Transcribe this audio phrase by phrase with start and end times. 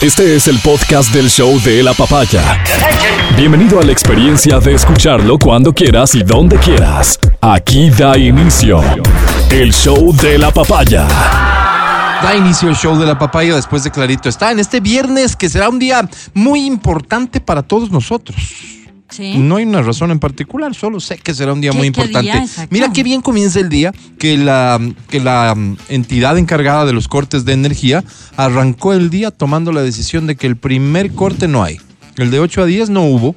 [0.00, 2.64] Este es el podcast del show de la papaya.
[3.36, 7.18] Bienvenido a la experiencia de escucharlo cuando quieras y donde quieras.
[7.42, 8.80] Aquí da inicio
[9.50, 11.06] el show de la papaya.
[12.22, 15.50] Da inicio el show de la papaya después de Clarito está en este viernes que
[15.50, 18.79] será un día muy importante para todos nosotros.
[19.10, 19.36] Sí.
[19.38, 22.00] No hay una razón en particular, solo sé que será un día ¿Qué- muy qué
[22.02, 22.30] importante.
[22.32, 22.66] día?
[22.70, 27.08] Mira qué bien comienza el día que la, que la mm, entidad encargada de los
[27.08, 28.04] cortes de energía
[28.36, 31.78] arrancó el día tomando la decisión de que el primer corte no hay.
[32.16, 33.34] El de 8 a 10 no hubo.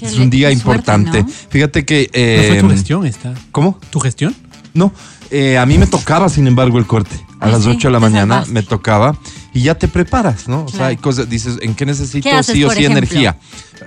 [0.00, 1.22] Es un día suerte, importante.
[1.24, 1.28] ¿no?
[1.50, 2.02] Fíjate que...
[2.04, 3.34] No fue eh, tu gestión esta.
[3.50, 3.80] ¿Cómo?
[3.90, 4.34] ¿Tu gestión?
[4.74, 4.92] No,
[5.30, 7.16] eh, a mí me tocaba, sin embargo, el corte.
[7.40, 8.52] A Ah, las sí, 8 de la mañana salvaste.
[8.54, 9.18] me tocaba
[9.58, 10.64] y ya te preparas, ¿no?
[10.64, 12.98] O sea, hay cosas, dices, ¿en qué necesito ¿Qué haces, sí o por sí ejemplo?
[12.98, 13.36] energía?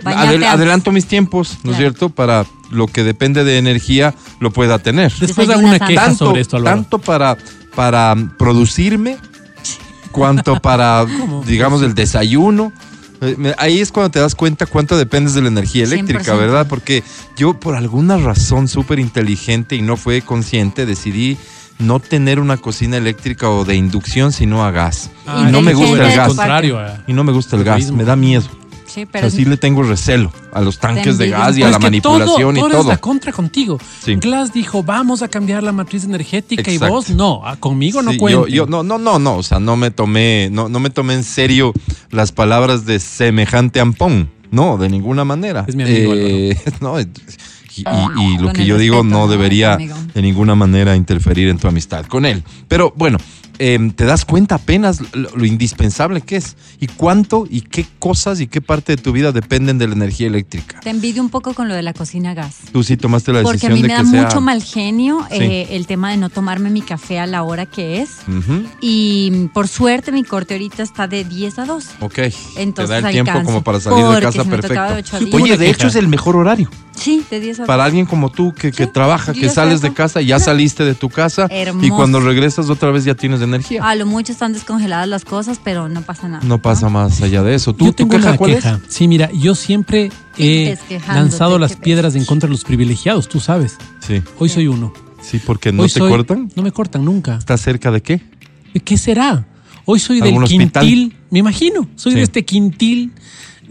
[0.04, 1.78] Adel- adelanto mis tiempos, ¿no es Claro.
[1.78, 2.10] cierto?
[2.10, 5.14] Para lo que depende de energía lo pueda tener.
[5.20, 6.18] Después hago una queja antes.
[6.18, 6.76] sobre esto, Álvaro.
[6.78, 7.38] tanto para,
[7.76, 9.18] para producirme,
[10.12, 11.06] cuanto para,
[11.48, 12.72] digamos, el desayuno.
[13.22, 16.38] Eh, Ahí es cuando te das cuenta cuánto dependes de la energía eléctrica, 100%.
[16.38, 16.68] ¿verdad?
[16.68, 17.04] Porque
[17.38, 21.38] yo por alguna razón súper inteligente y no fue consciente decidí
[21.82, 25.10] no tener una cocina eléctrica o de inducción, sino a gas.
[25.28, 26.28] Ah, y no me gusta el gas.
[26.30, 28.44] contrario a- Y no me gusta el gas, me da miedo.
[28.86, 31.66] Sí, O pero sea, sí le tengo recelo a los tanques de gas y a
[31.68, 32.82] Pues la que manipulación todo, y todo todo.
[32.82, 33.80] es la contra contigo.
[34.04, 34.16] Sí.
[34.16, 36.88] Glass dijo, vamos a cambiar la matriz energética Exacto.
[36.88, 38.44] y vos no, ah, conmigo no Sí, cuenten.
[38.48, 41.14] yo, yo- no, no, no, no, o sea, no me tomé, no, no me tomé
[41.14, 41.72] en serio
[42.10, 45.64] las palabras de semejante ampón, no, de ninguna manera.
[45.70, 46.96] Es mi amigo, Eh, no,
[47.82, 51.68] y, y- y lo que yo digo no debería de ninguna manera interferir en tu
[51.68, 52.44] amistad con él.
[52.68, 53.18] Pero bueno,
[53.62, 58.40] em, te das cuenta apenas lo, lo indispensable que es y cuánto y qué cosas
[58.42, 60.80] y qué parte de tu vida dependen de la energía eléctrica.
[60.82, 62.58] te envidio un poco con lo de la cocina a gas.
[62.72, 64.24] Tú sí tomaste la Porque a decisión mí de me que da sea.
[64.24, 65.38] mucho mal genio Sí.
[65.40, 68.10] eh, el tema de no tomarme mi café a la hora que es.
[68.82, 71.90] Y por suerte mi corte ahorita está de 10 a 12.
[72.00, 72.20] Ok,
[72.58, 75.16] Entonces te da el tiempo como para salir de Porque casa si me de perfecto.
[75.16, 75.18] a.
[75.18, 76.70] Oye, ¿Cómo te de hecho es el mejor horario.
[76.96, 77.68] Sí, de 10 a 12.
[77.68, 80.84] Para alguien como tú que, que Sí, trabaja, yo que sales de casa, ya saliste
[80.84, 81.96] de tu casa y Hermoso.
[81.96, 83.84] cuando regresas otra vez ya tienes energía.
[83.88, 86.44] A lo mucho están descongeladas las cosas, pero no pasa nada.
[86.46, 87.74] No pasa más allá de eso.
[87.74, 88.80] ¿Tú, Yo tengo queja una cuál queja.
[88.88, 93.74] Sí, mira, yo siempre he lanzado las piedras en contra de los privilegiados, tú sabes.
[93.74, 94.06] es?
[94.08, 94.94] Sí, Hoy soy uno.
[95.22, 96.50] sí, porque no Hoy te soy- cortan.
[96.56, 97.38] No me cortan nunca.
[97.38, 98.22] ¿Estás cerca de qué?
[98.84, 99.46] ¿Qué será?
[99.86, 102.18] Hoy soy del quintil, me imagino, soy Sí.
[102.20, 103.12] de este quintil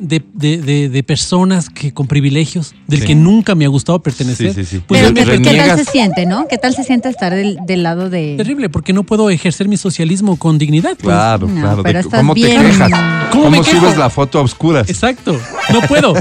[0.00, 3.06] de, de- de- de personas que con privilegios, del Sí.
[3.06, 4.54] que nunca me ha gustado pertenecer.
[4.54, 4.82] Sí, sí, sí.
[4.86, 6.46] Pues Pero ¿qué, qué tal se siente, no?
[6.48, 8.34] ¿Qué tal se siente estar del, del lado de...
[8.36, 10.90] terrible porque no puedo ejercer mi socialismo con dignidad.
[11.00, 11.14] pues.
[11.14, 11.82] Claro, No, claro.
[11.82, 12.90] pero de- estás ¿Cómo te quejas?
[13.30, 13.80] ¿Cómo ¿Cómo, me quejo?
[13.80, 14.88] subes la foto a oscuras?
[14.88, 15.38] Exacto,
[15.72, 16.14] no puedo.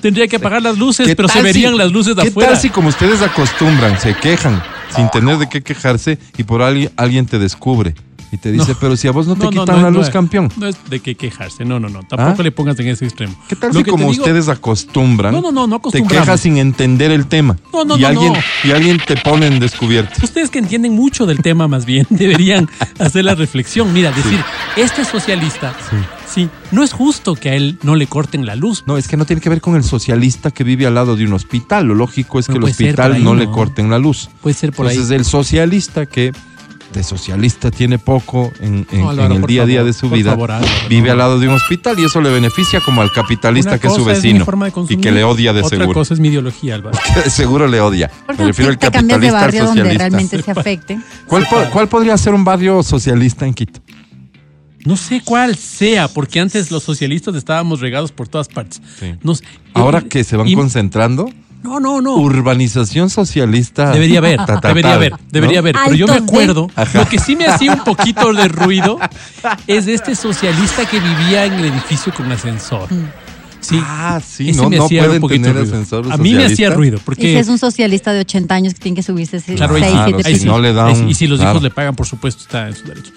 [0.00, 2.28] Tendría que apagar las luces, ¿Qué pero se tal verían si- las luces de ¿Qué
[2.28, 2.52] afuera.
[2.52, 4.62] tal si como ustedes acostumbran, se quejan
[4.94, 7.94] sin tener de qué quejarse y por alguien, alguien te descubre
[8.32, 8.78] y te dice, No.
[8.80, 10.50] pero si a vos no te No, quitan no, la luz, campeón?
[10.56, 12.02] No es de qué quejarse, no, no, no.
[12.04, 12.44] Tampoco ¿Ah?
[12.44, 13.34] le pongas en ese extremo.
[13.48, 16.24] ¿Qué tal Lo si te como digo- ustedes acostumbran, No, no, no, no te acostumbramos.
[16.26, 18.32] quejas sin entender el tema No, no, y, no, alguien,
[18.64, 20.14] y alguien te pone en descubierto?
[20.22, 23.92] Ustedes que entienden mucho del tema, más bien, deberían hacer la reflexión.
[23.92, 24.38] Mira, decir,
[24.76, 25.74] este socialista,
[26.32, 26.48] sí.
[26.70, 28.84] no es justo que a él no le corten la luz.
[28.86, 31.24] No, es que no tiene que ver con el socialista que vive al lado de
[31.24, 31.86] un hospital.
[31.86, 34.30] Lo lógico es No que el hospital ahí, no, le corten la luz.
[34.40, 35.16] Puede ser por Entonces ahí.
[35.18, 36.32] el socialista que
[36.92, 40.10] de socialista tiene poco en, en- No, Álvaro, en el día a día de su
[40.10, 41.12] vida, favor, Álvaro, vive no.
[41.12, 43.94] al lado de un hospital y eso le beneficia como al capitalista Una que es
[43.94, 45.92] su vecino forma de y que le odia de Otra seguro.
[46.00, 46.98] cosa es mi ideología, Álvaro.
[47.24, 48.10] Que seguro le odia.
[48.26, 49.98] ¿Por qué Me refiero al capitalista al donde socialista.
[49.98, 51.00] realmente se afecte?
[51.26, 53.80] ¿Cuál, po- cuál podría ser un barrio socialista en Quito?
[54.84, 58.80] No sé cuál sea, porque antes los socialistas estábamos regados por todas partes.
[58.98, 59.14] Sí.
[59.74, 61.30] Ahora que se van y- concentrando,
[61.62, 62.14] No, no, no.
[62.14, 63.90] urbanización socialista.
[63.90, 65.60] Debería haber, ta, ta, debería haber, debería ¿no?
[65.60, 65.76] haber.
[65.84, 68.98] Pero yo me de- acuerdo, lo que sí me hacía un poquito de ruido
[69.66, 72.88] es de este socialista que vivía en el edificio con ascensor.
[73.60, 73.78] Sí.
[73.82, 75.74] Ah, sí, Ese no, me no hacía pueden un poquito tener ruido.
[75.74, 78.74] ascensor A mí me hacía ruido, Y si porque es un socialista de 80 años
[78.74, 80.72] que tiene que subirse 6, Claro, ahí sí, 7 claro, ahí si sí, no le
[80.72, 81.04] dan- ahí sí.
[81.08, 81.52] Y si los claro.
[81.52, 83.12] hijos le pagan, por supuesto, está en su derecho.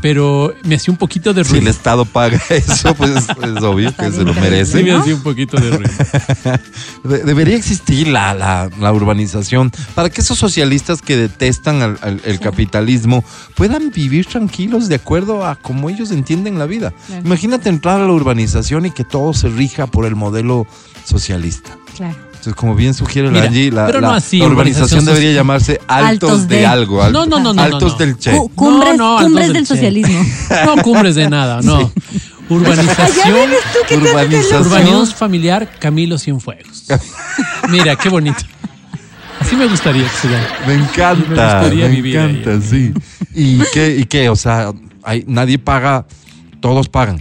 [0.00, 1.70] Pero me hacía un poquito de Si el ruido.
[1.70, 4.82] Estado paga eso, pues es obvio que se lo Sí, merece.
[4.82, 5.90] me hacía un poquito de ruido.
[7.04, 12.20] De- debería existir la, la- la urbanización para que esos socialistas que detestan al- al-
[12.24, 13.24] el capitalismo
[13.54, 16.92] puedan vivir tranquilos de acuerdo a cómo ellos entienden la vida.
[17.06, 17.22] Claro.
[17.24, 20.66] Imagínate entrar a la urbanización y que todo se rija por el modelo
[21.04, 21.76] socialista.
[21.96, 22.16] Claro.
[22.26, 25.04] Entonces, como bien sugiere la Mira, Angie, la, pero no la- así, la urbanización urbanización
[25.04, 26.66] debería llamarse altos, Altos de, de.
[26.66, 27.02] algo.
[27.02, 27.96] al- No, no, no, no, Altos no, no.
[27.96, 28.30] del Che.
[28.34, 30.24] Cu- cumbres No, no, cumbres del socialismo.
[30.64, 31.92] No cumbres de nada, no.
[32.48, 33.50] Urbanización.
[33.88, 34.10] tú loco.
[34.10, 36.84] Urbanización familiar Camilo Cienfuegos.
[37.68, 38.40] Mira, qué bonito.
[39.40, 40.46] Así me gustaría que se llame.
[40.66, 42.30] Me encanta, Me gustaría me vivir ahí.
[42.40, 42.92] encanta, sí.
[43.34, 44.28] ¿Y qué, ¿Y qué?
[44.28, 44.72] O sea,
[45.02, 46.06] hay, nadie paga,
[46.60, 47.20] todos pagan.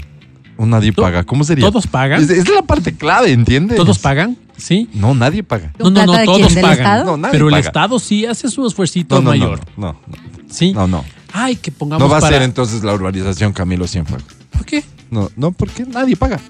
[0.62, 1.24] O nadie paga.
[1.24, 1.66] ¿Cómo sería?
[1.66, 2.22] ¿Todos pagan?
[2.22, 3.78] Es, es la parte clave, ¿entiendes?
[3.78, 4.38] ¿Todos pagan?
[4.58, 4.90] Sí.
[4.94, 5.72] No, nadie paga.
[5.80, 6.72] ¿Con No, no, no, todos pagan.
[6.74, 7.06] Estado?
[7.06, 7.56] No, nadie Pero el.
[7.56, 9.60] Estado sí hace su esfuercito No, no, no, mayor.
[9.78, 9.98] no, no,
[10.50, 10.74] Sí.
[10.74, 11.06] no, no.
[11.32, 14.26] Ay, que pongamos No va a ser entonces la urbanización Camilo Cienfuegos.
[14.52, 14.84] ¿Por qué?
[15.10, 16.42] No, no, porque nadie paga.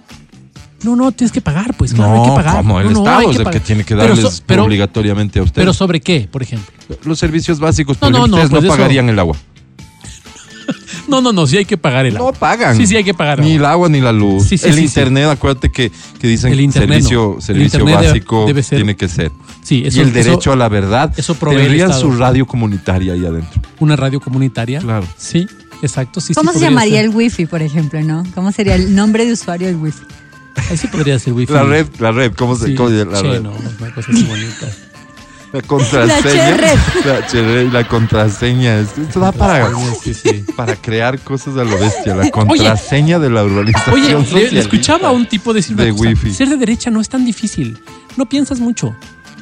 [0.82, 2.56] No, no, tienes que pagar, pues claro, no, hay que pagar.
[2.58, 4.64] como el No, no, Estado hay es el que tiene que Pero darles so- pero,
[4.64, 5.62] obligatoriamente a ustedes.
[5.62, 6.74] pero sobre qué, por ejemplo.
[7.04, 9.36] Los servicios básicos, No, porque no, no, ustedes no, pues eso- pagarían el agua.
[11.07, 12.33] No, no, no, sí hay que pagar el No agua.
[12.33, 12.75] pagan.
[12.77, 13.39] Sí, sí hay que pagar.
[13.39, 13.57] Ni agua.
[13.57, 14.44] el agua ni la luz.
[14.48, 17.42] Sí, sí, el sí, internet, acuérdate que, que dicen El internet servicio, no.
[17.42, 19.31] servicio El internet debe- básico debe ser- tiene que ser.
[19.63, 21.13] Sí, eso, y el eso- derecho a la verdad.
[21.18, 23.62] eso Tendrían su radio comunitaria ahí adentro.
[23.80, 24.80] una radio comunitaria.
[24.80, 25.06] Claro.
[25.18, 25.48] Sí,
[25.81, 26.21] exacto.
[26.21, 27.06] Sí, ¿Cómo sí se llamaría ser.
[27.06, 28.24] el wifi, por ejemplo, no?
[28.36, 30.04] ¿Cómo sería el nombre de usuario del wifi?
[30.69, 31.54] Ahí sí podría ser wifi.
[31.54, 33.42] La red, la red, ¿cómo se Sí, cómo se- la red?
[33.42, 34.68] no, una cosa así bonita.
[35.51, 36.57] La contraseña.
[37.06, 38.80] La cherred, la contraseña.
[38.80, 39.69] es- Esto da para,
[40.04, 40.44] Sí, sí.
[40.56, 42.16] para crear cosas a lo bestia.
[42.16, 46.34] La contraseña de la urbanización Oye, le- escuchaba a un tipo decir De cosa, wifi.
[46.34, 47.80] Ser de derecha no es tan difícil.
[48.18, 48.96] No piensas mucho.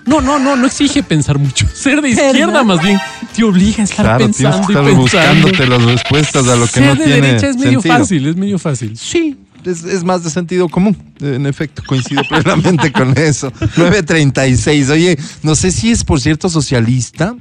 [0.06, 1.68] No, no, no, no exige pensar mucho.
[1.74, 2.98] Ser de izquierda más bien
[3.36, 5.48] te obliga a estar Claro, tienes pensando que y estar pensando.
[5.48, 7.98] buscándote las respuestas a lo que Ser no de tiene derecha es medio sentido.
[7.98, 8.98] fácil, es medio fácil.
[8.98, 10.98] Sí, es, es más de sentido común.
[11.20, 13.52] En efecto, coincido plenamente con eso.
[13.78, 14.90] 936.
[14.90, 17.36] Oye, no sé si es, por cierto, socialista,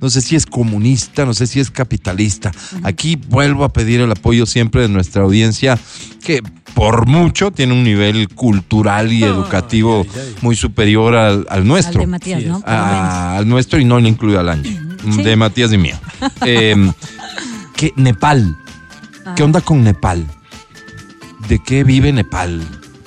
[0.00, 2.50] no sé si es comunista, no sé si es capitalista.
[2.82, 5.78] Aquí vuelvo a pedir el apoyo siempre de nuestra audiencia,
[6.24, 6.42] que
[6.74, 10.06] por mucho tiene un nivel cultural y educativo
[10.40, 12.00] muy superior al, al Al nuestro.
[12.00, 12.62] de Matías, ¿no?
[12.66, 14.78] al nuestro y no le incluye al Angie.
[15.14, 15.22] Sí.
[15.22, 15.96] De Matías y mío.
[16.46, 16.90] Eh,
[17.76, 18.56] que Nepal.
[19.36, 19.46] ¿Qué Ah.
[19.46, 20.26] onda con Nepal?
[21.48, 22.62] ¿De qué vive Nepal?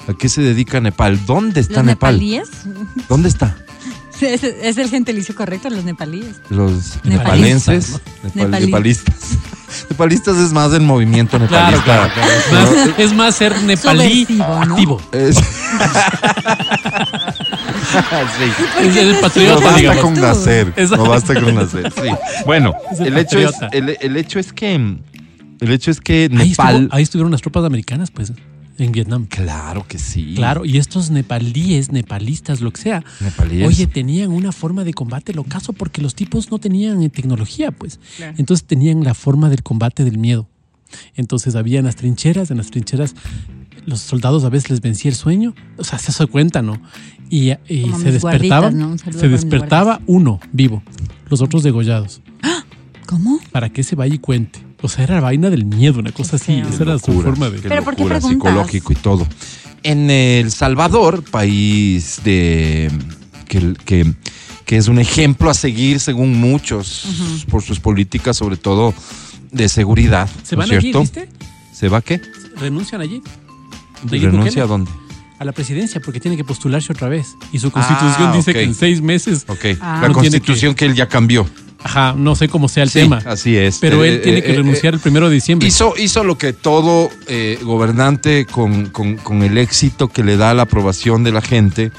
[0.07, 1.25] ¿A qué se dedica Nepal?
[1.25, 2.13] ¿Dónde está ¿Los Nepal?
[2.15, 2.49] nepalíes?
[3.09, 3.55] ¿Dónde está?
[4.21, 6.35] ¿Es, es el gentilicio correcto, los nepalíes?
[6.49, 7.99] Los nepalenses.
[8.33, 9.15] nepalistas.
[9.89, 11.83] nepalistas es más del movimiento nepalista.
[11.83, 12.31] claro, claro.
[12.31, 14.43] Es más, es más ser nepalí ¿no?
[14.43, 15.01] activo.
[15.11, 15.37] Es-
[18.37, 18.51] Sí.
[18.81, 19.21] Es el No
[19.61, 20.03] basta digamos.
[20.03, 20.73] con nacer.
[20.91, 21.93] No basta con nacer.
[21.93, 22.09] Sí.
[22.45, 23.77] Bueno, Es el el hecho es, patriota.
[23.77, 24.97] el, el hecho es que
[25.61, 26.75] el hecho es que Ahí, Nepal.
[26.75, 28.33] estuvo- ahí estuvieron las tropas americanas, pues,
[28.77, 29.25] en Vietnam.
[29.29, 30.33] Claro que sí.
[30.35, 33.67] Claro, y estos nepalíes, nepalistas, lo que sea, Nepalíes.
[33.67, 37.99] oye, tenían una forma de combate locazo porque los tipos no tenían eh, tecnología, pues.
[38.17, 38.35] Claro.
[38.37, 40.47] Entonces tenían la forma del combate del miedo.
[41.15, 43.15] Entonces había en las trincheras, en las trincheras
[43.85, 46.81] los soldados a veces les vencía el sueño, o sea, se hace cuenta, ¿no?
[47.29, 48.89] Y, y Como se despertaban, ¿no?
[48.89, 50.81] Un saludo se despertaba uno vivo,
[51.29, 52.21] los otros degollados,
[53.05, 53.39] ¿Cómo?
[53.51, 54.59] para que se vaya y cuente.
[54.85, 57.59] O sea, era vaina del miedo, una cosa así, esa era su forma de...
[57.61, 59.27] qué Pero ¿por qué locura, psicológico y todo.
[59.83, 62.91] En El Salvador, país de
[63.47, 64.13] que, que,
[64.65, 67.05] que es un ejemplo a seguir según muchos
[67.49, 68.93] por sus políticas, sobre todo
[69.51, 70.29] de seguridad.
[70.43, 71.01] ¿Se ¿no van es allí, cierto?
[71.01, 71.29] viste?
[71.73, 72.21] ¿Se va qué?
[72.57, 73.21] Renuncian allí.
[74.09, 74.91] ¿Renuncia a dónde?
[75.37, 77.27] a la presidencia porque tiene que postularse otra vez.
[77.51, 79.99] Y su constitución Ah, dice que en seis meses, Ok, Ah.
[80.01, 80.85] la No constitución que...
[80.85, 81.45] él ya cambió.
[81.85, 83.77] Ajá, no sé cómo sea el Sí, tema, así es.
[83.79, 85.67] pero Eh, él tiene eh, que eh, renunciar el primero de diciembre.
[85.67, 90.53] Hizo, hizo lo que todo eh, gobernante con, con- con el éxito que le da
[90.53, 91.91] la aprobación de la gente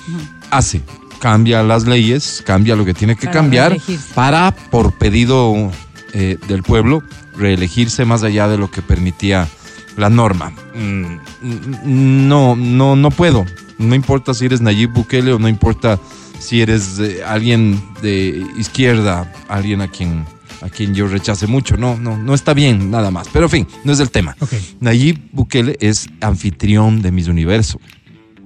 [0.50, 0.82] hace.
[1.20, 4.12] Cambia las leyes, cambia lo que tiene que Para cambiar reelegirse.
[4.14, 5.70] para, por pedido
[6.12, 7.02] eh, del pueblo,
[7.38, 9.48] reelegirse más allá de lo que permitía
[9.96, 10.52] la norma.
[10.74, 11.04] Mm,
[11.42, 13.46] mm, No, no, no puedo.
[13.78, 15.98] No importa si eres Nayib Bukele o no importa
[16.38, 20.24] si eres eh, alguien de izquierda, alguien a quien,
[20.62, 21.76] a quien yo rechace mucho.
[21.76, 23.28] No, no, no está bien, nada más.
[23.32, 24.36] Pero en fin, no es el tema.
[24.40, 24.52] Ok.
[24.80, 27.80] Nayib Bukele es anfitrión de Miss Universo,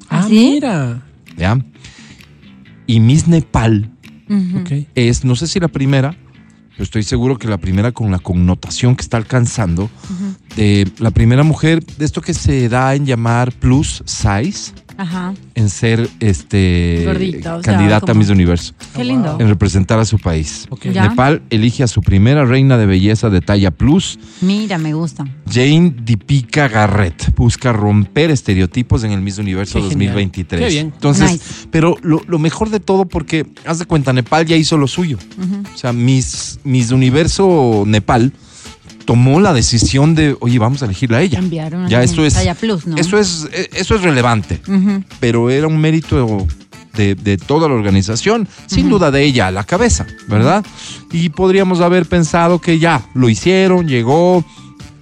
[0.08, 0.34] Ah, ¿Ah, sí?
[0.54, 1.02] mira.
[1.36, 1.58] ¿ya?
[2.86, 3.90] Y Miss Nepal
[4.94, 6.16] es, no sé si la primera,
[6.70, 9.88] pero estoy seguro que la primera con la connotación que está alcanzando,
[10.56, 15.34] de la primera mujer de esto que se da en llamar plus size, Ajá.
[15.54, 19.36] en ser este Gordita, o sea, candidata a Miss Universo, Qué lindo.
[19.40, 20.66] en representar a su país.
[20.70, 20.86] Ok.
[20.92, 21.08] Ya.
[21.08, 25.26] Nepal elige a su primera reina de belleza de talla plus, Mira, me gusta.
[25.50, 27.34] Jane Deepika Garrett.
[27.34, 30.12] Busca romper estereotipos en el Miss Universo Qué genial.
[30.14, 30.60] 2023.
[30.60, 30.92] Qué bien.
[30.94, 31.44] Entonces, Nice.
[31.70, 35.18] pero lo, lo mejor de todo, porque haz de cuenta, Nepal ya hizo lo suyo.
[35.38, 35.62] Ujú.
[35.74, 38.32] O sea, Miss, Miss Universo Nepal
[39.10, 41.40] tomó la decisión de, oye, vamos a elegirla a ella.
[41.40, 42.96] Enviaron Ya, eso es, plus, ¿no?
[42.96, 44.62] eso es, eh, eso es relevante,
[45.18, 46.46] pero era un mérito
[46.94, 50.64] de, de toda la organización, sin duda de ella a la cabeza, ¿verdad?
[51.10, 54.44] Y podríamos haber pensado que ya lo hicieron, llegó,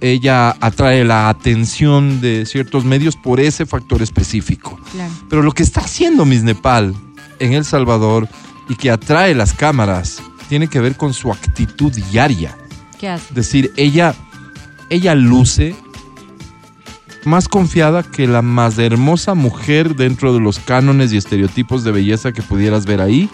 [0.01, 4.79] ella atrae la atención de ciertos medios por ese factor específico.
[4.91, 5.13] Claro.
[5.29, 6.95] Pero lo que está haciendo Miss Nepal
[7.37, 8.27] en El Salvador
[8.69, 12.57] y que atrae las cámaras tiene que ver con su actitud diaria.
[12.99, 13.25] ¿Qué hace?
[13.29, 14.13] Es decir, ella,
[14.89, 15.75] ella luce
[17.25, 22.31] más confiada que la más hermosa mujer dentro de los cánones y estereotipos de belleza
[22.31, 23.29] que pudieras ver ahí.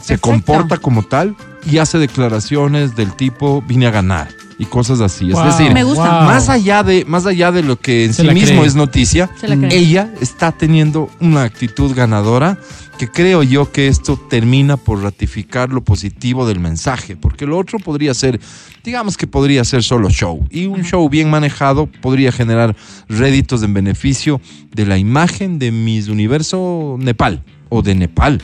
[0.00, 0.20] Se Perfecto.
[0.20, 1.36] comporta como tal
[1.70, 4.28] y hace declaraciones del tipo vine a ganar
[4.58, 5.30] y cosas así.
[5.30, 6.20] Wow, es decir, Me gusta.
[6.20, 6.26] wow.
[6.28, 8.66] más allá de más allá de lo que en Se sí mismo cree.
[8.66, 9.30] es noticia,
[9.70, 12.58] ella está teniendo una actitud ganadora
[12.98, 17.78] que creo yo que esto termina por ratificar lo positivo del mensaje, porque lo otro
[17.78, 18.40] podría ser,
[18.84, 22.76] digamos que podría ser solo show, y un show bien manejado podría generar
[23.08, 24.40] réditos en beneficio
[24.74, 28.40] de la imagen de Miss Universo Nepal, o de Nepal,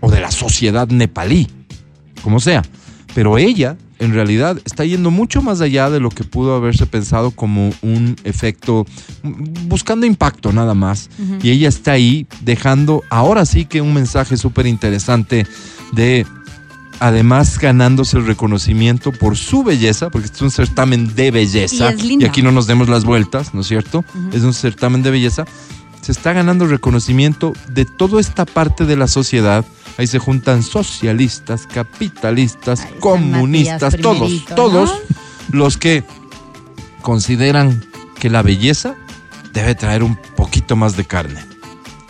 [0.00, 1.48] o de la sociedad nepalí,
[2.22, 2.62] como sea.
[3.14, 7.30] Pero ella, en realidad, está yendo mucho más allá de lo que pudo haberse pensado
[7.30, 8.86] como un efecto,
[9.22, 11.10] buscando impacto nada más.
[11.42, 15.46] Y ella está ahí dejando, ahora sí que un mensaje súper interesante
[15.92, 16.26] de,
[17.02, 21.92] además ganándose el reconocimiento por su belleza, porque este es un certamen de belleza.
[22.00, 24.04] Y aquí no nos demos las vueltas, ¿no es cierto?
[24.32, 25.44] Es un certamen de belleza.
[26.00, 29.64] Se está ganando reconocimiento de toda esta parte de la sociedad.
[29.98, 34.90] Ahí se juntan socialistas, capitalistas, comunistas, todos, todos
[35.50, 35.58] ¿no?
[35.58, 36.04] los que
[37.02, 37.84] consideran
[38.20, 38.94] que la belleza
[39.52, 41.51] debe traer un poquito más de carne.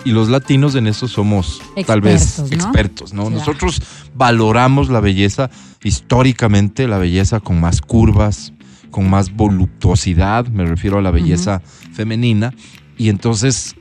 [0.05, 2.65] Y los latinos en eso somos tal vez Expertos, ¿no?
[2.65, 3.23] expertos, ¿no?
[3.27, 3.39] Claro.
[3.39, 3.83] Nosotros
[4.15, 5.49] valoramos la belleza
[5.85, 8.53] históricamente, la belleza con más curvas,
[8.91, 12.53] con más voluptuosidad, me refiero a la belleza femenina,
[12.99, 13.75] y entonces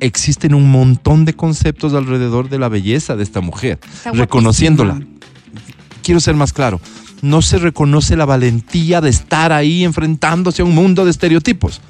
[0.00, 4.94] existen un montón de conceptos alrededor de la belleza de esta mujer, Está reconociéndola.
[4.94, 5.18] guapísima.
[6.02, 6.80] Quiero ser más claro,
[7.20, 11.80] no se reconoce la valentía de estar ahí enfrentándose a un mundo de estereotipos,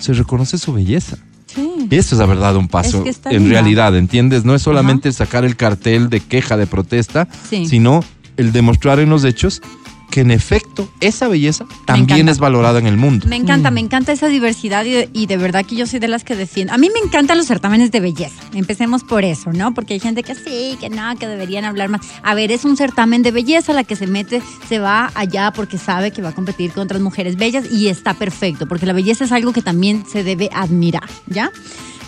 [0.00, 1.16] se reconoce su belleza.
[1.54, 1.86] Sí.
[1.90, 4.44] Esto es la verdad un paso Es que está en realidad, ¿entiendes?
[4.44, 7.66] No es solamente sacar el cartel de queja, de protesta, Sí.
[7.66, 8.02] sino
[8.36, 9.62] el demostrar en los hechos
[10.10, 13.26] que en efecto esa belleza también es valorada en el mundo.
[13.28, 13.74] Me encanta, Mm.
[13.74, 16.36] me encanta esa diversidad y de, y de verdad que yo soy de las que
[16.36, 16.72] defiendo.
[16.72, 18.40] A mí me encantan los certámenes de belleza.
[18.54, 19.74] Empecemos por eso, ¿no?
[19.74, 22.02] Porque hay gente que sí, que no, que deberían hablar más.
[22.22, 25.78] A ver, es un certamen de belleza, la que se mete se va allá porque
[25.78, 29.24] sabe que va a competir con otras mujeres bellas y está perfecto, porque la belleza
[29.24, 31.50] es algo que también se debe admirar, ¿ya?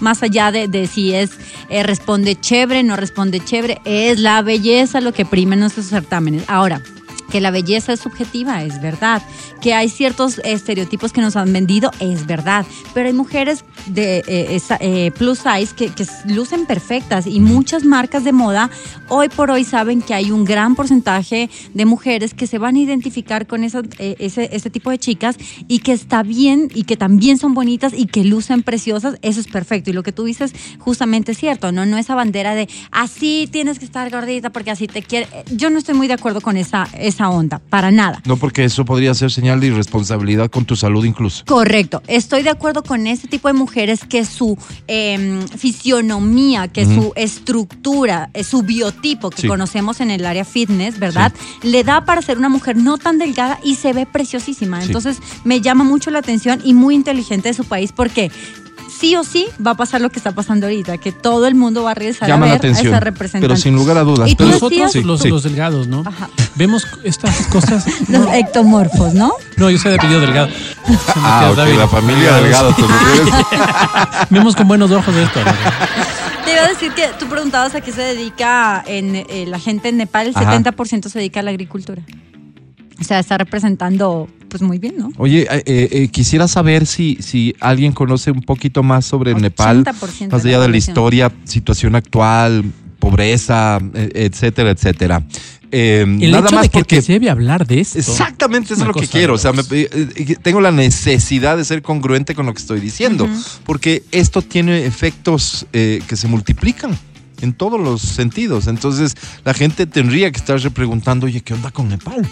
[0.00, 1.30] Más allá de, de si es
[1.70, 6.44] eh, responde chévere, no responde chévere, es la belleza lo que prima en nuestros certámenes.
[6.48, 6.82] Ahora,
[7.36, 9.20] que la belleza es subjetiva, es verdad.
[9.60, 12.66] Que hay ciertos estereotipos que nos han vendido, es verdad.
[12.94, 18.24] Pero hay mujeres de eh, eh, plus size que, que lucen perfectas y muchas marcas
[18.24, 18.70] de moda
[19.08, 22.78] hoy por hoy saben que hay un gran porcentaje de mujeres que se van a
[22.80, 25.36] identificar con esa- eh, ese, ese tipo de chicas
[25.68, 29.16] y que está bien y que también son bonitas y que lucen preciosas.
[29.22, 29.90] Eso es perfecto.
[29.90, 31.86] Y lo que tú dices justamente es cierto, ¿no?
[31.86, 35.28] No esa bandera de así tienes que estar gordita porque así te quiere.
[35.52, 38.20] Yo no estoy muy de acuerdo con esa, esa onda, para nada.
[38.26, 41.44] No porque eso podría ser señal de irresponsabilidad con tu salud incluso.
[41.46, 47.12] Correcto, estoy de acuerdo con este tipo de mujeres que su eh, fisionomía, que su
[47.14, 49.48] estructura, eh, su biotipo que Sí.
[49.48, 51.32] conocemos en el área fitness, ¿verdad?
[51.62, 54.80] Le da para ser una mujer no tan delgada y se ve preciosísima.
[54.80, 54.86] Sí.
[54.88, 58.30] Entonces me llama mucho la atención y muy inteligente de su país porque
[58.98, 61.82] sí o sí va a pasar lo que está pasando ahorita, que todo el mundo
[61.84, 62.86] va a regresar Llama a la ver a atención.
[62.94, 63.46] esa representante.
[63.48, 64.28] Pero sin lugar a dudas.
[64.30, 65.28] Y tú Nosotros, decías- los, Sí.
[65.28, 66.02] los delgados, ¿no?
[66.06, 66.28] Ajá.
[66.54, 67.84] Vemos estas cosas.
[68.08, 69.32] Los No, ectomorfos, ¿no?
[69.58, 70.48] no, yo soy de apellido delgado.
[71.18, 71.78] Ah, Matías ok, Dávila.
[71.78, 72.74] la familia Delgado.
[74.30, 75.40] Vemos con buenos ojos esto.
[75.40, 75.52] ¿no?
[76.44, 79.88] Te iba a decir que tú preguntabas a qué se dedica en, eh, la gente
[79.88, 80.52] en Nepal, el Ajá.
[80.52, 82.02] 70% se dedica a la agricultura.
[83.00, 85.12] O sea, está representando pues muy bien, ¿no?
[85.18, 89.84] Oye, eh, eh, eh, quisiera saber si, si alguien conoce un poquito más sobre Nepal,
[89.84, 92.64] 80% más de allá la de la historia, situación actual,
[92.98, 95.22] pobreza, eh, etcétera, etcétera.
[95.72, 97.98] Eh, El nada hecho más de que, porque que se debe hablar de esto.
[97.98, 99.34] Exactamente, eso es lo que quiero.
[99.34, 102.80] O sea, me- eh, eh, tengo la necesidad de ser congruente con lo que estoy
[102.80, 103.28] diciendo,
[103.64, 106.96] porque esto tiene efectos eh, que se multiplican
[107.46, 108.66] en todos los sentidos.
[108.66, 112.28] Entonces, la gente tendría que estarse preguntando, oye, ¿qué onda con Nepal?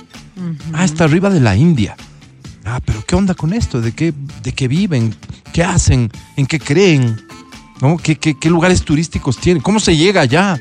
[0.73, 1.97] Ah, está arriba de la India.
[2.65, 3.81] Ah, pero ¿qué onda con esto?
[3.81, 5.15] ¿De qué, de qué viven?
[5.53, 6.11] ¿Qué hacen?
[6.37, 7.21] ¿En qué creen?
[7.81, 7.97] ¿No?
[7.97, 9.63] ¿Qué, qué, qué lugares turísticos tienen?
[9.63, 10.61] ¿Cómo se llega allá?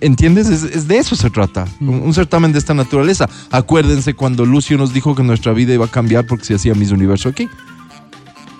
[0.00, 0.48] ¿Entiendes?
[0.48, 1.66] Es, es de eso se trata.
[1.80, 3.28] Un, un certamen de esta naturaleza.
[3.50, 6.90] Acuérdense cuando Lucio nos dijo que nuestra vida iba a cambiar porque se hacía Miss
[6.90, 7.48] Universo aquí.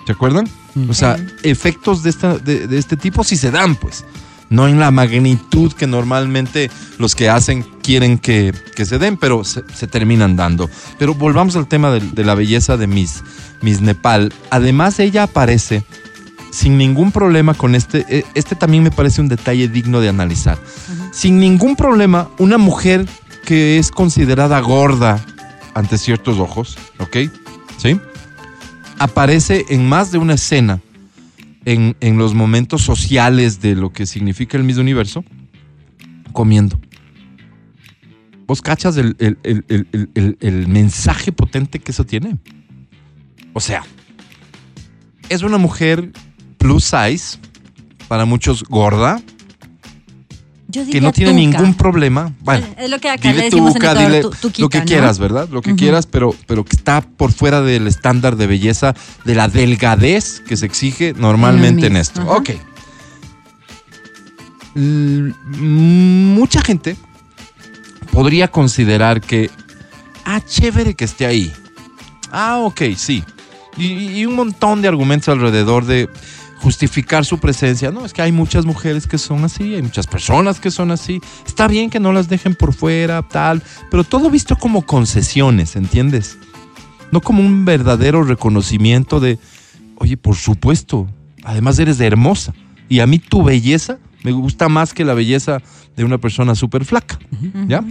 [0.05, 0.47] ¿Se acuerdan?
[0.89, 4.05] O sea, efectos de, esta, de, de este tipo sí se dan, pues.
[4.49, 9.43] No en la magnitud que normalmente los que hacen quieren que, que se den, pero
[9.43, 10.69] se, se terminan dando.
[10.97, 13.23] Pero volvamos al tema de, de la belleza de Miss,
[13.61, 14.33] Miss Nepal.
[14.49, 15.83] Además, ella aparece
[16.51, 18.05] sin ningún problema con este.
[18.09, 20.57] eh, Este también me parece un detalle digno de analizar.
[21.11, 23.05] Sin ningún problema, una mujer
[23.45, 25.23] que es considerada gorda
[25.75, 27.17] ante ciertos ojos, ¿ok?
[27.77, 27.99] ¿Sí?
[28.97, 30.81] aparece en más de una escena
[31.65, 35.23] en, en los momentos sociales de lo que significa el mismo universo,
[36.33, 36.79] comiendo.
[38.47, 42.37] ¿Vos cachas el, el- el- el- mensaje potente que eso tiene?
[43.53, 43.83] O sea,
[45.29, 46.11] es una mujer
[46.57, 47.37] plus size,
[48.07, 49.21] para muchos gorda,
[50.71, 51.57] Yo que no tiene tuca.
[51.57, 52.31] ningún problema.
[52.41, 54.69] Bueno, Es lo que acá le dile decimos tuca, en Ecuador, dile tu- tuquita, lo
[54.69, 54.85] que ¿no?
[54.85, 55.49] quieras, ¿verdad?
[55.49, 58.93] Lo que quieras, pero, pero que está por fuera del estándar de belleza,
[59.25, 62.21] de la delgadez que se exige normalmente en esto.
[62.27, 62.51] Ok.
[64.75, 66.95] L- mucha gente
[68.11, 69.49] podría considerar que,
[70.25, 71.51] ah, chévere que esté ahí.
[72.31, 73.23] Ah, ok, sí.
[73.77, 76.09] Y, y un montón de argumentos alrededor de
[76.61, 77.91] justificar su presencia.
[77.91, 81.21] No, es que hay muchas mujeres que son así, hay muchas personas que son así.
[81.45, 86.37] Está bien que no las dejen por fuera, tal, pero todo visto como concesiones, ¿entiendes?
[87.11, 89.39] No como un verdadero reconocimiento de,
[89.95, 91.07] oye, por supuesto,
[91.43, 92.53] además eres hermosa.
[92.87, 95.61] Y a mí tu belleza me gusta más que la belleza
[95.95, 97.19] de una persona súper flaca.
[97.67, 97.83] ¿Ya?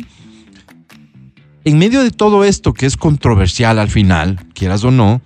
[1.64, 5.20] En medio de todo esto que es controversial al final, quieras o no,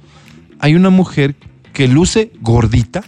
[0.59, 1.37] hay una mujer
[1.73, 3.03] que luce gordita,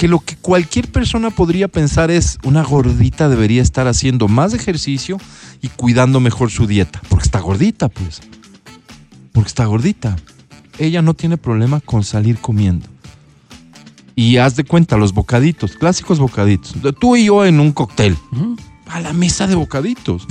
[0.00, 5.18] que lo que cualquier persona podría pensar es una gordita debería estar haciendo más ejercicio
[5.60, 8.22] y cuidando mejor su dieta, porque está gordita, pues.
[9.32, 10.16] Porque está gordita.
[10.78, 12.86] Ella no tiene problema con salir comiendo.
[14.16, 16.76] Y haz de cuenta, los bocaditos, clásicos bocaditos.
[16.98, 18.16] Tú y yo en un cóctel.
[18.92, 20.26] A la mesa de bocaditos.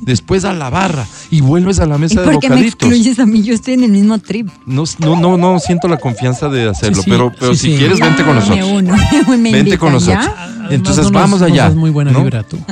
[0.00, 1.06] Después a la barra.
[1.30, 2.74] Y vuelves a la ¿Y mesa de por qué me bocaditos.
[2.82, 3.42] excluyes a mí?
[3.42, 4.48] Yo estoy en el mismo trip.
[4.66, 7.72] No, no, no, no siento la confianza de hacerlo, Sí, sí, pero, pero sí, si
[7.72, 7.78] sí.
[7.78, 8.58] quieres, vente con nosotros.
[8.58, 8.96] Me uno,
[9.38, 10.26] me Vente con nosotros.
[10.70, 11.64] Entonces vamos allá.
[11.64, 12.20] das muy buena ¿no?
[12.22, 12.58] vibra tú.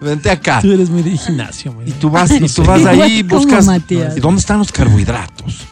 [0.00, 0.60] Vente acá.
[0.60, 1.72] Tú eres muy de gimnasio.
[1.72, 3.66] muy Y tú vas, y tú vas ahí y buscas.
[3.66, 4.16] Matías.
[4.16, 5.66] ¿y ¿Dónde están los carbohidratos?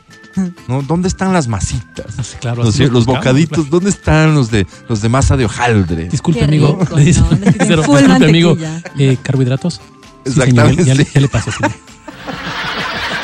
[0.68, 0.82] ¿No?
[0.82, 2.18] ¿Dónde están las masitas?
[2.18, 3.70] Así, claro, Los, los bocaditos, claro.
[3.70, 6.08] ¿dónde están los de los de masa de hojaldre?
[6.08, 6.78] Disculpe, amigo.
[6.96, 8.56] disculpe, amigo.
[8.98, 9.80] eh, ¿Carbohidratos?
[10.24, 11.10] Sí, señor, Exactamente, ya, le- sí.
[11.14, 11.72] ya le paso, señor.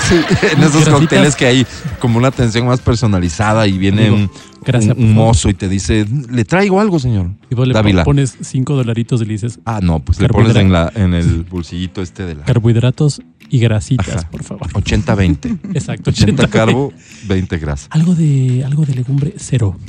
[0.08, 0.16] Sí,
[0.52, 1.66] en esos cócteles que hay
[1.98, 4.30] como una atención más personalizada y viene Amigo, un,
[4.64, 7.31] gracias, un- mozo y te dice, le traigo algo, señor.
[7.50, 8.05] Y vos le Dávila.
[8.05, 11.44] pones cinco dolaritos y le dices Ah, no, pues le pones en, la, en el
[11.44, 14.31] bolsillito este de la carbohidratos y grasitas, Ajá.
[14.31, 14.66] por favor.
[14.72, 15.59] 80-20.
[15.74, 16.92] Exacto, 80 carbo,
[17.29, 17.88] 20 grasa.
[17.90, 19.77] Algo de, algo de legumbre, cero.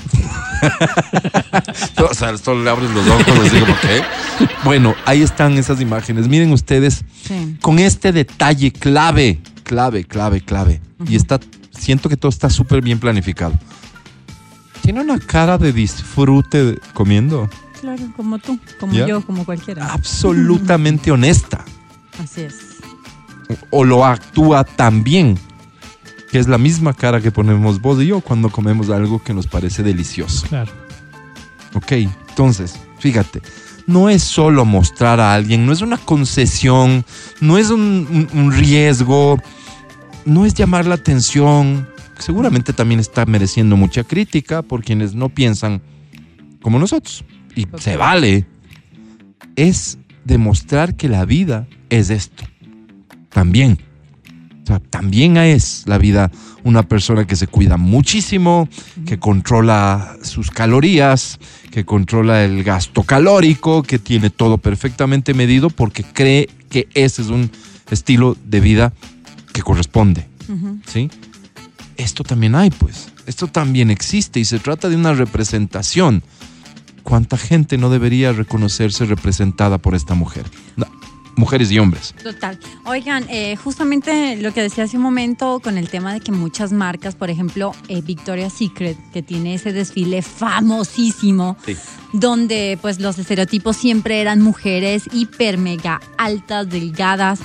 [2.10, 4.02] O sea, solo le abres los ojos así como que.
[4.64, 6.28] Bueno, ahí están esas imágenes.
[6.28, 7.58] Miren ustedes Sí.
[7.62, 10.82] con este detalle clave, clave, clave, clave.
[11.08, 11.40] Y está,
[11.72, 13.54] siento que todo está súper bien planificado.
[14.86, 17.50] Tiene una cara de disfrute comiendo,
[17.82, 19.08] Claro, como tú, como ¿Ya?
[19.08, 19.92] yo, como cualquiera.
[19.92, 21.66] absolutamente honesta.
[22.24, 22.56] Así es.
[23.72, 25.38] O lo actúa tan bien,
[26.32, 29.48] que es la misma cara que ponemos vos y yo cuando comemos algo que nos
[29.48, 30.48] parece delicioso.
[30.48, 30.72] Claro.
[31.74, 33.42] Ok, entonces, fíjate,
[33.88, 37.06] no es solo mostrar a alguien, no es una concesión,
[37.42, 39.42] no es un, un- un riesgo,
[40.26, 41.88] no es llamar la atención.
[42.20, 45.82] Seguramente también está mereciendo mucha crítica por quienes no piensan
[46.62, 47.24] como nosotros.
[47.56, 48.46] Y se vale.
[49.56, 52.44] Es demostrar que la vida es esto.
[53.30, 53.80] También.
[54.64, 56.32] O sea, también es la vida
[56.64, 58.68] una persona que se cuida muchísimo,
[59.06, 66.04] que controla sus calorías, que controla el gasto calórico, que tiene todo perfectamente medido porque
[66.04, 67.52] cree que ese es un
[67.92, 68.94] estilo de vida
[69.54, 70.28] que corresponde.
[70.88, 71.10] ¿sí?
[71.98, 73.10] Esto también hay, pues.
[73.26, 76.24] Esto también existe y se trata de una representación.
[77.04, 80.46] ¿Cuánta gente no debería reconocerse representada por esta mujer?
[80.76, 80.88] No,
[81.36, 82.16] mujeres y hombres.
[82.24, 82.60] Total.
[82.86, 86.72] Oigan, eh, justamente lo que decía hace un momento con el tema de que muchas
[86.72, 91.76] marcas, por ejemplo, eh, Victoria's Secret, que tiene ese desfile famosísimo, Sí.
[92.14, 97.40] donde pues los estereotipos siempre eran mujeres hiper mega altas, delgadas.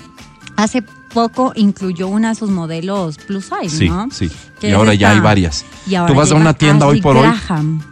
[0.56, 0.82] Hace
[1.12, 4.08] poco incluyó una de sus modelos plus size, Sí, ¿no?
[4.10, 4.30] sí.
[4.60, 5.64] Que Y ahora ya hay varias.
[5.86, 7.28] Y ahora Tú vas a una tienda hoy por hoy.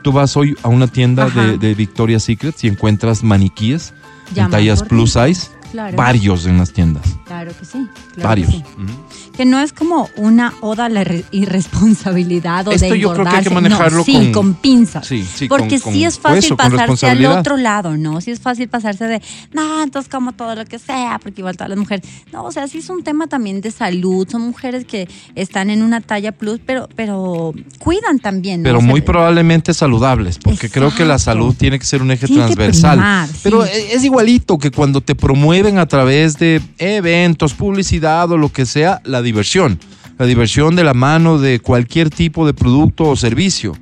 [0.02, 1.42] Tú vas hoy a una tienda Ajá.
[1.42, 3.92] de, de Victoria's Secret y encuentras maniquíes
[4.30, 5.48] en Llaman tallas plus size.
[5.72, 5.96] Claro.
[5.96, 7.04] Varios en las tiendas.
[7.26, 7.86] Claro que sí.
[8.14, 8.48] claro varios.
[8.50, 8.64] Que, sí.
[8.78, 9.07] Ujú.
[9.38, 13.24] Que no es como una oda a la re- irresponsabilidad o Esto de yo creo
[13.24, 13.54] que hay que engordarse.
[13.54, 15.06] manejarlo no, sí, con- con, pinzas.
[15.06, 18.20] Sí, sí, Porque con- sí con es fácil eso, pasarse al otro lado, ¿no?
[18.20, 19.22] Sí es fácil pasarse de,
[19.52, 22.06] no, entonces como todo lo que sea, porque igual todas las mujeres.
[22.32, 24.26] No, o sea, sí es un tema también de salud.
[24.28, 28.64] Son mujeres que están en una talla plus, pero, pero cuidan también, ¿no?
[28.64, 32.10] Pero O sea, muy probablemente saludables, porque creo que la salud tiene que ser un
[32.10, 32.96] eje Tiene transversal.
[32.98, 33.28] primar.
[33.42, 38.50] Pero e- es igualito que cuando te promueven a través de eventos, publicidad o lo
[38.50, 39.78] que sea, la diversión.
[40.18, 43.76] la diversión de la mano de cualquier tipo de producto o servicio.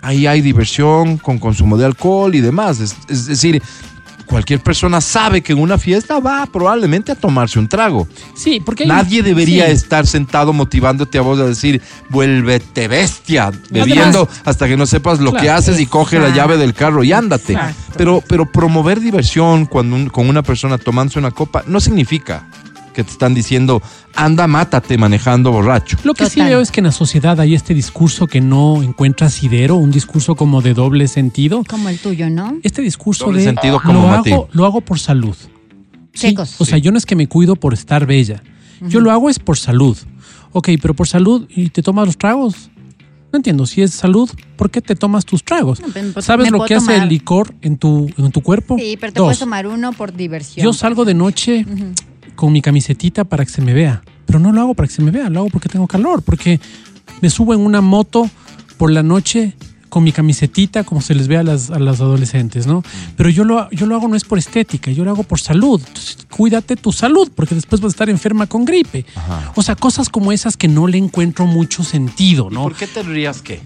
[0.00, 2.80] Ahí hay diversión con consumo de alcohol y demás.
[2.80, 3.62] Es, es decir,
[4.26, 8.08] cualquier persona sabe que en una fiesta va probablemente a tomarse un trago.
[8.34, 9.72] Sí, porque hay- Nadie debería sí.
[9.72, 15.32] estar sentado motivándote a vos a decir, vuélvete bestia, bebiendo hasta que no sepas lo
[15.34, 17.52] que haces y coge la llave del carro y ándate.
[17.52, 17.92] Exacto.
[17.98, 22.46] Pero, pero promover diversión cuando un- con una persona tomándose una copa no significa
[22.94, 23.82] que te están diciendo,
[24.14, 25.98] anda, mátate manejando borracho.
[26.04, 29.26] Lo que sí veo es que en la sociedad hay este discurso que no encuentra
[29.26, 31.62] asidero, un discurso como de doble sentido.
[31.68, 32.56] Como el tuyo, ¿no?
[32.62, 34.32] Este discurso Doble de sentido como lo, Mati.
[34.32, 35.36] hago, lo hago por salud.
[36.14, 38.42] Sí, o sea, yo no es que me cuido por estar bella.
[38.80, 39.98] Yo lo hago es por salud.
[40.52, 42.70] Ok, pero por salud y te tomas los tragos.
[43.32, 45.80] No entiendo, si es salud, ¿por qué te tomas tus tragos?
[45.80, 48.76] No, pero, pues, ¿Sabes lo que hace el licor en tu, en tu cuerpo?
[48.78, 50.62] Sí, pero te Dos, puedes tomar uno por diversión.
[50.62, 51.66] yo salgo de noche
[52.34, 55.02] con mi camisetita para que se me vea, pero no lo hago para que se
[55.02, 56.60] me vea, lo hago porque tengo calor, porque
[57.20, 58.28] me subo en una moto
[58.76, 59.54] por la noche
[59.94, 62.82] con mi camisetita, como se les ve a las, a las adolescentes, ¿no?
[63.16, 65.80] Pero yo lo, yo lo hago no es por estética, yo lo hago por salud.
[65.86, 69.06] Entonces, cuídate tu salud, porque después vas a estar enferma con gripe.
[69.54, 72.68] O sea, cosas como esas que no le encuentro mucho sentido, ¿no?
[72.70, 73.62] qué te rías qué?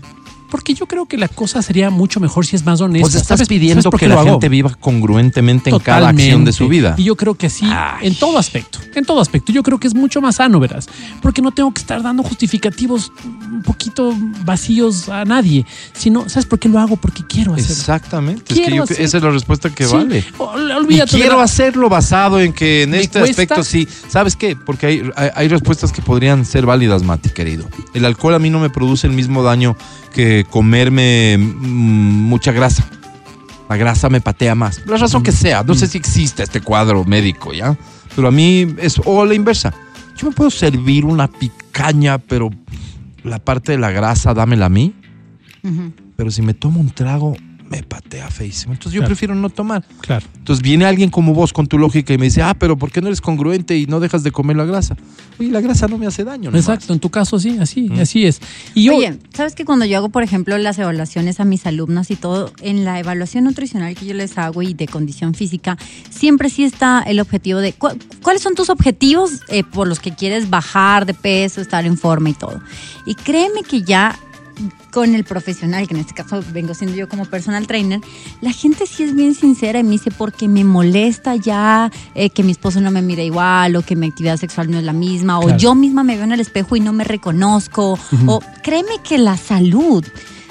[0.51, 3.03] Porque yo creo que la cosa sería mucho mejor si es más honesta.
[3.05, 4.31] Pues estás ¿Sabes- pidiendo sabes que la hago?
[4.33, 6.95] gente viva congruentemente en cada acción de su vida.
[6.97, 8.07] Y yo creo que sí, Ay.
[8.09, 9.53] en todo aspecto, en todo aspecto.
[9.53, 10.89] Yo creo que es mucho más sano, verás,
[11.23, 13.13] porque no tengo que estar dando justificativos
[13.51, 16.97] un poquito vacíos a nadie, sino, ¿sabes por qué lo hago?
[16.97, 17.73] Porque quiero hacerlo.
[17.75, 18.55] Exactamente.
[18.55, 19.95] Es que yo- esa es la respuesta que Sí.
[19.95, 20.25] vale.
[20.29, 23.43] Y olvídate quiero hacerlo basado en que en este cuesta.
[23.43, 23.87] aspecto sí.
[24.09, 24.57] ¿Sabes qué?
[24.57, 27.69] Porque hay, hay, hay respuestas que podrían ser válidas, Mati, querido.
[27.95, 29.77] El alcohol a mí no me produce el mismo daño
[30.13, 32.89] que comerme mm, mucha grasa.
[33.69, 34.83] La grasa me patea más.
[34.87, 35.63] La razón que sea.
[35.63, 37.77] No sé si existe este cuadro médico, ¿ya?
[38.17, 39.01] Pero a mí es...
[39.05, 39.75] O la inversa.
[40.17, 42.51] Yo me puedo servir una picaña, pero
[43.23, 44.95] la parte de la grasa dámela a mí.
[46.17, 47.37] Pero si me tomo un trago,
[47.71, 48.73] me patea feísimo.
[48.73, 49.09] Entonces yo Claro.
[49.11, 49.85] prefiero no tomar.
[50.01, 50.25] Claro.
[50.37, 53.01] Entonces viene alguien como vos con tu lógica y me dice, ah, pero ¿por qué
[53.03, 54.97] no eres congruente y no dejas de comer la grasa?
[55.39, 56.51] Oye, la grasa no me hace daño.
[56.51, 56.61] nomás.
[56.67, 58.41] Exacto, en tu caso sí, así, así es.
[58.75, 62.11] Y yo, Oye, ¿sabes que cuando yo hago, por ejemplo, las evaluaciones a mis alumnas
[62.11, 65.77] y todo, en la evaluación nutricional que yo les hago y de condición física,
[66.11, 70.13] siempre sí está el objetivo de cu- cuáles son tus objetivos eh, por los que
[70.15, 72.61] quieres bajar de peso, estar en forma y todo.
[73.07, 74.19] Y créeme que ya
[74.91, 78.01] con el profesional, que en este caso vengo siendo yo como personal trainer,
[78.41, 82.43] la gente sí es bien sincera y me dice porque me molesta ya eh, que
[82.43, 85.39] mi esposo no me mire igual o que mi actividad sexual no es la misma
[85.41, 89.19] o yo misma me veo en el espejo y no me reconozco o créeme que
[89.19, 90.05] la salud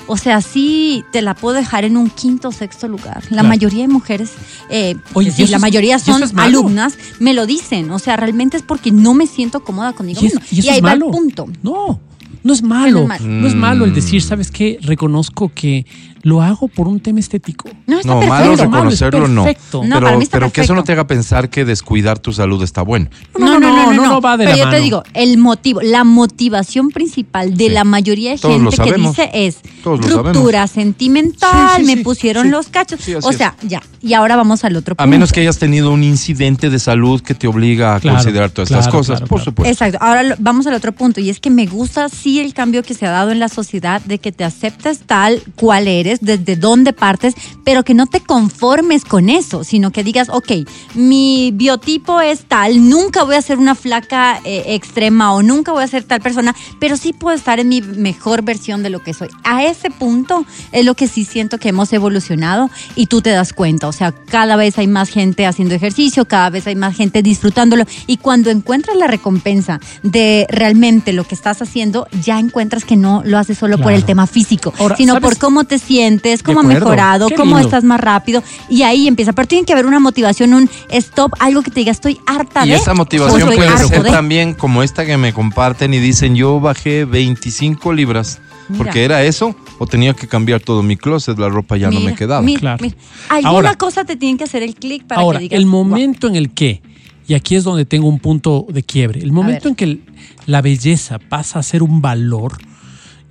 [0.10, 3.24] o sea, sí te la puedo dejar en un quinto o sexto lugar.
[3.24, 3.48] La Claro.
[3.50, 4.32] mayoría de mujeres,
[4.70, 7.92] eh, Oye, que ¿y sí, la es- mayoría son es alumnas, me lo dicen.
[7.92, 10.78] O sea, realmente es porque no me siento cómoda conmigo y, es- y eso ahí
[10.78, 11.48] es va el punto.
[11.62, 12.00] No,
[12.48, 13.06] no es malo.
[13.08, 13.26] No es malo.
[13.42, 13.96] No es malo el Mm.
[13.96, 14.80] decir, ¿sabes qué?
[14.82, 15.86] Reconozco que
[16.24, 17.70] lo hago por un tema estético.
[17.86, 18.42] No, está No, perfecto.
[18.42, 19.44] malo reconocerlo no.
[19.44, 19.84] perfecto.
[19.84, 22.34] No, pero para mí está pero que eso no te haga pensar que descuidar tu
[22.34, 23.10] salud está bueno.
[23.38, 26.04] No, no, no, no, no va de Pero la yo te digo, el motivo, la
[26.04, 27.70] motivación principal de Sí.
[27.74, 32.44] la mayoría de Todos gente que dice es ruptura sentimental, Sí, sí, me sí, pusieron
[32.46, 32.50] sí.
[32.50, 33.00] los cachos.
[33.24, 33.38] O es.
[33.38, 33.82] sea, ya.
[34.02, 35.04] Y ahora vamos al otro punto.
[35.04, 38.50] A menos que hayas tenido un incidente de salud que te obliga a Claro, considerar
[38.52, 39.52] todas estas claro, cosas, claro, por claro.
[39.52, 39.72] supuesto.
[39.72, 39.98] Exacto.
[40.02, 42.94] Ahora lo- vamos al otro punto y es que me gusta sí el cambio que
[42.94, 46.94] se ha dado en la sociedad de que te aceptes tal cual eres, desde dónde
[46.94, 50.52] partes, pero que no te conformes con eso, sino que digas, ok,
[50.96, 55.84] mi biotipo es tal, nunca voy a ser una flaca eh, extrema o nunca voy
[55.84, 59.14] a ser tal persona, pero sí puedo estar en mi mejor versión de lo que
[59.14, 59.30] soy.
[59.44, 63.54] A ese punto es lo que sí siento que hemos evolucionado y tú te das
[63.54, 67.22] cuenta, o sea, cada vez hay más gente haciendo ejercicio, cada vez hay más gente
[67.22, 72.96] disfrutándolo y cuando encuentras la recompensa de realmente lo que estás haciendo, ya encuentras que
[72.96, 73.98] no lo haces solo por Claro.
[73.98, 75.30] el tema físico, Ahora, sino ¿sabes?
[75.30, 75.97] por cómo te sientes,
[76.44, 76.86] cómo has acuerdo.
[76.86, 79.34] mejorado, cómo estás más rápido y ahí empieza.
[79.34, 82.70] Pero tiene que haber una motivación, un stop, algo que te diga, estoy harta Y
[82.70, 82.76] de.
[82.76, 84.10] esa o motivación estoy puede ser de".
[84.12, 88.40] también como esta que me comparten y dicen yo bajé 25 libras.
[88.78, 92.14] Porque era eso o tenía que cambiar todo mi closet, la ropa ya no me
[92.16, 92.42] quedaba.
[92.42, 92.84] mira, Claro.
[92.84, 92.96] mira.
[93.30, 95.58] Alguna Ahora- cosa te tienen que hacer el clic para Ahora, que digas.
[95.60, 96.82] el momento en el que,
[97.30, 100.02] y aquí es donde tengo un punto de quiebre, el momento en que el-
[100.48, 102.58] la belleza pasa a ser un valor,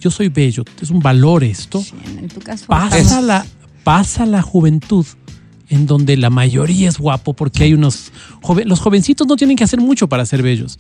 [0.01, 2.67] yo soy bello, es un valor esto, Sí, en tu caso.
[2.67, 3.47] pasa la,
[3.85, 5.07] pasa la juventud
[5.69, 9.65] en donde la mayoría es guapo porque hay unos joven, los jovencitos no tienen que
[9.65, 10.79] hacer mucho para ser bellos.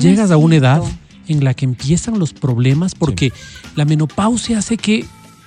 [0.00, 0.82] Llegas a una edad
[1.28, 3.32] en la que empiezan los problemas porque
[3.76, 5.04] la menopausia hace que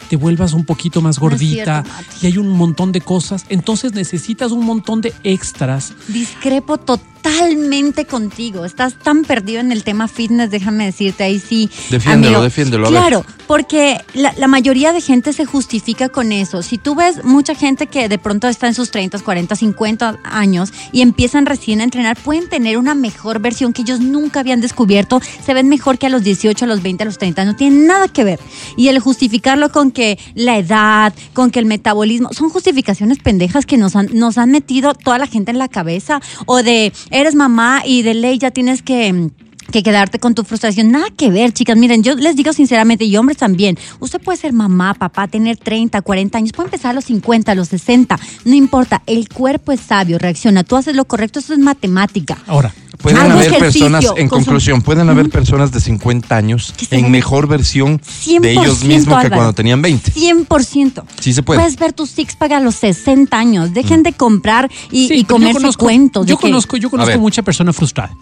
[0.10, 3.93] te vuelvas un poquito más No gordita cierto, y hay un montón de cosas, entonces
[3.93, 5.93] necesitas un montón de extras.
[6.08, 6.78] Discrepo
[7.25, 8.65] totalmente contigo.
[8.65, 11.71] Estás tan perdido en el tema fitness, déjame decirte, ahí sí.
[11.89, 12.43] Defiéndelo, amigo.
[12.43, 12.99] defiéndelo, a ver.
[12.99, 16.61] Claro, porque la, la mayoría de gente se justifica con eso.
[16.61, 20.71] Si tú ves mucha gente que de pronto está en sus 30, 40, 50 años
[20.91, 25.19] y empiezan recién a entrenar, pueden tener una mejor versión que ellos nunca habían descubierto.
[25.43, 27.43] Se ven mejor que a los 18, a los 20, a los 30.
[27.45, 28.39] No tiene nada que ver.
[28.77, 33.77] Y el justificarlo con que la edad, con que el metabolismo, son justificaciones pendejas que
[33.77, 36.21] nos han, nos han metido toda la gente en la cabeza.
[36.45, 39.32] O de, eres mamá y de ley ya tienes que mm,
[39.75, 40.89] que quedarte con tu frustración.
[40.89, 41.75] Nada que ver, chicas.
[41.75, 46.01] Miren, yo les digo sinceramente, y hombres también, usted puede ser mamá, papá, tener 30,
[46.01, 49.81] 40 años, puede empezar a los 50, a los 60, no importa, el cuerpo es
[49.81, 52.38] sabio, reacciona, tú haces lo correcto, eso es matemática.
[52.47, 58.01] Ahora, Pueden haber personas, en conclusión, pueden haber personas de 50 años en mejor versión
[58.41, 59.35] de ellos 100%, mismos que Álvaro.
[59.35, 60.11] cuando tenían 20.
[60.13, 61.03] 100%.
[61.19, 61.59] Sí se puede.
[61.59, 63.73] Puedes ver tu six-pack a los 60 años.
[63.73, 66.25] Dejen de comprar y, sí, y pero yo comerse conozco- cuentos.
[66.25, 67.19] de Yo que- conozco, yo conozco ver.
[67.19, 68.15] mucha persona frustrada.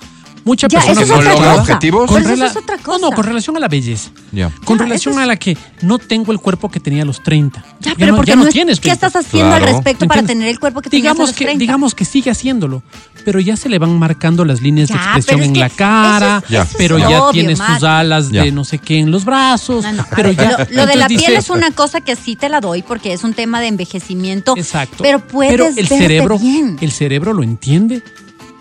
[0.46, 2.12] Mucha Ya, persona eso es no objetivos.
[2.12, 3.00] Pero eso rela- es otra No, cosa.
[3.00, 4.10] no, con relación a la belleza.
[4.32, 4.52] Ya.
[4.66, 7.06] Con Ya, relación eso es- a la que no tengo el cuerpo que tenía a
[7.06, 7.64] los 30.
[7.80, 9.08] Ya, pero porque ya no no es- tienes ¿Qué 30.
[9.08, 11.60] estás haciendo al respecto para tener el cuerpo que tenías a digamos los que 30?
[11.62, 12.84] digamos que sigue haciéndolo
[13.26, 16.62] pero ya se le van marcando las líneas de expresión en que la cara eso
[16.62, 17.76] eso pero ya obvio, tiene Matt.
[17.76, 18.44] sus alas Ya.
[18.44, 20.86] de no sé qué en los brazos No, no, a pero ver, ya lo, lo
[20.86, 23.62] de la piel es una cosa que sí te la doy porque es un tema
[23.62, 24.56] de envejecimiento.
[24.58, 26.78] exacto Pero puedes pero el cerebro bien.
[26.82, 28.04] el cerebro lo entiende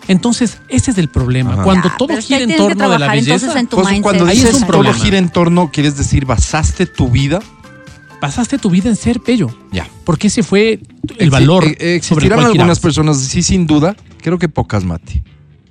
[0.07, 1.63] entonces ese es el problema Ajá.
[1.63, 4.03] cuando Ya, todo gira en torno de la belleza entonces en tu Entonces, mindset.
[4.03, 7.39] cuando es dices un todo gira en torno, quieres decir, basaste tu vida.
[8.19, 9.87] pasaste tu vida en ser bello Ya.
[10.05, 10.79] porque ese fue
[11.17, 12.79] el valor eh, sobre el Existirán cual algunas girabas.
[12.79, 13.95] personas, sí, sin duda.
[14.21, 15.23] Creo que pocas, Mati.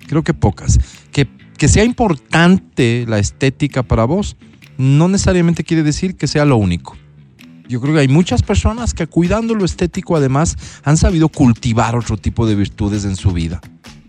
[0.07, 0.79] Creo que pocas.
[1.11, 4.37] Que, que sea importante la estética para vos,
[4.77, 6.97] no necesariamente quiere decir que sea lo único.
[7.69, 12.19] Yo creo que hay muchas personas que cuidando lo estético además han sabido cultivar otro
[12.19, 13.61] tipo de virtudes en su vida.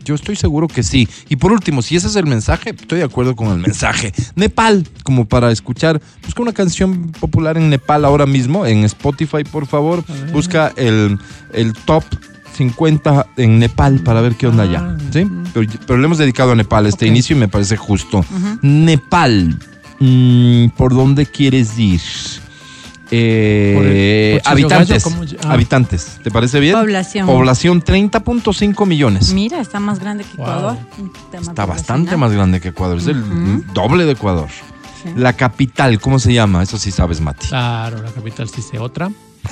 [0.04, 1.08] Yo estoy seguro que sí.
[1.30, 4.14] Y por último, si ese es el mensaje, estoy de acuerdo con el mensaje.
[4.36, 9.68] Nepal, como para escuchar, busca una canción popular en Nepal ahora mismo, en Spotify, por
[9.68, 10.04] favor.
[10.32, 11.18] Busca el,
[11.54, 12.04] el top
[12.56, 14.98] 50 en Nepal para ver qué onda allá.
[15.12, 15.28] ¿sí?
[15.54, 18.26] Pero, pero le hemos dedicado a Nepal este inicio y me parece justo.
[18.62, 19.60] Nepal,
[20.00, 22.02] mm, ¿por dónde quieres ir?
[23.16, 25.06] Eh, habitantes.
[25.44, 25.54] Ah.
[25.54, 26.76] Habitantes, ¿te parece bien?
[26.76, 27.28] Población.
[27.28, 29.34] Población 30.5 millones.
[29.34, 30.46] Mira, está más grande que Wow.
[30.48, 30.78] Ecuador.
[31.42, 34.48] Está bastante más grande que Ecuador, es el doble de Ecuador.
[35.04, 35.10] Sí.
[35.16, 36.64] La capital, ¿cómo se llama?
[36.64, 37.48] Eso sí sabes, Mati.
[37.50, 39.12] claro la capital sí se otra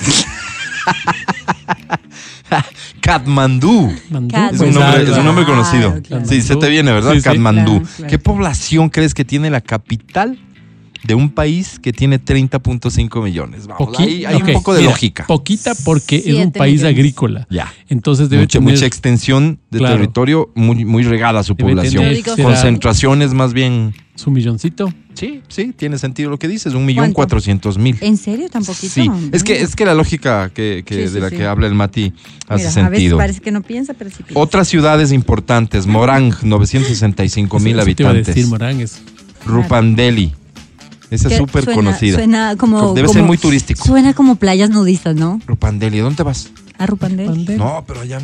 [3.02, 3.90] Katmandú.
[3.90, 5.12] Es pues, un nombre, algo.
[5.12, 6.02] es un nombre Claro, conocido.
[6.02, 6.26] claro.
[6.26, 7.12] Sí, se te viene, ¿verdad?
[7.14, 7.24] Sí, sí.
[7.24, 7.80] Katmandú.
[7.82, 8.10] Claro, claro.
[8.10, 10.40] ¿Qué población crees que tiene la capital
[11.04, 13.68] de un país que tiene 30.5 millones?
[13.68, 15.26] Vamos, Poqui- ahí hay un poco de mira, lógica.
[15.28, 16.96] Poquita porque es un país millones.
[16.98, 17.48] agrícola.
[17.50, 17.74] Ya.
[17.90, 19.96] Entonces debe Mucha, tener mucha extensión de Claro.
[19.96, 22.04] territorio, muy, muy regada su Debe población.
[22.04, 23.94] tener, Concentraciones más bien.
[24.16, 24.94] su milloncito.
[25.14, 27.98] Sí, sí, tiene sentido lo que dices, un millón cuatrocientos mil.
[28.02, 28.48] ¿En serio?
[28.50, 28.94] ¿Tan poquito?
[28.94, 31.36] Sí, es que, es que la lógica que, que- Sí, de la sí.
[31.38, 33.18] que habla el Mati hace Mira, A veces sentido.
[33.18, 34.40] parece que no piensa, pero sí piensa.
[34.40, 38.36] Otras ciudades importantes, Morang, 965 mil Eso te iba a habitantes.
[38.36, 39.02] decir, Morán, es-
[39.46, 40.34] Rupandeli,
[41.12, 42.16] esa es súper conocida.
[42.18, 42.94] Suena como.
[42.94, 43.86] Debe ser muy turístico.
[43.86, 45.40] Suena como playas nudistas, ¿no?
[45.46, 46.50] Rupandeli, ¿dónde te vas?
[46.80, 47.28] A Rupandel.
[47.28, 47.58] Pandel.
[47.60, 48.20] No, pero allá.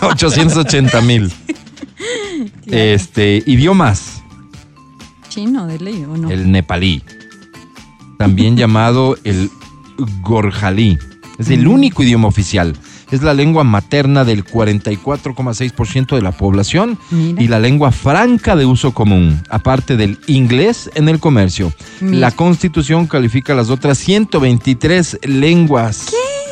[0.00, 1.32] 880 mil.
[2.66, 4.22] Este, idiomas,
[5.28, 6.30] Chino, de ley, ¿o no?
[6.30, 7.02] el nepalí,
[8.18, 9.50] también llamado el
[10.22, 10.96] gorjalí.
[11.38, 11.70] Es el Mm.
[11.72, 12.76] único idioma oficial.
[13.10, 17.42] Es la lengua materna del 44,6% de la población Mira.
[17.42, 21.72] y la lengua franca de uso común, aparte del inglés en el comercio.
[22.00, 22.18] Mira.
[22.18, 26.06] La constitución califica las otras 123 lenguas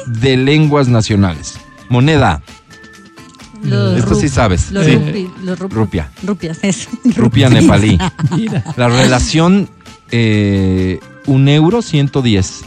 [0.07, 1.59] de lenguas nacionales.
[1.91, 2.41] Moneda,
[3.63, 4.71] Los esto sí sabes.
[4.73, 4.93] Los, sí.
[4.93, 6.11] rupi- los rup- Rupia.
[6.23, 6.89] Rupias, eso.
[7.17, 7.99] Rupia nepalí.
[8.37, 8.65] Mira.
[8.77, 9.69] La relación
[10.11, 12.63] eh, un euro 110.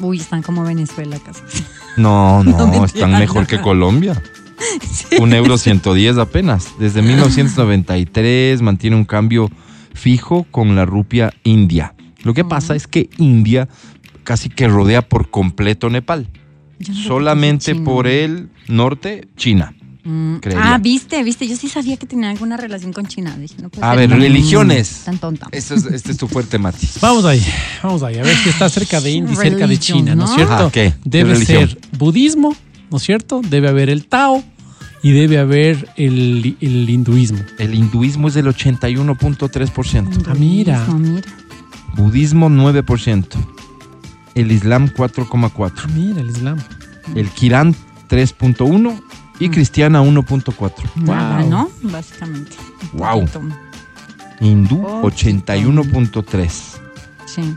[0.00, 1.40] Uy, están como Venezuela casi.
[1.96, 4.20] No, No, no, están mejor que Colombia.
[5.20, 6.74] Un euro 110 apenas.
[6.78, 9.50] Desde 1993 mantiene un cambio
[9.94, 11.94] fijo con la rupia india.
[12.22, 13.68] Lo que pasa es que India
[14.24, 16.28] casi que rodea por completo Nepal.
[16.78, 19.74] No Solamente por el norte, China.
[20.04, 20.36] Mm.
[20.56, 21.46] Ah, viste, viste.
[21.46, 23.36] Yo sí sabía que tenía alguna relación con China.
[23.36, 25.02] Dije, no puede A ser ver, tan- religiones.
[25.04, 25.48] Tan tonta.
[25.52, 26.88] Este es, este es tu fuerte, Mati.
[27.00, 27.44] Vamos ahí,
[27.82, 30.30] vamos ahí, a ver si está cerca de India y cerca de China, ¿no es
[30.30, 30.36] ¿no?
[30.36, 30.54] cierto?
[30.54, 30.92] Ah, ¿qué?
[30.92, 32.54] ¿Qué Debe ser budismo,
[32.90, 33.40] ¿no es cierto?
[33.48, 34.42] Debe haber el Tao
[35.02, 37.38] y debe haber el, el hinduismo.
[37.58, 40.24] El hinduismo es del 81.3%.
[40.28, 40.86] Ah, mira.
[41.96, 43.26] Budismo 9%.
[44.34, 45.72] El Islam 4,4%.
[45.76, 46.58] Ah, mira, el Islam.
[47.14, 47.74] El Kirán
[48.08, 49.00] 3.1%
[49.40, 51.48] y Cristiana 1.4.
[51.48, 51.70] ¿no?
[51.82, 52.56] Básicamente.
[52.92, 53.26] Wow.
[54.40, 56.50] Hindú 81.3.
[57.26, 57.56] Sí.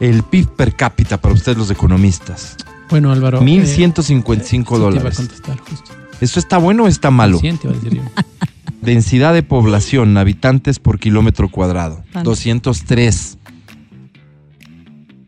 [0.00, 2.56] El PIB per cápita para ustedes los economistas.
[2.88, 3.42] Bueno, Álvaro.
[3.42, 5.20] 1.155 dólares.
[5.20, 5.56] Iba
[6.20, 7.40] ¿Eso está bueno o está malo?
[8.80, 12.04] Densidad de población, habitantes por kilómetro cuadrado.
[12.22, 13.37] 203.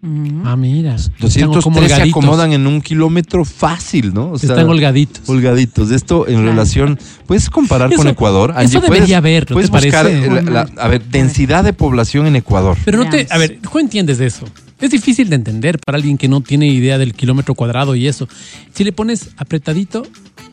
[0.03, 0.97] Ah, mira.
[1.19, 4.35] 203 se acomodan en un kilómetro fácil, ¿no?
[4.35, 5.29] Están holgaditos.
[5.29, 5.91] Holgaditos.
[5.91, 8.53] De Esto en relación, puedes comparar con Ecuador.
[8.57, 10.11] Angie, eso debería haber, ¿no puedes buscar?
[10.11, 12.79] La, a ver, densidad de población en Ecuador.
[12.85, 14.47] Pero no te, a ver, ¿cómo entiendes de eso?
[14.81, 18.29] Es difícil de entender para alguien que no tiene idea del kilómetro cuadrado y eso.
[18.75, 20.05] Si le pones apretadito,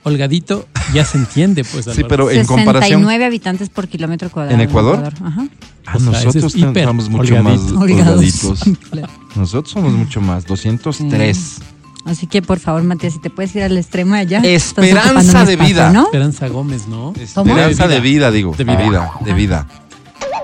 [0.04, 1.86] holgadito, ya se entiende, pues.
[1.86, 3.10] Sí, pero en 69 comparación.
[3.22, 4.56] habitantes por kilómetro cuadrado.
[4.56, 5.14] ¿En Ecuador?
[5.24, 5.48] Ajá.
[5.86, 7.80] Ah, O sea, nosotros es estamos mucho más holgadito.
[7.80, 8.60] holgaditos.
[9.36, 11.60] Nosotros somos mucho más, 203.
[12.06, 14.42] Así que, por favor, Matías, si te puedes ir al extremo de allá.
[14.44, 15.92] Esperanza de espacio, vida.
[15.92, 16.06] ¿no?
[16.06, 17.14] Esperanza Gómez, ¿no?
[17.20, 18.56] Esperanza de vida, digo.
[18.58, 19.68] De vida, de vida.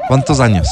[0.07, 0.67] ¿Cuántos años?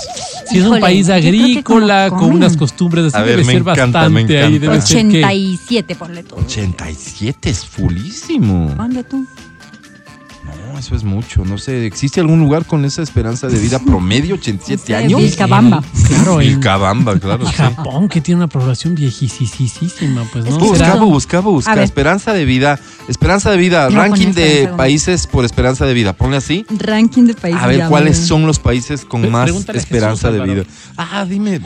[0.49, 2.35] Si es un Híjole, país agrícola, con comen.
[2.37, 4.59] unas costumbres así, A ver, debe me ser encanta, bastante me ahí.
[4.59, 6.35] Debe ser que 87, ponle tú.
[6.35, 8.73] 87 es fulísimo.
[8.75, 9.25] Ponle tú.
[10.43, 11.45] No, eso es mucho.
[11.45, 15.21] No sé, ¿existe algún lugar con esa esperanza de vida promedio, 87 No sé, años?
[15.21, 15.83] Vilcabamba.
[16.07, 17.45] Claro, en Vilcabamba, claro.
[17.45, 17.53] sí.
[17.53, 20.57] Japón, que tiene una población viejísima, pues no.
[20.57, 21.83] Busca, busca, busca.
[21.83, 22.79] Esperanza de vida.
[23.07, 23.89] Esperanza de vida.
[23.89, 26.13] No, ranking de países por esperanza de vida.
[26.13, 26.65] Ponle así.
[26.69, 27.61] Ranking de países.
[27.61, 30.63] A ver, ¿cuáles son los países con más esperanza Jesús, de vida?
[30.97, 31.61] Ah, dime.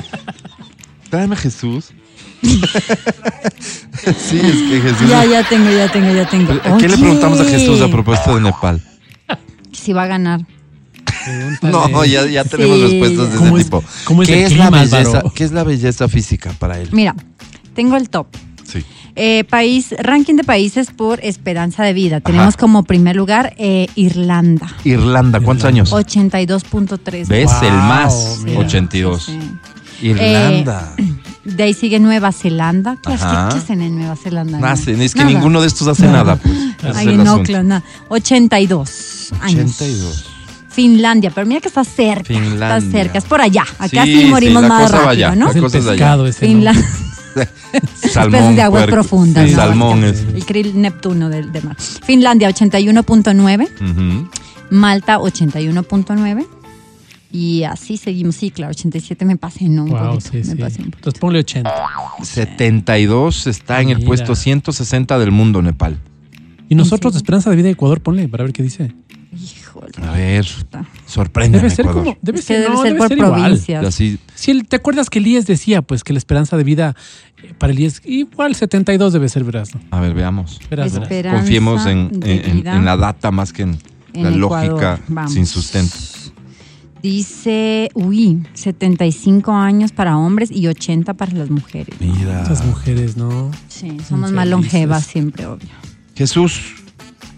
[1.09, 1.93] Tráeme a Jesús.
[4.17, 5.09] sí, es que Jesús.
[5.09, 6.53] Ya, ya tengo, ya tengo, ya tengo.
[6.77, 8.81] ¿Qué le Oye, preguntamos a Jesús a propósito de Nepal?
[9.71, 10.41] Si va a ganar.
[11.25, 11.91] Pregúntale.
[11.91, 12.83] No, ya, ya tenemos Sí.
[12.83, 13.83] respuestas de ese ¿Cómo es- tipo.
[14.05, 15.31] cómo es ¿Qué, el es la belleza, Álvaro?
[15.35, 16.89] ¿Qué es la belleza física para él?
[16.91, 17.15] Mira,
[17.73, 18.27] tengo el top.
[18.63, 18.83] Sí.
[19.15, 22.19] Eh, país, ranking de países por esperanza de vida.
[22.21, 22.57] Tenemos Ajá.
[22.57, 24.67] como primer lugar eh, Irlanda.
[24.83, 25.91] Irlanda, ¿cuántos años?
[25.91, 27.27] 82.3.
[27.27, 27.45] ¿Ves?
[27.45, 28.59] Wow, el más, mira.
[28.59, 29.23] 82.
[29.23, 29.39] Sí.
[30.01, 30.93] Irlanda.
[31.45, 32.97] De ahí sigue Nueva Zelanda.
[33.05, 33.49] ¿Qué, Ajá.
[33.51, 34.57] qué hacen en Nueva Zelanda?
[34.59, 35.31] No hacen, es que Nada.
[35.31, 36.35] ninguno de estos hace nada.
[36.37, 36.53] Pues.
[36.85, 37.25] Es Ahí en.
[37.25, 37.83] Auckland, nada.
[38.09, 39.71] 82 años.
[39.79, 40.25] 82.
[40.69, 42.25] Finlandia, pero mira que está cerca.
[42.25, 42.77] Finlandia.
[42.77, 43.63] Está cerca, es por allá.
[43.79, 45.35] Acá Sí, sí, sí, morimos la más cosa rápido, allá.
[45.35, 45.45] ¿no?
[45.45, 45.97] La Es el cosas de allá.
[45.99, 46.45] pescado ese.
[46.45, 46.51] ¿no?
[46.51, 46.85] Finlandia.
[48.11, 48.93] Salmón, de aguas puerco.
[48.95, 49.45] profundas.
[49.49, 49.61] Sí, ¿no?
[49.61, 50.19] salmón es.
[50.21, 51.75] El krill Neptuno del, del mar.
[51.79, 53.69] Finlandia, 81.9.
[53.91, 54.29] Ujú.
[54.71, 56.45] Malta, 81.9.
[57.37, 58.35] Y así seguimos.
[58.35, 59.83] Sí, claro, 87 me pasé, ¿no?
[59.83, 60.55] Un Wow, poquito, sí, me sí.
[60.55, 60.97] pasé un poquito.
[60.99, 61.73] Entonces ponle 80.
[62.23, 65.97] 72 está en el puesto 160 del mundo, Nepal.
[66.69, 67.17] Y nosotros, serio?
[67.23, 68.93] Esperanza de Vida de Ecuador, ponle para ver qué dice.
[69.33, 69.91] Híjole.
[70.01, 70.45] A ver,
[71.05, 71.57] sorprende.
[71.57, 72.03] Debe ser Ecuador.
[72.05, 72.17] como.
[72.21, 73.41] Debe Es que ser, debe no, ser debe por ser igual.
[73.41, 73.85] provincias.
[73.85, 76.95] Así, Si el- ¿Te acuerdas que Elías decía, pues, que la esperanza de vida
[77.43, 79.75] eh, para Elías, igual 72 debe ser, verás.
[79.75, 79.81] ¿no?
[79.91, 80.59] a ver, veamos.
[80.69, 81.35] Verás, verás.
[81.35, 83.77] Confiemos en, de en- en- vida en la data más que en,
[84.13, 84.69] en la Ecuador.
[84.69, 85.33] lógica Vamos.
[85.33, 85.95] sin sustento.
[87.01, 91.95] Dice, uy, 75 años para hombres y 80 para las mujeres.
[91.99, 92.43] Mira.
[92.43, 93.51] Esas mujeres, ¿no?
[93.67, 95.69] Sí, somos más longevas siempre, obvio.
[96.15, 96.59] Jesús,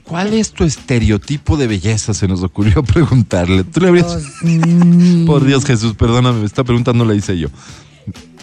[0.03, 2.13] ¿cuál es tu estereotipo de belleza?
[2.13, 3.63] Se nos ocurrió preguntarle.
[3.63, 4.17] ¿Tú le habrías...
[5.25, 7.49] Por Dios, Jesús, perdóname, esta pregunta no la hice yo.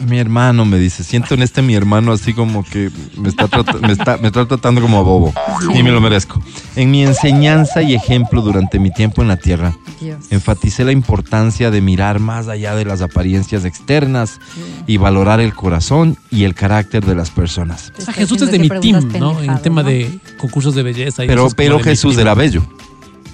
[0.09, 3.79] Mi hermano me dice, siento en este mi hermano así como que me está, trata-
[3.79, 5.33] me está, me está tratando como a bobo.
[5.75, 6.43] Y me lo merezco.
[6.77, 10.27] En mi enseñanza y ejemplo durante mi tiempo en la tierra, Dios.
[10.31, 14.41] enfaticé la importancia de mirar más allá de las apariencias externas
[14.87, 17.93] y valorar el corazón y el carácter de las personas.
[17.97, 19.41] O sea, Jesús es de mi team, ¿no?
[19.41, 19.89] En tema ¿no?
[19.89, 21.25] de concursos de belleza.
[21.25, 22.63] y Pero, pero Jesús era bello.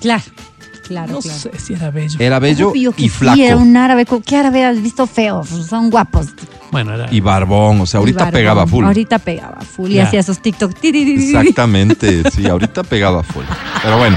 [0.01, 0.23] Claro,
[0.91, 1.39] claro, No claro.
[1.39, 2.17] sé si era bello.
[2.19, 3.41] Era bello Obvio que y sí, flaco.
[3.41, 4.05] era un árabe.
[4.27, 5.45] ¿Qué árabe has visto feo?
[5.45, 6.27] Son guapos.
[6.73, 7.07] Bueno, era.
[7.13, 8.33] Y barbón, o sea, ahorita barbón.
[8.41, 8.85] pegaba full.
[8.85, 10.05] Ahorita pegaba full y Ya.
[10.07, 10.75] hacía esos TikTok.
[10.75, 11.37] Ti, ti, ti, ti, ti.
[11.37, 13.45] Exactamente, sí, ahorita pegaba full.
[13.83, 14.17] Pero bueno,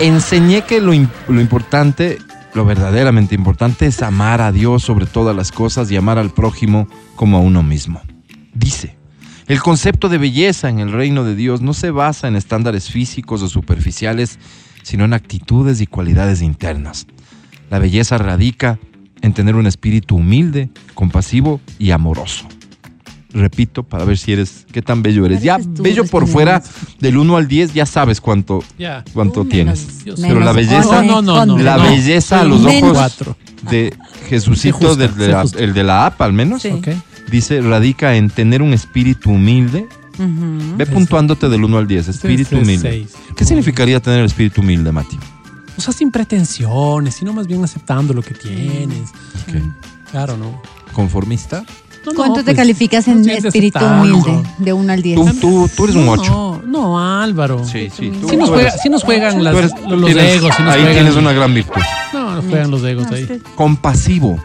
[0.00, 2.18] enseñé que lo importante,
[2.54, 6.88] lo verdaderamente importante es amar a Dios sobre todas las cosas y amar al prójimo
[7.16, 8.00] como a uno mismo.
[8.54, 8.96] Dice,
[9.46, 13.42] el concepto de belleza en el reino de Dios no se basa en estándares físicos
[13.42, 14.38] o superficiales,
[14.84, 17.08] sino en actitudes y cualidades internas.
[17.70, 18.78] La belleza radica
[19.22, 22.46] en tener un espíritu humilde, compasivo y amoroso.
[23.32, 25.42] Repito, para ver si eres, qué tan bello eres.
[25.42, 26.62] Ya, bello por fuera,
[27.00, 28.62] del 1 al 10, ya sabes cuánto,
[29.12, 29.80] cuánto tienes.
[29.88, 30.20] menos- Dios.
[30.20, 31.82] Pero la menos belleza- No, no, no, la no.
[31.82, 33.36] belleza a los un ojos cuatro.
[33.68, 33.92] de
[34.28, 36.68] Jesucito, Sí, justa, del de, la, el de la app al menos, Sí.
[36.68, 36.88] Ok.
[37.28, 39.86] dice, radica en tener un espíritu humilde.
[40.18, 43.06] Ve puntuándote del 1 al 10, espíritu es humilde.
[43.36, 45.18] ¿Qué significaría tener el espíritu humilde, Mati?
[45.76, 49.10] O sea, sin pretensiones, sino más bien aceptando lo que tienes.
[49.48, 50.10] Ok.
[50.10, 50.60] Claro, ¿no?
[50.92, 51.64] ¿Conformista?
[52.06, 54.42] No, no, ¿Cuánto te pues, calificas en espíritu humilde?
[54.58, 55.16] De 1 al 10.
[55.16, 56.22] Tú, tú, tú eres un 8.
[56.30, 57.64] No, no, Álvaro.
[57.64, 58.10] Sí, sí.
[58.20, 60.36] Tú, Sí nos, tú juega- eres- sí nos juegan las- tú eres- los, los tienes-
[60.36, 60.54] egos.
[60.56, 61.80] sí nos ahí juegan- tienes una gran virtud.
[62.12, 63.42] No, nos juegan los egos ahí.
[63.56, 64.38] Compasivo.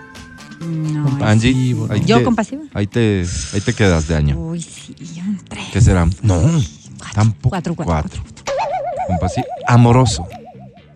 [0.69, 2.63] No, Angie, ¿Yo te- compasiva?
[2.73, 4.37] Ahí te, ahí te quedas de año.
[4.37, 5.65] Uy, sí, un 3.
[5.73, 6.07] ¿Qué será?
[6.21, 6.41] No,
[7.13, 7.49] tampoco.
[7.49, 8.21] Cuatro, cuatro.
[9.07, 9.47] Compasivo.
[9.67, 10.27] Amoroso.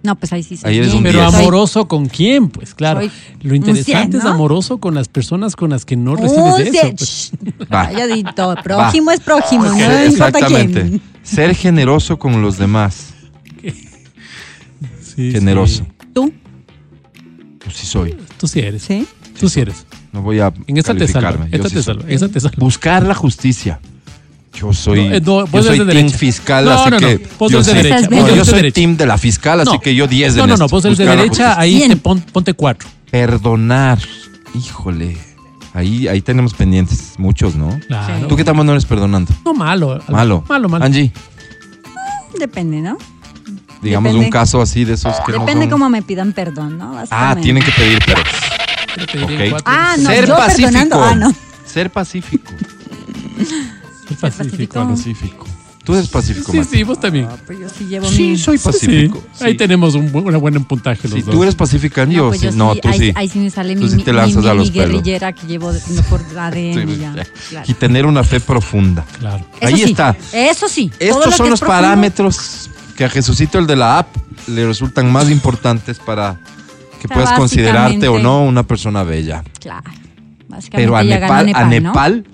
[0.03, 1.33] No, pues ahí sí soy Ahí eres un Pero diez.
[1.33, 2.99] amoroso con quién, pues claro.
[2.99, 3.11] Soy
[3.41, 6.93] Lo interesante es amoroso con las personas con las que no recibes Un eso.
[6.97, 7.31] pues.
[7.73, 7.87] Va.
[7.87, 8.55] Calladito.
[8.63, 10.81] Prójimo es prójimo, Ok, no importa Exactamente.
[10.81, 11.01] quién.
[11.23, 13.13] Ser generoso con los demás.
[15.15, 15.83] Sí, Generoso.
[15.85, 16.05] sí.
[16.13, 16.33] ¿Tú?
[17.63, 18.17] Pues sí soy.
[18.37, 18.81] Tú sí eres.
[18.83, 19.07] ¿Sí?
[19.39, 19.85] Tú sí eres.
[20.11, 21.19] No voy a En esta te Esta
[21.69, 21.97] te soy.
[22.07, 22.39] Esta te.
[22.57, 23.79] Buscar la justicia.
[24.53, 26.17] Yo soy, No, eh, no, yo soy de team derecha.
[26.17, 27.51] fiscal, No, así no, no, que yo de No, vos
[28.35, 29.79] yo soy team de la fiscal, así No.
[29.81, 31.89] que yo 10 de No, no, no, vos eres de derecha, ahí Cien.
[31.89, 32.87] te pon- ponte cuatro.
[33.09, 33.97] Perdonar.
[34.53, 35.17] Híjole.
[35.73, 37.79] Ahí, ahí tenemos pendientes, muchos, ¿no?
[37.87, 38.27] Claro.
[38.27, 39.33] ¿Tú qué tan bueno eres perdonando?
[39.43, 39.99] No, malo.
[40.07, 40.43] Malo.
[40.47, 40.85] Malo, malo.
[40.85, 41.11] Angie,
[42.37, 42.97] Depende, ¿no?
[43.81, 44.25] digamos Depende.
[44.27, 46.95] un caso así de esos que no Depende son- cómo me pidan perdón, ¿no?
[47.11, 48.23] Ah, tienen que pedir perdón.
[48.97, 49.49] Yo te diría Ok.
[49.51, 49.73] cuatro.
[49.73, 50.67] Ah, no, Ser yo pacífico.
[50.67, 51.03] perdonando.
[51.03, 51.35] Ah, no.
[51.65, 52.51] Ser pacífico.
[54.07, 54.17] Ser pacífico.
[54.21, 54.87] pacífico.
[54.89, 55.47] Pacífico.
[55.83, 56.77] Tú eres pacífico, Sí, Mati.
[56.77, 57.27] sí, vos también.
[57.29, 58.37] Ah, pues yo sí llevo Sí, mi...
[58.37, 59.21] soy Sí, pacífico.
[59.41, 59.57] Ahí sí.
[59.57, 61.35] tenemos un buen, una buena puntaje los Si dos.
[61.35, 62.45] tú eres pacífica, No, yo pues sí.
[62.45, 63.11] yo No, sí, tú ahí, sí.
[63.15, 64.89] ahí sí me sale Tú mi, sí te mi- lanzas mi- a los mi pelos.
[64.91, 67.11] guerrillera que llevo de- no por ADN Sí, ya.
[67.49, 67.65] claro.
[67.67, 69.03] Y tener una fe profunda.
[69.19, 69.45] Claro.
[69.59, 70.15] Eso Ahí sí, está.
[70.31, 70.89] Eso sí.
[70.99, 74.15] Estos son los profundo, parámetros que a Jesucito, el de la app,
[74.47, 76.37] le resultan más importantes para
[77.03, 79.43] que puedas considerarte o no una persona bella.
[79.59, 79.91] Claro.
[80.47, 81.69] Básicamente Pero a Nepal, a ¿no?
[81.69, 82.25] Nepal,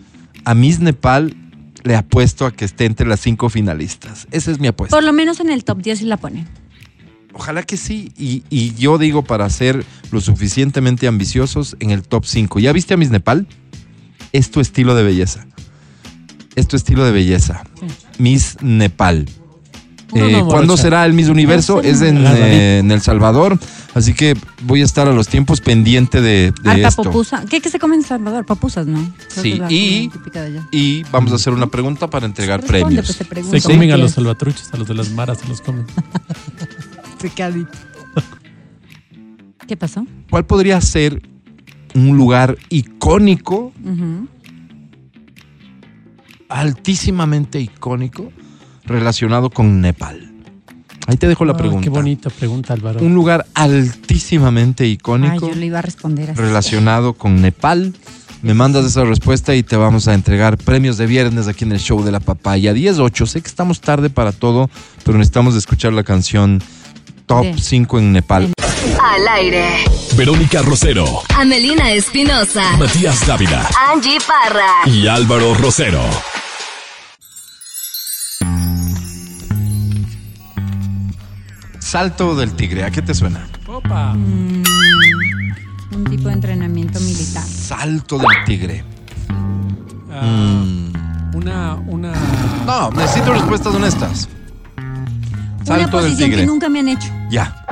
[0.46, 1.36] a Miss Nepal,
[1.84, 4.28] le apuesto a que esté entre las cinco finalistas.
[4.30, 4.96] Esa es mi apuesta.
[4.96, 6.48] Por lo menos en el top 10 sí la ponen.
[7.34, 8.12] Ojalá que sí.
[8.16, 12.60] Y, y yo digo para ser lo suficientemente ambiciosos en el top 5.
[12.60, 13.48] ¿Ya viste a Miss Nepal?
[14.34, 15.48] Es tu estilo de belleza.
[16.56, 17.64] Es tu estilo de belleza.
[18.20, 19.28] Miss Nepal.
[20.14, 21.82] No, Eh, no, ¿Cuándo será el Miss Universo?
[21.82, 23.60] Es en, eh, en El Salvador.
[23.94, 27.04] Así que voy a estar a los tiempos pendiente de, de Harta esto.
[27.04, 27.44] popusa.
[27.50, 28.46] ¿Qué, ¿Qué se come en Salvador?
[28.46, 29.00] Papusas, ¿no?
[29.36, 30.10] Creo Sí,
[30.72, 33.06] y- vamos a hacer una pregunta para entregar premios.
[33.16, 33.60] pues, pregunto.
[33.60, 35.86] Se comen a ¿Qué los salvatruchos, a los de las maras se los comen.
[39.68, 40.06] ¿Qué pasó?
[40.30, 41.22] ¿Cuál podría ser
[41.94, 43.72] un lugar icónico,
[46.48, 48.32] altísimamente icónico,
[48.90, 50.26] relacionado con Nepal?
[51.08, 51.84] Ahí te dejo la Ah, pregunta.
[51.84, 53.00] Qué bonita pregunta, Álvaro.
[53.04, 56.40] Un lugar altísimamente Ay, icónico yo le iba a responder así.
[56.42, 57.94] relacionado con Nepal.
[58.42, 61.80] Me mandas esa respuesta y te vamos a entregar premios de viernes aquí en el
[61.80, 62.74] show de la papaya.
[62.74, 63.26] 10-8.
[63.26, 64.70] Sé que estamos tarde para todo,
[65.04, 66.62] pero necesitamos escuchar la canción
[67.26, 68.54] Top De- 5 en Nepal.
[69.04, 69.66] Al aire.
[70.16, 71.06] Verónica Rosero,
[71.38, 72.78] Amelina Espinosa.
[72.78, 74.68] Matías Dávila Angie Parra.
[74.86, 76.02] y Álvaro Rosero.
[81.90, 83.48] Salto del tigre, ¿a qué te suena?
[83.66, 84.12] Opa.
[84.14, 84.64] Un
[86.08, 87.44] tipo de entrenamiento militar.
[87.44, 88.84] Salto del tigre.
[90.12, 90.64] Ah,
[91.34, 92.14] Una, una.
[92.68, 94.30] No, necesito respuestas honestas.
[94.78, 96.42] Una Salto del posición tigre.
[96.42, 97.08] que nunca me han hecho.
[97.32, 97.66] Ya.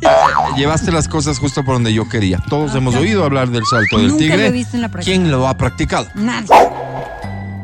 [0.56, 2.38] Llevaste las cosas justo por donde yo quería.
[2.48, 4.36] Todos hemos oído hablar del salto del Nunca tigre.
[4.38, 5.16] lo he visto en la práctica.
[5.16, 6.06] ¿Quién lo ha practicado?
[6.14, 6.46] Nadie.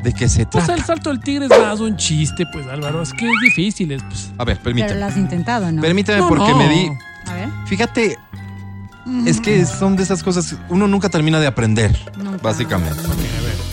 [0.04, 0.74] ¿De qué se Pues trata?
[0.80, 3.02] el salto del tigre es más un chiste, pues Álvaro.
[3.02, 3.90] Es que es difícil.
[3.92, 4.30] Es, pues.
[4.38, 5.00] A ver, Pero permíteme.
[5.00, 5.80] lo has intentado, ¿no?
[5.80, 6.58] Permíteme No, porque no.
[6.58, 6.90] me di.
[7.26, 7.48] A ver.
[7.66, 8.18] Fíjate,
[9.26, 10.56] es que son de esas cosas.
[10.68, 12.38] Uno nunca termina de aprender, Nunca.
[12.42, 13.00] básicamente.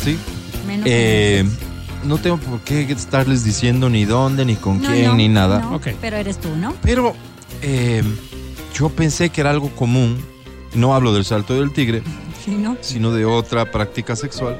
[0.03, 0.17] ¿Sí?
[0.65, 1.45] Menos Eh,
[2.05, 5.59] no tengo por qué estarles diciendo ni dónde, ni con No, quién, no, ni nada.
[5.59, 5.89] no, Ok.
[5.99, 6.73] Pero eres tú, ¿no?
[6.81, 7.13] Pero
[7.61, 8.03] eh,
[8.73, 10.23] yo pensé que era algo común.
[10.73, 12.01] No hablo del salto del tigre,
[12.45, 12.77] Sí, ¿no?
[12.79, 14.57] sino de otra práctica sexual.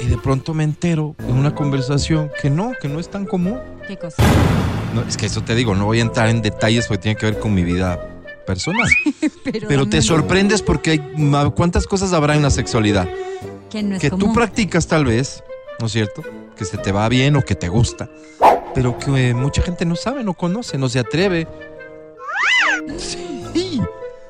[0.00, 3.58] Y de pronto me entero en una conversación que no, que no es tan común.
[3.86, 4.22] ¿Qué cosa?
[4.94, 7.26] No, es que eso te digo, no voy a entrar en detalles porque tiene que
[7.26, 8.10] ver con mi vida
[8.46, 8.88] personal.
[9.44, 11.12] Pero, Pero te sorprendes porque hay,
[11.54, 13.08] ¿cuántas cosas habrá en la sexualidad?
[13.70, 14.34] Que no es que tú común.
[14.34, 15.42] practicas tal vez,
[15.80, 16.22] ¿no es cierto?
[16.56, 18.08] Que se te va bien o que te gusta,
[18.74, 21.46] pero que eh, mucha gente no sabe, no conoce, no se atreve.
[22.98, 23.80] Sí,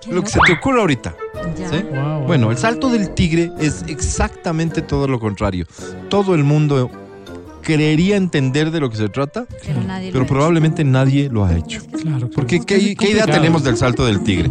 [0.09, 1.15] lo que se te ocurre ahorita.
[1.59, 1.69] Ya.
[1.69, 1.77] ¿sí?
[1.93, 2.23] Wow.
[2.27, 5.67] Bueno, el salto del tigre es exactamente todo lo contrario.
[6.09, 6.91] Todo el mundo
[7.63, 11.81] creería entender de lo que se trata, Pero nadie probablemente nadie lo ha hecho.
[12.03, 12.29] Claro.
[12.31, 12.61] Porque.
[12.61, 14.51] ¿qué, qué idea tenemos del salto del tigre?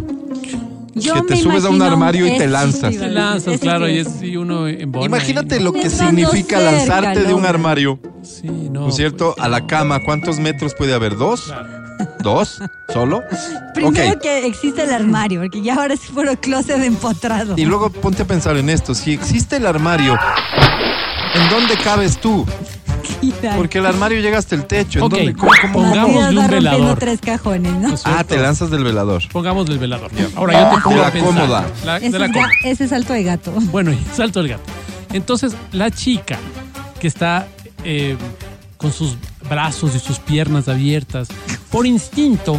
[0.96, 2.96] Yo que te subes a un armario y te lanzas.
[2.96, 4.22] Te lanzas, claro, y es.
[4.22, 8.82] y uno Imagínate y- lo que significa cerca, lanzarte de un armario, Sí, no.
[8.82, 9.32] ¿no es cierto?
[9.36, 11.16] pues, A la cama, ¿cuántos metros puede haber?
[11.16, 11.46] ¿Dos?
[11.46, 11.83] claro.
[12.24, 12.58] ¿Dos?
[12.92, 13.22] ¿Solo?
[13.74, 14.20] Primero Ok.
[14.22, 17.54] que existe el armario, porque ya ahora es puro closet empotrado.
[17.56, 18.94] Y luego ponte a pensar en esto.
[18.94, 20.18] Si existe el armario,
[21.34, 22.46] ¿en dónde cabes tú?
[23.56, 25.00] Porque el armario llega hasta el techo.
[25.04, 25.34] ¿En dónde?
[25.34, 26.98] ¿Cómo- Pongámosle un velador.
[26.98, 27.88] tres cajones, ¿no?
[27.88, 29.22] ¿no es Ah, te lanzas del velador.
[29.30, 30.10] Pongamos del velador.
[30.36, 31.34] Ahora yo te De pongo la a pensar.
[31.34, 31.66] cómoda.
[31.84, 32.50] La- Ese, de la cómoda.
[32.64, 33.52] ese es salto de gato.
[33.70, 34.62] Bueno, salto el gato.
[35.12, 36.38] Entonces, la chica
[36.98, 37.46] que está
[37.84, 38.16] eh,
[38.78, 39.16] con sus
[39.48, 41.28] brazos y sus piernas abiertas,
[41.74, 42.56] por instinto,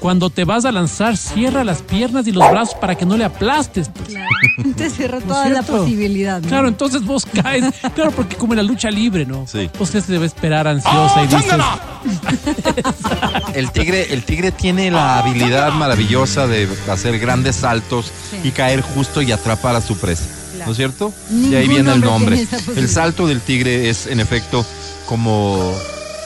[0.00, 3.24] cuando te vas a lanzar, cierra las piernas y los brazos para que no le
[3.24, 3.88] aplastes.
[3.88, 4.10] pues.
[4.76, 6.42] Te cierra ¿No es toda la posibilidad.
[6.42, 6.48] ¿no?
[6.48, 7.64] Claro, entonces vos caes.
[7.94, 9.46] Claro, porque como en la lucha libre, ¿no?
[9.46, 9.70] Sí.
[9.78, 11.44] Vos que debe esperar ansiosa y dices,
[13.54, 18.48] El tigre, el tigre tiene la habilidad maravillosa de hacer grandes saltos Sí.
[18.48, 20.24] y caer justo y atrapar a su presa.
[20.52, 20.66] Claro.
[20.66, 21.14] ¿No es cierto?
[21.30, 22.46] Ningún y ahí viene el nombre.
[22.76, 24.66] El salto del tigre es, en efecto,
[25.06, 25.72] como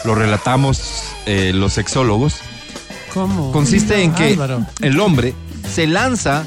[0.04, 2.36] lo relatamos eh, los sexólogos,
[3.12, 3.52] ¿cómo?
[3.52, 4.66] consiste en que Álvaro.
[4.80, 5.34] el hombre
[5.72, 6.44] se lanza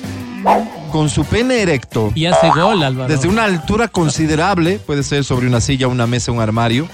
[0.92, 3.10] con su pene erecto Y hace gol, Álvaro.
[3.14, 6.88] desde una altura considerable, puede ser sobre una silla, una mesa, un armario,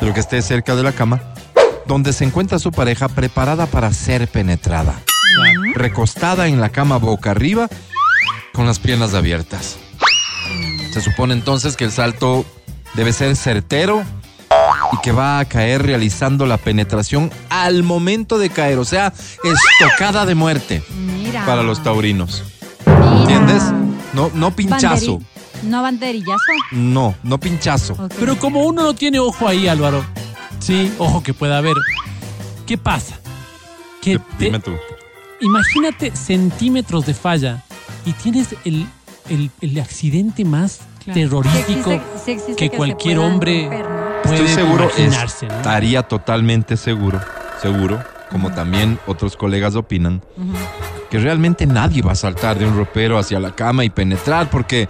[0.00, 1.20] pero que esté cerca de la cama,
[1.86, 4.94] donde se encuentra su pareja preparada para ser penetrada,
[5.36, 5.60] Claro.
[5.74, 7.68] recostada en la cama boca arriba,
[8.52, 9.76] con las piernas abiertas.
[10.92, 12.46] Se supone entonces que el salto
[12.94, 14.02] debe ser certero
[14.92, 19.12] y que va a caer realizando la penetración al momento de caer, o sea,
[19.80, 21.44] estocada de muerte Mira.
[21.46, 22.42] para los taurinos.
[22.86, 23.20] Mira.
[23.20, 23.62] ¿Entiendes?
[24.12, 25.18] No, no pinchazo.
[25.18, 25.26] Banderi-
[25.64, 26.52] No banderillazo.
[26.72, 27.96] No, no pinchazo.
[28.18, 30.04] Pero como uno no tiene ojo ahí, Álvaro,
[30.60, 31.74] sí, ojo que pueda haber.
[32.66, 33.18] ¿Qué pasa?
[34.02, 34.72] Que te- Dime tú.
[35.40, 37.62] imagínate centímetros de falla
[38.04, 38.86] y tienes el,
[39.28, 41.20] el- el accidente más Claro.
[41.20, 44.05] terrorífico Sí existe- sí existe que cualquier hombre romper, ¿no?
[44.22, 45.54] Puede Estoy seguro, imaginarse, ¿no?
[45.56, 47.20] estaría totalmente seguro,
[47.60, 50.22] seguro, como también otros colegas opinan,
[51.10, 54.88] que realmente nadie va a saltar de un ropero hacia la cama y penetrar porque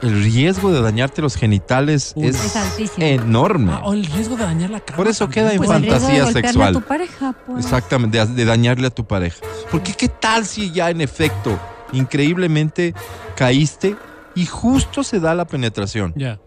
[0.00, 2.28] el riesgo de dañarte los genitales Uy.
[2.28, 3.04] es, Es altísimo.
[3.04, 3.72] enorme.
[3.74, 4.96] Ah, o el riesgo de dañar la cama.
[4.96, 6.68] Por eso queda en pues, de fantasía golpearle sexual.
[6.68, 7.64] a tu pareja, pues.
[7.64, 9.38] Exactamente, de, de dañarle a tu pareja.
[9.72, 11.58] Porque qué tal si ya en efecto,
[11.92, 12.94] increíblemente,
[13.36, 13.96] caíste
[14.36, 16.12] y justo se da la penetración.
[16.16, 16.38] Ya.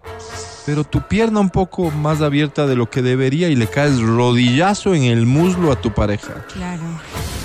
[0.65, 4.93] Pero tu pierna un poco más abierta de lo que debería y le caes rodillazo
[4.93, 6.45] en el muslo a tu pareja.
[6.53, 6.83] Claro,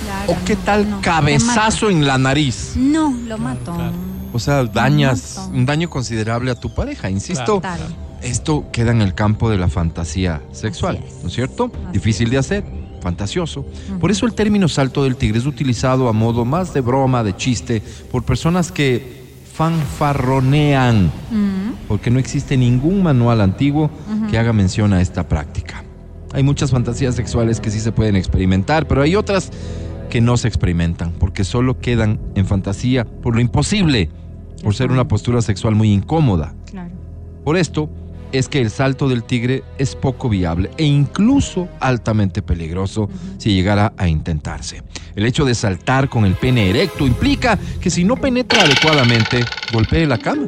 [0.03, 0.31] claro.
[0.31, 2.73] ¿O qué no, tal no, cabezazo en la nariz?
[2.75, 3.73] No, lo mato.
[3.73, 4.17] claro.
[4.33, 7.09] O sea, dañas un daño considerable a tu pareja.
[7.09, 7.61] Insisto,
[8.21, 11.23] esto queda en el campo de la fantasía sexual, es.
[11.23, 11.71] ¿no es cierto?
[11.73, 12.63] Así Difícil de hacer,
[13.01, 13.65] fantasioso.
[13.99, 17.35] Por eso el término salto del tigre es utilizado a modo más de broma, de
[17.35, 19.26] chiste, por personas que
[19.57, 21.11] fanfarronean,
[21.87, 23.89] porque no existe ningún manual antiguo
[24.29, 25.83] que haga mención a esta práctica.
[26.31, 29.49] Hay muchas fantasías sexuales que sí se pueden experimentar, pero hay otras
[30.11, 34.11] que no se experimentan, porque solo quedan en fantasía por lo imposible,
[34.61, 36.53] por ser una postura sexual muy incómoda.
[36.69, 36.91] Claro.
[37.43, 37.89] Por esto
[38.31, 43.93] es que el salto del tigre es poco viable e incluso altamente peligroso si llegara
[43.97, 44.83] a intentarse.
[45.15, 50.05] El hecho de saltar con el pene erecto implica que si no penetra adecuadamente, golpee
[50.05, 50.47] la cama.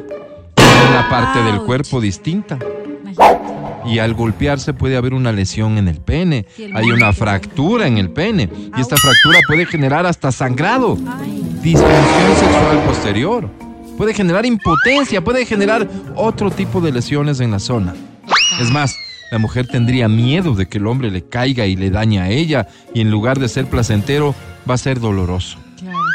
[0.88, 2.58] Una parte del cuerpo distinta.
[3.84, 6.46] Y al golpearse puede haber una lesión en el pene.
[6.74, 8.48] Hay una fractura en el pene.
[8.76, 10.96] Y esta fractura puede generar hasta sangrado
[11.62, 13.69] disfunción sexual posterior.
[14.00, 15.86] Puede generar impotencia, puede generar
[16.16, 17.94] otro tipo de lesiones en la zona.
[18.58, 18.96] Es más,
[19.30, 22.66] la mujer tendría miedo de que el hombre le caiga y le dañe a ella
[22.94, 24.34] y en lugar de ser placentero
[24.68, 25.58] va a ser doloroso.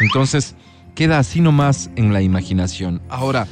[0.02, 0.56] Entonces,
[0.96, 3.04] queda así nomás en la imaginación.
[3.08, 3.46] Ahora,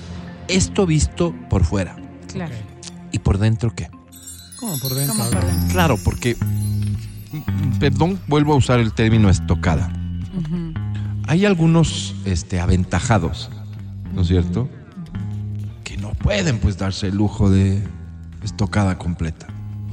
[0.48, 1.96] esto visto por fuera.
[2.32, 2.56] Claro.
[3.12, 3.92] ¿Y por dentro qué?
[4.60, 5.14] ¿Cómo por dentro?
[5.14, 5.46] ¿Cómo Álvaro?
[5.46, 5.74] por dentro?
[5.74, 6.38] Claro, porque,
[7.32, 9.94] mm, perdón, vuelvo a usar el término estocada.
[11.28, 13.52] Hay algunos este, aventajados,
[14.14, 14.70] ¿no es cierto?
[15.84, 17.82] Que no pueden pues darse el lujo de
[18.43, 19.47] estocada completa,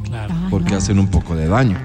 [0.04, 0.34] Claro.
[0.36, 1.78] Ah, porque hacen un poco de daño,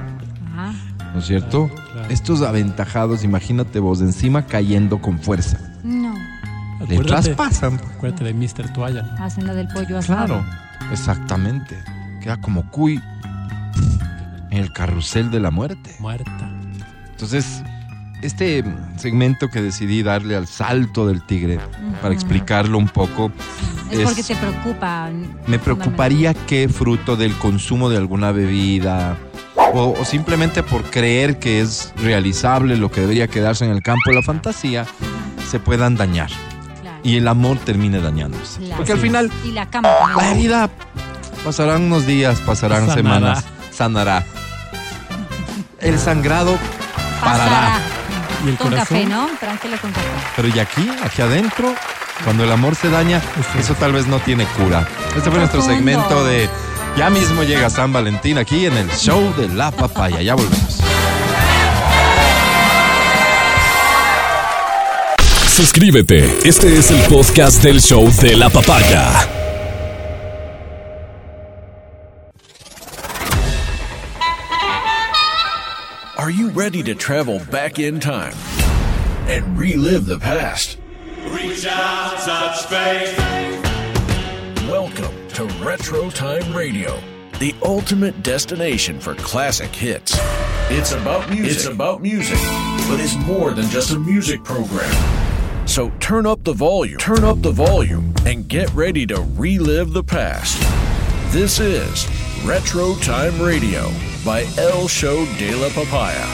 [0.56, 0.74] Ah,
[1.14, 1.70] ¿no es cierto?
[1.94, 2.10] Claro.
[2.10, 5.60] Estos aventajados, imagínate vos encima cayendo con fuerza.
[5.84, 6.14] no.
[6.88, 7.80] Le Acuérdate, traspasan.
[7.96, 8.74] acuérdate de Mr.
[8.74, 9.02] Toalla.
[9.04, 9.24] ¿no?
[9.24, 10.26] Hacen la del pollo asado.
[10.28, 10.46] Claro,
[10.92, 11.74] exactamente.
[12.22, 13.02] Queda como cuy
[14.52, 15.96] en el carrusel de la muerte.
[16.00, 16.52] Muerta.
[17.12, 17.64] Entonces,
[18.26, 18.64] este
[18.98, 21.60] segmento que decidí darle al salto del tigre,
[22.02, 23.32] para explicarlo un poco,
[23.92, 25.10] Es, es- porque te preocupa.
[25.48, 29.18] me preocuparía que fruto del consumo de alguna bebida
[29.74, 34.02] o, o simplemente por creer que es realizable lo que debería quedarse en el campo
[34.10, 34.86] de la fantasía,
[35.50, 36.30] se puedan dañar
[36.82, 37.00] Claro.
[37.04, 38.60] y el amor termine dañándose.
[38.60, 38.78] Claro.
[38.78, 40.70] Porque al final Y la cama la herida
[41.44, 42.96] pasarán unos días, pasarán Sanará.
[42.96, 44.24] semanas, sanará.
[45.80, 46.58] El sangrado
[47.22, 47.80] Parará.
[48.46, 48.98] Y el Con corazón.
[48.98, 49.28] café, ¿no?
[49.40, 50.08] Tranquilo con café.
[50.36, 51.74] Pero y aquí, aquí adentro,
[52.24, 53.22] cuando el amor se daña,
[53.60, 54.88] eso tal vez no tiene cura.
[55.18, 56.50] Este fue nuestro segmento de
[56.98, 60.22] Ya mismo llega San Valentín aquí en el show de la papaya.
[60.22, 60.80] Ya volvemos.
[65.56, 66.38] Suscríbete.
[66.44, 69.45] Este es el podcast del show de la papaya.
[76.26, 78.34] Are you ready to travel back in time
[79.30, 80.80] and relive the past?
[81.28, 83.16] Reach out, touch faith.
[84.68, 87.00] Welcome to Retro Time Radio,
[87.38, 90.18] the ultimate destination for classic hits.
[90.72, 91.58] It's about music.
[91.58, 92.40] It's about music,
[92.90, 95.68] but it's more than just a music program.
[95.68, 100.04] So turn up the volume, turn up the volume, and get ready to relive the
[100.04, 100.60] past.
[101.32, 102.08] This is
[102.46, 103.90] Retro Time Radio
[104.24, 106.28] by El Show de la Papaya.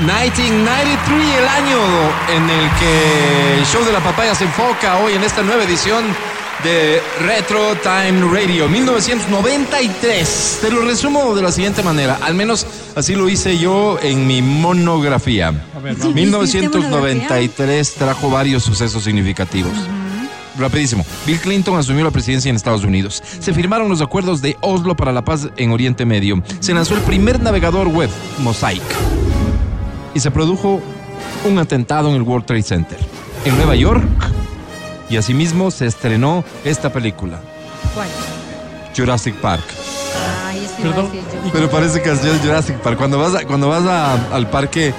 [0.00, 1.78] 1993, el año
[2.36, 6.04] en el que el show de la papaya se enfoca hoy en esta nueva edición
[6.62, 10.58] de Retro Time Radio 1993.
[10.60, 14.42] Te lo resumo de la siguiente manera, al menos así lo hice yo en mi
[14.42, 15.50] monografía.
[15.82, 16.14] ver, vamos.
[16.14, 19.72] 1993 trajo varios sucesos significativos.
[20.58, 21.04] Rapidísimo.
[21.26, 23.22] Bill Clinton asumió la presidencia en Estados Unidos.
[23.40, 26.42] Se firmaron los acuerdos de Oslo para la paz en Oriente Medio.
[26.60, 28.82] Se lanzó el primer navegador web, Mosaic
[30.14, 30.80] y se produjo
[31.44, 32.98] un atentado en el World Trade Center
[33.44, 34.04] en Nueva York
[35.10, 37.40] y asimismo se estrenó esta película,
[37.94, 38.08] ¿Cuál?
[38.96, 39.64] Jurassic Park.
[40.46, 41.08] Ay, Perdón.
[41.52, 42.96] Pero parece que es Jurassic Park.
[42.96, 44.94] Cuando vas, a- cuando vas a- al parque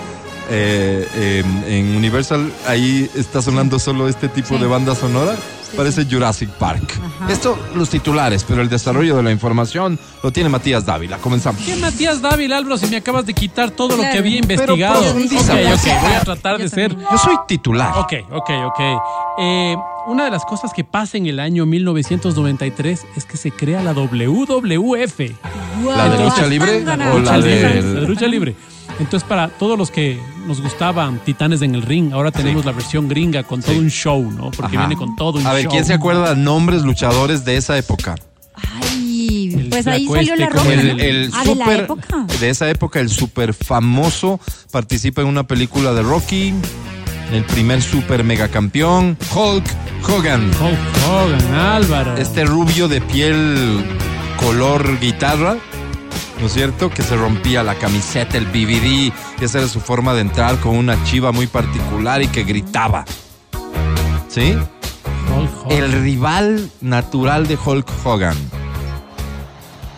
[0.49, 4.57] eh, en- en Universal, ahí está sonando solo este tipo Sí.
[4.61, 5.35] de banda sonora.
[5.35, 6.83] Sí, Parece Jurassic Park.
[7.19, 7.31] Ajá.
[7.31, 11.17] Esto, los titulares, pero el desarrollo de la información lo tiene Matías Dávila.
[11.17, 11.61] Comenzamos.
[11.63, 14.99] ¿Qué Matías Dávila, Álvaro, si me acabas de quitar todo lo que había Pero investigado?
[15.01, 15.49] ok, pues.
[15.49, 16.95] ok, voy a tratar Yo de ser.
[16.95, 17.93] Yo soy titular.
[17.97, 18.79] Ok, ok, ok.
[19.39, 19.75] Eh,
[20.07, 23.93] una de las cosas que pasa en el año 1993 es que se crea la
[23.93, 25.19] WWF.
[25.83, 28.55] ¿La de lucha libre o la lucha libre, de la de lucha libre.
[28.99, 33.07] Entonces, para todos los que nos gustaban Titanes en el Ring, ahora tenemos la versión
[33.09, 34.51] gringa con todo un show, ¿no?
[34.51, 34.87] Porque Ajá.
[34.87, 35.51] viene con todo un show.
[35.51, 38.15] A ver, ¿quién se acuerda de nombres luchadores de esa época?
[38.81, 40.73] Ay, El pues ahí salió la este ropa.
[40.73, 42.25] El, ah, de la super- época.
[42.39, 44.39] de esa época, el super famoso
[44.71, 46.53] participa en una película de Rocky,
[47.33, 49.65] el primer super mega campeón, Hulk
[50.07, 50.45] Hogan.
[50.51, 52.15] Hulk Hogan, Álvaro.
[52.17, 53.83] Este rubio de piel
[54.37, 55.57] color guitarra,
[56.39, 56.89] ¿no es cierto?
[56.89, 60.75] Que se rompía la camiseta, el BBD, y esa era su forma de entrar con
[60.75, 63.05] una chiva muy particular y que gritaba.
[64.27, 64.55] ¿Sí?
[65.35, 65.77] Hulk Hogan.
[65.77, 68.37] El rival natural de Hulk Hogan.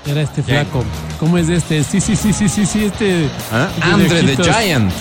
[0.05, 0.83] Era este flaco.
[1.19, 1.83] ¿Cómo es este?
[1.83, 3.29] Sí, sí, sí, sí, sí, sí, este.
[3.51, 3.67] ¿Ah?
[3.81, 4.43] Andre the.
[4.43, 4.91] Giant.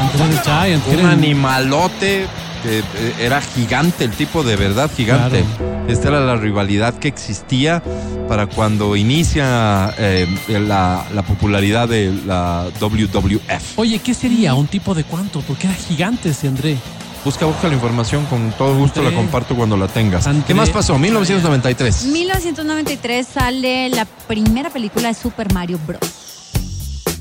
[0.00, 0.86] Andre the Giant.
[0.88, 2.26] Un animalote
[2.62, 2.82] que eh,
[3.20, 5.44] era gigante, el tipo de verdad gigante.
[5.88, 7.82] Esta era la rivalidad que existía
[8.28, 13.76] para cuando inicia eh, la, la popularidad de la WWF.
[13.78, 14.54] Oye, ¿qué sería?
[14.54, 15.40] ¿Un tipo de cuánto?
[15.40, 16.76] Porque era gigante ese André.
[17.24, 20.26] Busca, busca la información, con todo gusto la comparto cuando la tengas.
[20.26, 20.44] André.
[20.46, 20.98] ¿Qué más pasó?
[20.98, 22.04] 1993.
[22.04, 26.00] 1993 sale la primera película de Super Mario Bros.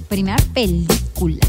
[0.08, 0.99] Primera película.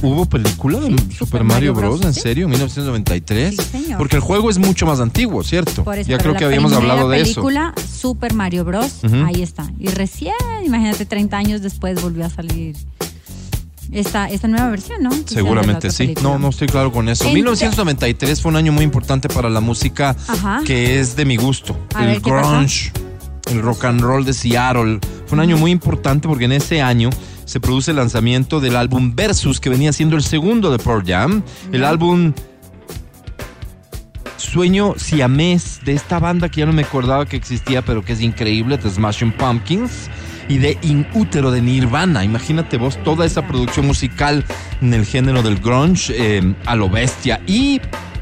[0.02, 2.04] ¿Hubo película de Sí, Super, Mario Mario Bros.
[2.04, 2.20] ¿En sí.
[2.20, 2.48] serio?
[2.48, 3.50] ¿1993?
[3.50, 3.98] Sí, señor.
[3.98, 5.84] Porque el juego es mucho más antiguo, ¿cierto?
[5.84, 7.34] Por eso, ya creo la que habíamos hablado de eso.
[7.34, 9.00] película, Super Mario Bros.
[9.26, 9.70] Ahí está.
[9.78, 12.76] Y recién, imagínate, 30 años después volvió a salir
[13.92, 15.10] esta, esta nueva versión, ¿no?
[15.26, 16.04] Seguramente sí.
[16.04, 16.28] película.
[16.30, 17.24] No, no estoy claro con eso.
[17.24, 20.60] En- 1993 fue un año muy importante para la música Ajá.
[20.64, 21.76] que es de mi gusto.
[21.94, 22.92] A el ver, grunge,
[23.50, 25.00] el rock and roll de Seattle.
[25.30, 27.08] Fue un año muy importante porque en ese año
[27.44, 31.44] se produce el lanzamiento del álbum Versus, que venía siendo el segundo de Pearl Jam.
[31.70, 32.32] El álbum
[34.36, 38.20] Sueño siamés de esta banda que ya no me acordaba que existía, pero que es
[38.20, 40.10] increíble, The Smashing Pumpkins.
[40.48, 42.24] Y de In Útero de Nirvana.
[42.24, 44.44] Imagínate vos toda esa producción musical
[44.82, 47.40] en el género del grunge eh, a lo bestia.
[47.46, 47.80] Y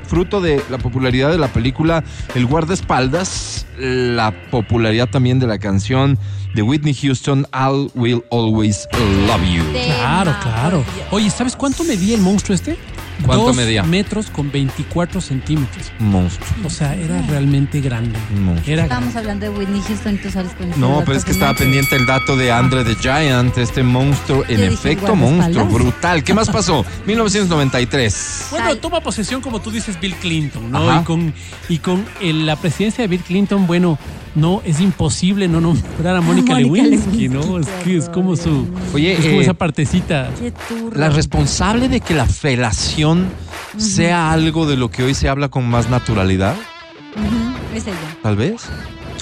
[0.09, 2.03] fruto de la popularidad de la película
[2.35, 6.19] El guardaespaldas, la popularidad también de la canción
[6.55, 8.89] de Whitney Houston, I Will Always
[9.27, 9.63] Love You.
[9.73, 10.85] Claro, claro.
[11.11, 12.77] Oye, ¿sabes cuánto medía el monstruo este?
[13.25, 13.83] ¿Cuánto Dos medía?
[13.83, 15.93] metros con 24 centímetros.
[15.99, 16.49] Monstruo.
[16.65, 18.19] O sea, era realmente grande.
[18.39, 18.73] Monstruo.
[18.73, 21.55] Era Estábamos hablando de Whitney Houston y tú sales con No, pero es que estaba
[21.55, 26.23] pendiente el dato de Andre the Giant, este monstruo, en efecto monstruo, brutal.
[26.25, 26.85] ¿Qué más pasó?
[27.07, 28.47] 1993.
[28.51, 30.91] Bueno, toma posesión, como tú dices, Bill Clinton, ¿no?
[30.91, 31.01] Ajá.
[31.01, 31.35] Y con,
[31.69, 33.99] y con eh, la presidencia de Bill Clinton, bueno,
[34.35, 37.59] no, es imposible no nombrar a Mónica Mónica Lewinsky, Lewinsky, ¿no?
[37.59, 38.67] Es que es como su.
[38.95, 40.31] Oye, es como eh, esa partecita.
[40.95, 43.27] La responsable de que la felación
[43.77, 46.55] sea algo de lo que hoy se habla con más naturalidad,
[47.75, 47.97] Es ella.
[48.23, 48.63] tal vez.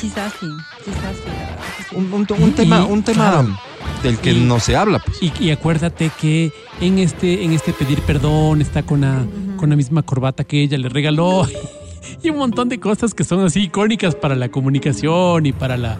[0.00, 0.46] Quizás sí,
[0.84, 1.96] quizás sí.
[1.96, 3.58] Un, un- un tema, un tema claro.
[4.02, 4.98] del que Y- no se habla.
[4.98, 5.16] Pues.
[5.22, 9.24] Y, y acuérdate que en este, en este pedir perdón está con la,
[9.56, 11.46] con la misma corbata que ella le regaló.
[12.22, 15.96] Y un montón de cosas que son así icónicas para la comunicación y para la,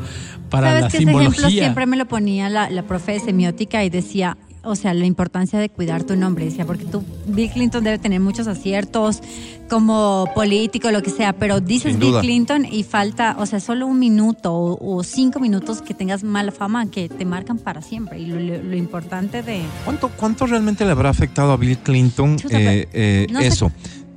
[0.51, 1.63] para ¿Sabes la que ese ejemplo simbología.
[1.63, 5.59] siempre me lo ponía la, la profe de semiótica y decía, o sea, la importancia
[5.61, 6.45] de cuidar tu nombre.
[6.45, 9.21] Decía, porque tú, Bill Clinton debe tener muchos aciertos
[9.69, 12.15] como político, lo que sea, pero dices Bill.
[12.21, 16.53] Clinton y falta, o sea, solo un minuto o, o cinco minutos que tengas mala
[16.53, 18.19] fama que te marcan para siempre.
[18.21, 19.63] Y lo, lo- lo importante de...
[19.85, 23.47] ¿Cuánto, ¿Cuánto realmente le habrá afectado a Bill Clinton Chuta, eh, eh, no sé.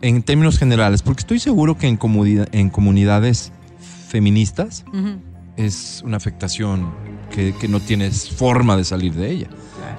[0.02, 1.02] En términos generales?
[1.02, 3.52] Porque estoy seguro que en, comunidad- en comunidades
[4.08, 5.20] feministas Ujú.
[5.58, 6.91] es una afectación
[7.32, 9.47] que, que no tienes forma de salir de ella.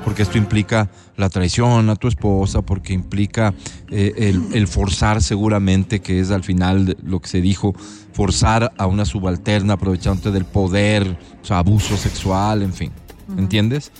[0.05, 3.53] Porque esto implica la traición a tu esposa, porque implica
[3.91, 7.75] eh, el, el forzar seguramente, que es al final lo que se dijo,
[8.13, 12.93] forzar a una subalterna aprovechándote del poder, o sea, abuso sexual, en fin.
[13.37, 13.93] ¿Entiendes?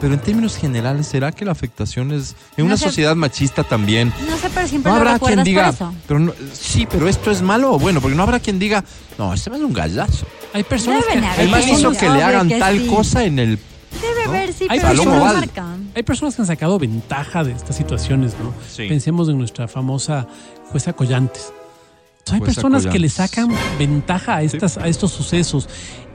[0.00, 2.84] Pero en términos generales, ¿será que la afectación es en No una sé.
[2.84, 4.12] sociedad machista también?
[4.28, 5.94] No sé, pero siempre No lo habrá quien recuerdas diga, por eso.
[6.06, 8.84] pero no- sí, pero esto es malo o bueno, porque no habrá quien diga,
[9.18, 10.26] no, este es un gallazo.
[10.52, 12.78] Hay personas que, Deben haber El hay man Obvio hizo que le hagan que tal
[12.78, 12.86] sí.
[12.86, 13.58] cosa en el
[14.00, 14.30] Debe ¿no?
[14.30, 15.48] haber, sí, Hay pero personas-
[15.94, 18.54] hay personas que han sacado ventaja de estas situaciones, ¿no?
[18.74, 18.86] Sí.
[18.88, 20.26] Pensemos en nuestra famosa
[20.70, 21.52] jueza Collantes.
[22.20, 25.68] Entonces, hay Jueza personas que le sacan ventaja a, estas, a estos sucesos.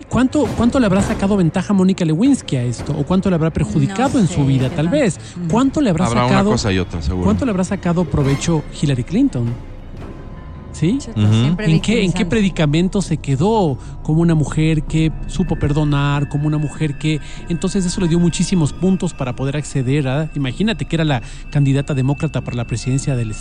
[0.09, 2.93] ¿Cuánto, ¿Cuánto le habrá sacado ventaja Mónica Lewinsky a esto?
[2.97, 4.89] ¿O cuánto le habrá perjudicado No en sé, su vida, tal tal.
[4.89, 5.19] vez?
[5.49, 6.51] ¿Cuánto le habrá, habrá una sacado?
[6.51, 7.25] cosa y otra, seguro.
[7.25, 9.53] ¿Cuánto le habrá sacado provecho Hillary Clinton?
[10.71, 10.99] ¿Sí?
[11.15, 16.57] ¿En qué, ¿En qué predicamento se quedó como una mujer que supo perdonar, como una
[16.57, 17.21] mujer que...
[17.47, 20.29] Entonces eso le dio muchísimos puntos para poder acceder a...
[20.35, 23.33] Imagínate que era la candidata demócrata para la presidencia del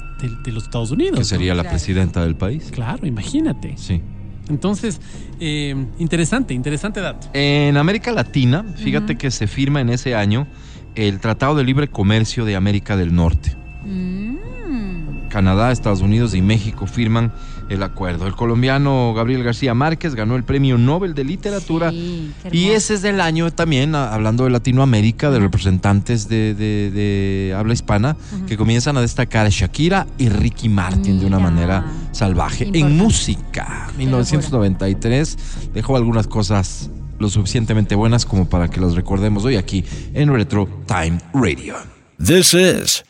[0.44, 1.14] de, los Estados Unidos.
[1.14, 1.24] que ¿no?
[1.24, 2.68] sería la presidenta del país.
[2.70, 3.74] Claro, imagínate.
[3.78, 4.00] Sí.
[4.48, 5.00] Entonces,
[5.40, 7.28] eh, interesante, interesante dato.
[7.32, 10.46] En América Latina, fíjate que se firma en ese año
[10.94, 13.56] el Tratado de Libre Comercio de América del Norte.
[13.84, 15.28] Mm.
[15.28, 17.32] Canadá, Estados Unidos y México firman
[17.70, 18.26] el acuerdo.
[18.26, 21.90] El colombiano Gabriel García Márquez ganó el Premio Nobel de Literatura.
[21.90, 27.54] Sí, Y ese es del año también, hablando de Latinoamérica, de representantes de, de- de
[27.56, 32.70] habla hispana, que comienzan a destacar a Shakira y Ricky Martin de una manera salvaje.
[32.72, 35.38] En música, 1993,
[35.74, 39.84] dejó algunas cosas lo suficientemente buenas como para que las recordemos hoy aquí
[40.14, 41.76] en Retro Time Radio.
[42.18, 43.04] This is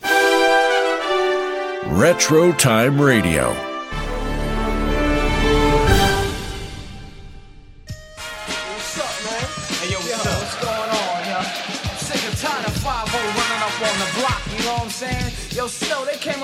[1.99, 3.74] Retro Time Radio.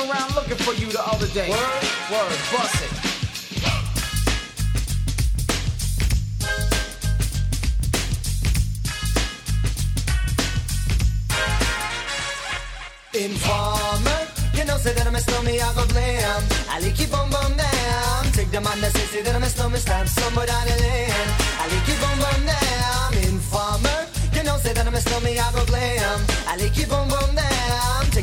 [0.09, 1.51] Around looking for you the other day.
[1.51, 1.83] Word?
[2.11, 2.93] Word, bust it.
[13.13, 14.21] Informer,
[14.55, 16.43] you know say that I'm a snowman, I go blam.
[16.71, 18.25] I like keep on bum down.
[18.33, 21.29] Take the man that say, say that I'm a snowman, stamp somewhere down the lane.
[21.61, 23.15] I like keep on bum down.
[23.29, 26.21] Informer, you know say that I'm a snowman, I go glam.
[26.47, 27.60] I like keep on bum down.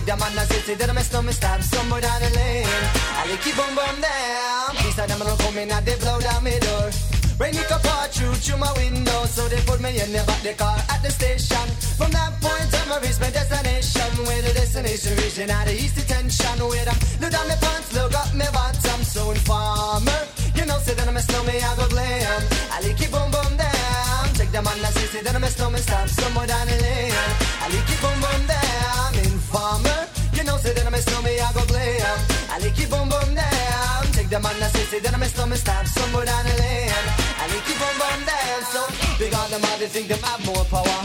[0.08, 2.64] Take the man that say, say that I'm a somewhere down the lane.
[2.64, 4.72] I keep on bum down.
[4.80, 6.88] These are them don't they blow down my door.
[7.36, 10.40] Rain it can pour through through my window, so they put me in the back
[10.48, 11.68] the car at the station.
[12.00, 14.08] From that point on, I reached my destination.
[14.24, 16.56] Where the destination region at the east detention.
[16.56, 19.04] Where I look down my pants, look up my bottom.
[19.04, 20.24] So informer,
[20.58, 22.42] you know, say that I'm a snowman, I go glam.
[22.74, 24.26] I like it boom boom down.
[24.34, 27.14] Take the man that say, say that I'm a snowman, stop somewhere down the lane.
[27.62, 29.14] I like it boom boom down.
[29.22, 30.02] Informer,
[30.34, 32.18] you know, say that I'm a snowman, I go glam.
[32.50, 34.02] I like it boom boom down.
[34.18, 37.06] Take the man that say, say that I'm a snowman, stop somewhere down the lane.
[37.38, 38.62] I like it boom boom down.
[38.74, 38.82] So
[39.22, 41.00] big on them, all they think them have more power.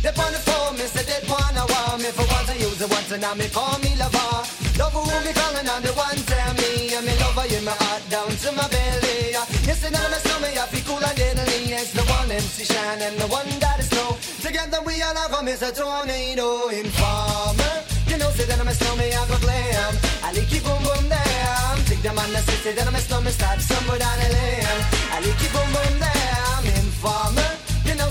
[0.00, 1.66] They on the phone, me say they wanna
[1.98, 4.44] me for once I use it once and now me call me lover.
[4.78, 6.15] Love who me calling on the one
[12.58, 14.16] the Shine and the one that is snow.
[14.40, 17.84] Together we all have come is a tornado informer.
[18.08, 19.94] You know, say that I'm a snowman, I go glam.
[20.22, 21.76] I like it boom boom down.
[21.84, 24.80] Take the man that say, say that I'm a snowman, start somewhere down the lane.
[25.12, 26.64] I like it boom boom down.
[26.80, 27.55] Informer.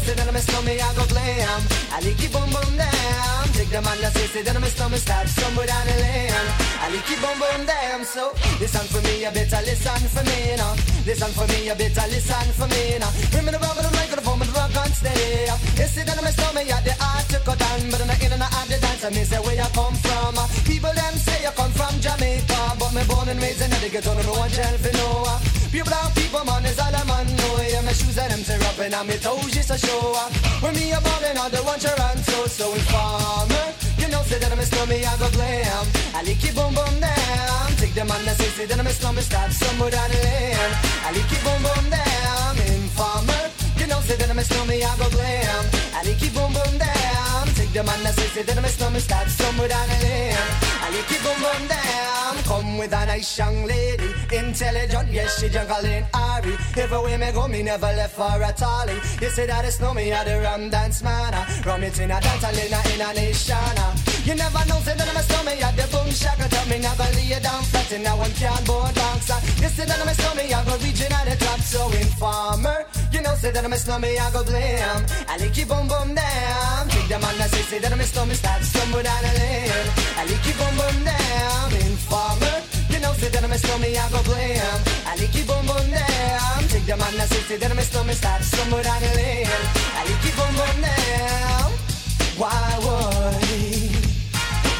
[0.05, 1.61] Know, say that I'm a snowman, I go glam.
[1.89, 3.45] I like it boom boom damn.
[3.57, 6.29] Take the man that say, say that my stomach start somewhere down the lane.
[6.77, 8.05] I like it boom boom damn.
[8.05, 8.29] So
[8.61, 10.77] listen for me, you better listen for me now.
[11.09, 13.09] Listen for me, you better listen for me now.
[13.33, 15.49] Bring me the rubber, the microphone, but rock on steady.
[15.73, 18.45] You see that my stomach, yeah, the heart to cut down, but the in and
[18.45, 20.37] out the dance, I say where you come from.
[20.69, 24.13] People them say you come from Jamaica, but me born and raised in the ghetto,
[24.13, 27.59] no one tell for Pure brown people, man, is all a man know.
[27.67, 30.15] Yeah, my shoes tear up and on me toes just a show.
[30.63, 33.75] When me a ballin' on the one Toronto, so informer.
[33.99, 35.85] You know, say that I'm a slummy, I go glam.
[36.15, 37.67] I lick it boom boom down.
[37.75, 40.71] Take the man that say, say that I'm a slummy, stop somewhere down the lane.
[41.03, 42.55] I lick it boom boom down.
[42.71, 43.43] Informer.
[43.75, 45.65] You know, say that I'm a slummy, I go glam.
[45.91, 47.04] I lick it boom boom down.
[47.75, 50.33] The man that say, say that I'm a slummy, stop somewhere down the lane.
[50.79, 52.35] I lick it boom boom down.
[52.47, 56.55] Come with a nice young lady, intelligent, yes, she juggling Ari.
[56.77, 58.95] Everywhere me go, me never left for a tally.
[59.19, 61.33] You say that it's no me, I the rum dance man.
[61.65, 64.14] Rum it in a dance, I in a, in a nation.
[64.25, 66.49] You never know, say that I'm a stomach, at the boom shaka.
[66.49, 69.29] Tell me never lay down flat, and now one can't board box.
[69.29, 69.37] ah.
[69.61, 72.89] You say that I'm a stomach, I go region at the top, so informer.
[73.13, 75.05] You know, say that I'm a stomach, I go blame.
[75.29, 76.89] I lick you boom boom down.
[76.89, 79.87] Take the man that say, say that I'm a stomach, start somewhere down the lane.
[80.17, 81.69] I lick you boom boom down.
[81.85, 82.57] Informer.
[82.89, 84.81] You know, say that I'm a stomach, I go blame.
[85.05, 86.59] I lick you boom boom down.
[86.73, 89.53] Take the man that say, say that I'm a stomach, start somewhere down the lane.
[89.93, 91.69] I lick you boom boom down.
[92.41, 93.74] Why would?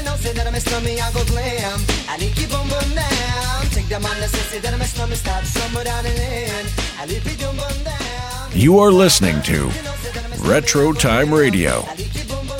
[0.00, 1.80] you know, say that I'm a slummy, I go glam.
[2.08, 3.66] I lick you boom boom down.
[3.70, 6.66] Take the man that say, say that I'm a slummy, stop somewhere down the lane.
[6.98, 8.50] I lick you boom boom down.
[8.52, 9.70] You are listening to
[10.40, 11.82] Retro Time Radio.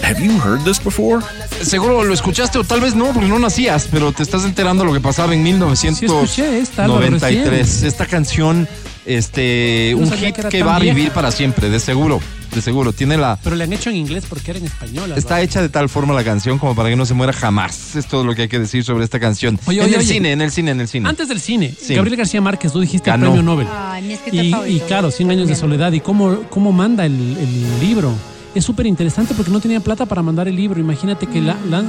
[0.03, 1.23] Have you heard this before?
[1.63, 4.93] Seguro lo escuchaste o tal vez no, porque no nacías, pero te estás enterando lo
[4.93, 7.83] que pasaba en escuché esta, lo 1993.
[7.83, 8.67] Esta canción,
[9.05, 10.95] este, No un hit que va a vieja.
[10.95, 12.21] vivir para siempre, de seguro,
[12.57, 12.93] de seguro.
[12.93, 15.13] Tiene la, Pero le han hecho en inglés porque era en español.
[15.17, 17.97] Está hecha de tal forma la canción como para que no se muera jamás.
[17.97, 19.59] Es todo lo que hay que decir sobre esta canción.
[19.67, 20.09] Oye, en oye, el oye.
[20.15, 21.09] cine, en el cine, en el cine.
[21.09, 21.95] Antes del cine, Sí.
[21.95, 23.27] Gabriel García Márquez, tú dijiste Ganó.
[23.27, 23.67] el premio Nobel.
[23.71, 25.93] Ay, mi escritor Y, claro, 100 años de soledad.
[25.93, 28.13] ¿Y cómo, cómo manda el, el libro?
[28.55, 30.81] Es súper interesante porque no tenía plata para mandar el libro.
[30.81, 31.85] Imagínate que la, la-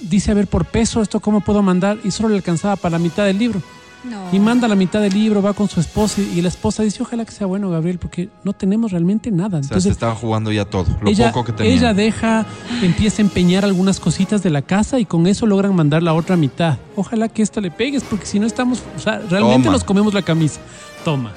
[0.00, 1.98] dice, a ver, por peso, ¿esto cómo puedo mandar?
[2.04, 3.60] Y solo le alcanzaba para la mitad del libro.
[4.04, 4.28] No.
[4.32, 7.02] Y manda la mitad del libro, va con su esposa y, y la esposa dice,
[7.02, 9.58] ojalá que sea bueno, Gabriel, porque no tenemos realmente nada.
[9.58, 11.72] o sea, se Entonces, estaba jugando ya todo, lo ella, poco que tenía.
[11.72, 12.44] ella deja,
[12.82, 16.36] empieza a empeñar algunas cositas de la casa y con eso logran mandar la otra
[16.36, 16.78] mitad.
[16.96, 19.72] Ojalá que esto le pegues, porque si no estamos, o sea, realmente Toma.
[19.72, 20.60] nos comemos la camisa.
[21.04, 21.32] Toma.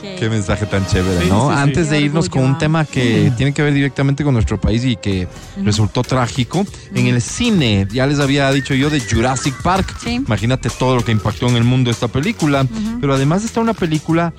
[0.00, 1.48] Qué mensaje tan chévere, Sí, ¿no?
[1.48, 1.60] sí, sí.
[1.62, 4.96] Antes de irnos con un tema que tiene que ver directamente con nuestro país y
[4.96, 5.26] que
[5.62, 9.96] resultó trágico, en el cine, ya les había dicho yo de Jurassic Park.
[10.02, 10.14] Sí.
[10.14, 12.66] Imagínate todo lo que impactó en el mundo esta película,
[13.00, 14.32] pero además está una película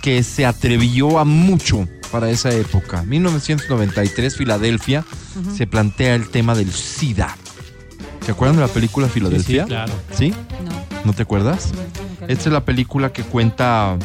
[0.00, 3.02] que se atrevió a mucho para esa época.
[3.04, 5.04] 1993, Filadelfia,
[5.56, 7.36] se plantea el tema del SIDA.
[8.24, 9.62] ¿Se acuerdan de la película Filadelfia?
[9.64, 9.92] Sí, claro.
[10.16, 10.30] ¿Sí?
[10.64, 11.02] No.
[11.04, 11.72] ¿No te acuerdas?
[12.28, 13.96] Esta es la película que cuenta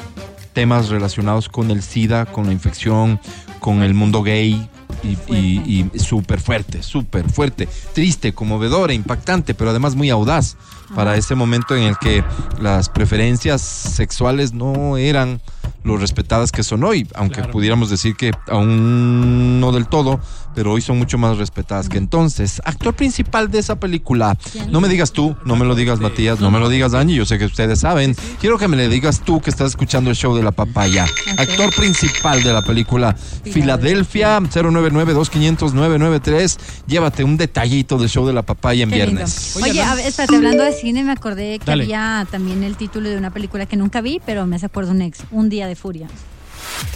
[0.58, 3.20] temas relacionados con el SIDA, con la infección,
[3.60, 4.68] con el mundo gay.
[5.03, 10.58] Y, y- y súper fuerte, súper fuerte, triste, conmovedora, impactante, pero además muy audaz
[10.95, 12.24] para ese momento en el que
[12.60, 15.39] las preferencias sexuales no eran
[15.84, 17.51] lo respetadas que son hoy, aunque Claro.
[17.51, 20.20] pudiéramos decir que aún no del todo,
[20.58, 22.60] pero hoy son mucho más respetadas que entonces.
[22.66, 24.36] Actor principal de esa película,
[24.72, 27.28] no me digas tú, no me lo digas Matías, no me lo digas Angie, yo
[27.28, 28.16] sé que ustedes saben.
[28.41, 31.05] Quiero que me le digas tú que estás escuchando el show de la papaya.
[31.38, 36.58] Actor principal de la película Filadelfia 099-2500-993.
[36.88, 39.58] Llévate un detallito del show de la papaya en viernes.
[39.58, 41.84] Oye, Oye, a ver, espérate, hablando de cine, me acordé que Dale.
[41.84, 45.03] había también el título de una película que nunca vi, pero me hace acuerdo un
[45.03, 46.08] ex, Un día de furia.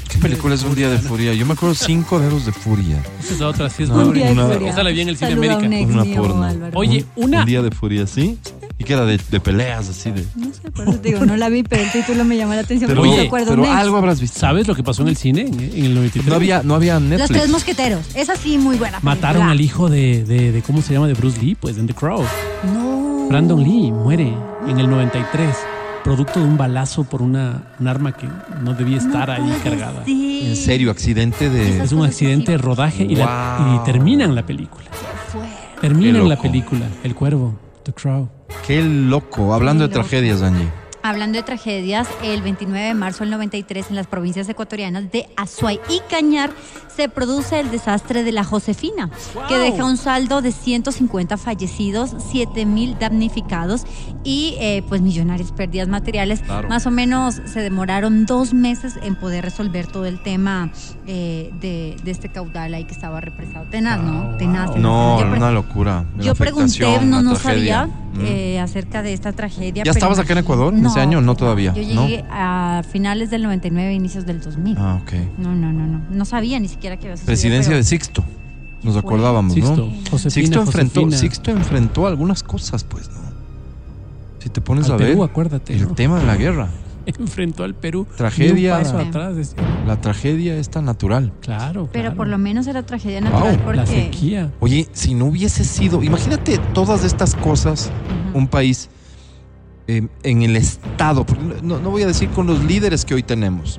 [0.09, 1.33] ¿Qué película es Un Día de Furia?
[1.33, 3.01] Yo me acuerdo cinco dedos de furia.
[3.23, 4.53] Esa es la otra, sí es No, muy Un día de bonita.
[4.55, 4.71] furia.
[4.71, 5.81] Esa la vi en el cine Saluda a un América.
[5.87, 6.43] ex Una mío, porno.
[6.43, 6.71] Álvaro.
[6.79, 8.37] Oye, Un- una- Un Día de Furia, ¿sí?
[8.77, 10.25] Y que era de, de peleas, así de...
[10.35, 12.61] No sé, por eso te digo, no la vi, pero el título me llamó la
[12.61, 12.87] atención.
[12.89, 14.39] Pero, porque oye, me acuerdo pero algo habrás visto.
[14.39, 16.25] ¿Sabes lo que pasó en el cine en, en el 93?
[16.27, 17.29] No había, no había Los Netflix.
[17.39, 18.01] tres mosqueteros.
[18.15, 18.99] Esa sí, muy buena.
[19.03, 19.51] Mataron película.
[19.51, 21.07] al hijo de, de, de- ¿cómo se llama?
[21.07, 22.23] De Bruce Lee, pues, en The Crow.
[22.73, 23.27] No.
[23.29, 24.33] Brandon Lee muere
[24.67, 25.55] en el 93.
[26.03, 28.27] Producto de un balazo por una, un arma que
[28.63, 30.03] no debía estar ahí puede cargada.
[30.05, 30.13] ser.
[30.49, 31.83] En serio, accidente de.
[31.83, 33.75] Es un accidente de rodaje y, la- Wow.
[33.81, 34.85] y terminan la película.
[35.79, 38.29] Terminan la película, El Cuervo, The Crow.
[38.67, 39.53] Qué loco.
[39.53, 40.67] Hablando Qué de tragedias, Angie.
[41.03, 45.79] Hablando de tragedias, el 29 de marzo del 93 en las provincias ecuatorianas de Azuay
[45.89, 46.51] y Cañar
[46.95, 49.09] se produce el desastre de la Josefina,
[49.47, 53.83] que deja un saldo de 150 fallecidos, 7 mil damnificados
[54.23, 56.41] y eh, pues millonarias pérdidas materiales.
[56.41, 56.67] Claro.
[56.69, 60.69] Más o menos se demoraron dos meses en poder resolver todo el tema
[61.07, 63.65] eh, de, de este caudal ahí que estaba represado.
[63.71, 64.23] Tenaz, ¿no?
[64.29, 64.65] Wow, Tenaz.
[64.67, 64.75] wow.
[64.75, 64.77] tenaz.
[64.77, 66.05] No, Yo pre- una locura.
[66.19, 68.25] Yo pregunté, no, no sabía Mm.
[68.25, 69.83] eh, acerca de esta tragedia.
[69.85, 71.21] ¿Ya pero estabas acá en Ecuador en ese año?
[71.21, 72.07] No, todavía, Yo ¿no?
[72.07, 74.77] llegué a finales del 99, inicios del 2000.
[74.79, 75.13] Ah, ok.
[75.37, 76.01] No, no, no, no.
[76.09, 77.25] No sabía ni siquiera que había sucedido.
[77.27, 78.23] Presidencia pero- de Sixto.
[78.83, 79.93] Nos acordábamos, Sixto, ¿no?
[80.09, 81.17] Josefina, Sixto enfrentó, Josefina.
[81.17, 83.19] Sixto enfrentó algunas cosas, pues, ¿no?
[84.39, 85.93] Si te pones Al a ver acuérdate, el ¿no?
[85.93, 86.67] tema de la guerra,
[87.05, 88.05] Enfrentó al Perú.
[88.15, 88.77] Tragedia.
[88.77, 89.55] Un paso atrás.
[89.87, 91.31] la tragedia es tan natural.
[91.41, 92.15] Claro, Pero claro.
[92.15, 94.03] por lo menos era tragedia natural Wow, La porque...
[94.05, 94.51] sequía.
[94.59, 97.91] Oye, si no hubiese sido, imagínate todas estas cosas,
[98.35, 98.89] un país
[99.91, 101.25] eh, en el estado,
[101.61, 103.77] no, no voy a decir con los líderes que hoy tenemos,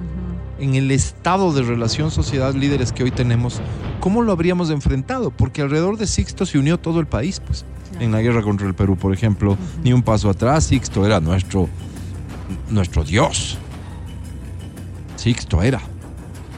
[0.59, 3.63] en el estado de relación sociedad líderes que hoy tenemos,
[3.99, 5.31] ¿cómo lo habríamos enfrentado?
[5.31, 7.65] Porque alrededor de Sixto se unió todo el país, pues.
[7.93, 8.05] Claro.
[8.05, 11.67] En la guerra contra el Perú, por ejemplo, ni un paso atrás, Sixto era nuestro,
[12.69, 13.57] nuestro Dios.
[15.17, 15.81] Sixto era.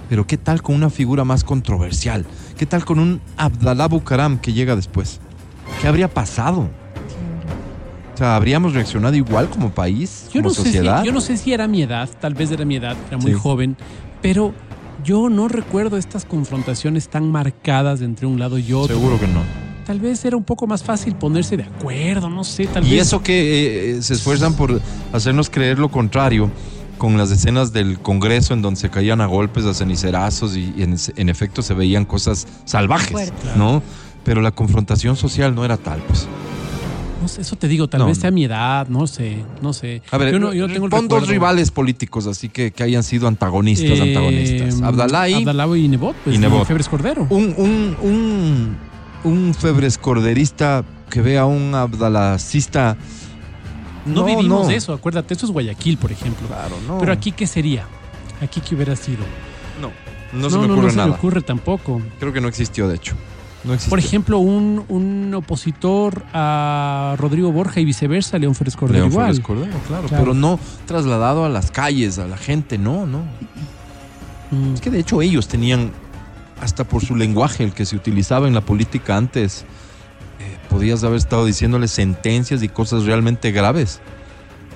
[0.09, 2.27] Pero ¿qué tal con una figura más controversial?
[2.59, 5.21] ¿Qué tal con un Abdalá Bucaram que llega después?
[5.81, 6.71] ¿Qué habría pasado?
[8.15, 11.03] O sea, ¿habríamos reaccionado igual como país, Yo como no, sé si, sociedad?
[11.05, 13.39] yo no sé si era mi edad, tal vez era mi edad, era muy Sí.
[13.39, 13.77] joven,
[14.23, 14.55] pero
[15.03, 18.97] yo no recuerdo estas confrontaciones tan marcadas entre un lado y otro.
[18.97, 19.41] Seguro que no.
[19.85, 23.03] Tal vez era un poco más fácil ponerse de acuerdo, no sé, tal Y vez.
[23.09, 24.81] eso que eh, se esfuerzan por
[25.13, 26.51] hacernos creer lo contrario,
[26.99, 30.85] con las escenas del Congreso en donde se caían a golpes, a cenicerazos y, y
[30.85, 33.49] en, en efecto se veían cosas salvajes, Fuerte.
[33.57, 33.83] ¿no?
[34.23, 36.29] Pero la confrontación social no era tal, pues.
[37.25, 38.21] No sé, eso te digo, tal No, vez no.
[38.21, 40.03] sea mi edad, no sé, no sé.
[40.11, 42.83] A ver, yo no, yo no tengo el pon dos rivales políticos así que, que
[42.83, 44.83] hayan sido antagonistas, Eh, antagonistas.
[44.83, 46.67] Abdalá y Abdalá y Nebot, pues, y y Nebot.
[46.67, 47.27] Febres Cordero.
[47.31, 48.77] un, un, un,
[49.25, 52.99] un febrescorderista que vea a un abdalacista.
[54.05, 56.47] No, vivimos eso, acuérdate, eso es Guayaquil, por ejemplo.
[56.47, 56.99] Claro, no.
[56.99, 57.87] Pero aquí, ¿qué sería?
[58.43, 59.25] ¿Aquí qué hubiera sido?
[59.81, 59.91] no,
[60.39, 61.09] no, se me ocurre no se nada.
[61.09, 62.03] me ocurre tampoco.
[62.21, 63.15] Creo que no existió, de hecho.
[63.65, 63.75] No.
[63.89, 69.27] Por ejemplo, un, un opositor a Rodrigo Borja y viceversa, León Férez Cordero León igual.
[69.29, 70.23] Férez Cordero, claro, Claro.
[70.25, 73.21] Pero no trasladado a las calles, a la gente, no, no.
[74.51, 75.93] Mm, Es que de hecho ellos tenían,
[76.61, 79.63] hasta por su lenguaje, el que se utilizaba en la política antes,
[80.41, 84.01] eh, podías haber estado diciéndole sentencias y cosas realmente graves,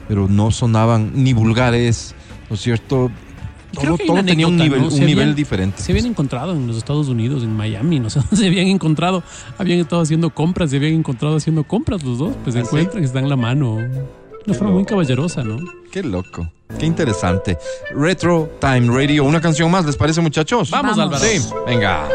[0.08, 2.14] pero no sonaban ni vulgares,
[2.48, 3.10] ¿no es cierto?
[3.72, 4.86] Todo, tenía un nivel, ¿no?
[4.86, 5.82] un Se nivel habían- diferente.
[5.82, 9.22] Se habían encontrado en los Estados Unidos, en Miami, no sé dónde se habían encontrado.
[9.58, 12.32] Habían estado haciendo compras, se habían encontrado haciendo compras los dos.
[12.44, 12.68] Pues se ¿Ah, sí?
[12.68, 13.76] encuentran, se dan la mano.
[14.46, 15.58] Una forma muy caballerosa, ¿no?
[15.92, 17.58] Qué loco, qué interesante.
[17.94, 20.70] Retro Time Radio, una canción más, ¿les parece muchachos?
[20.70, 21.14] Vamos, Vamos.
[21.16, 21.24] Álvaro.
[21.30, 22.08] Sí, venga.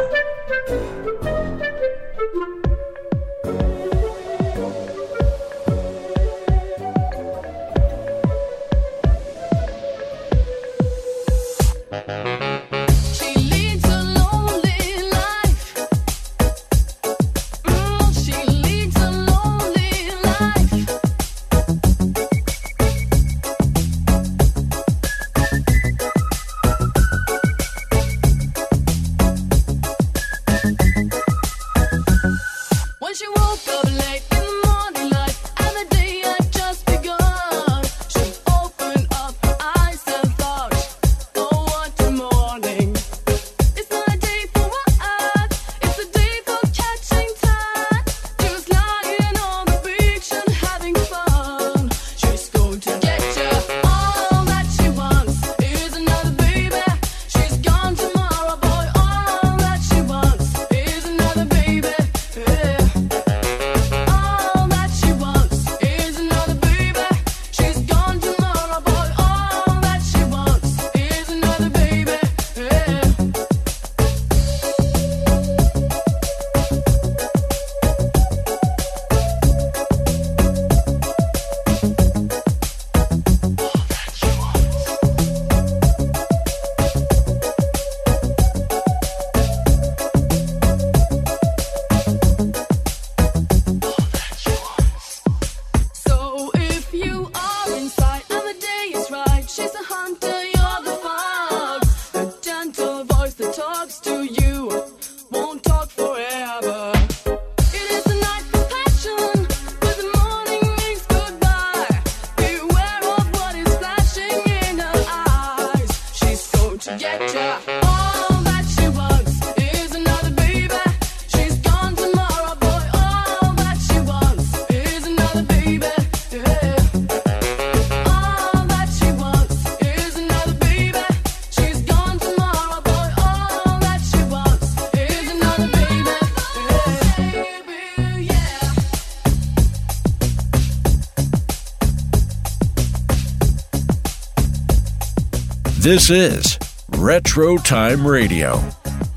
[145.84, 146.58] This is
[146.90, 148.60] Retro Time Radio.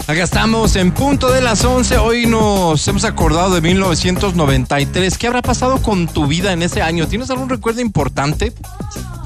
[0.09, 1.99] Acá estamos en punto de las 11.
[1.99, 5.19] Hoy nos hemos acordado de 1993.
[5.19, 7.07] ¿Qué habrá pasado con tu vida en ese año?
[7.09, 8.53] ¿Tienes algún recuerdo importante?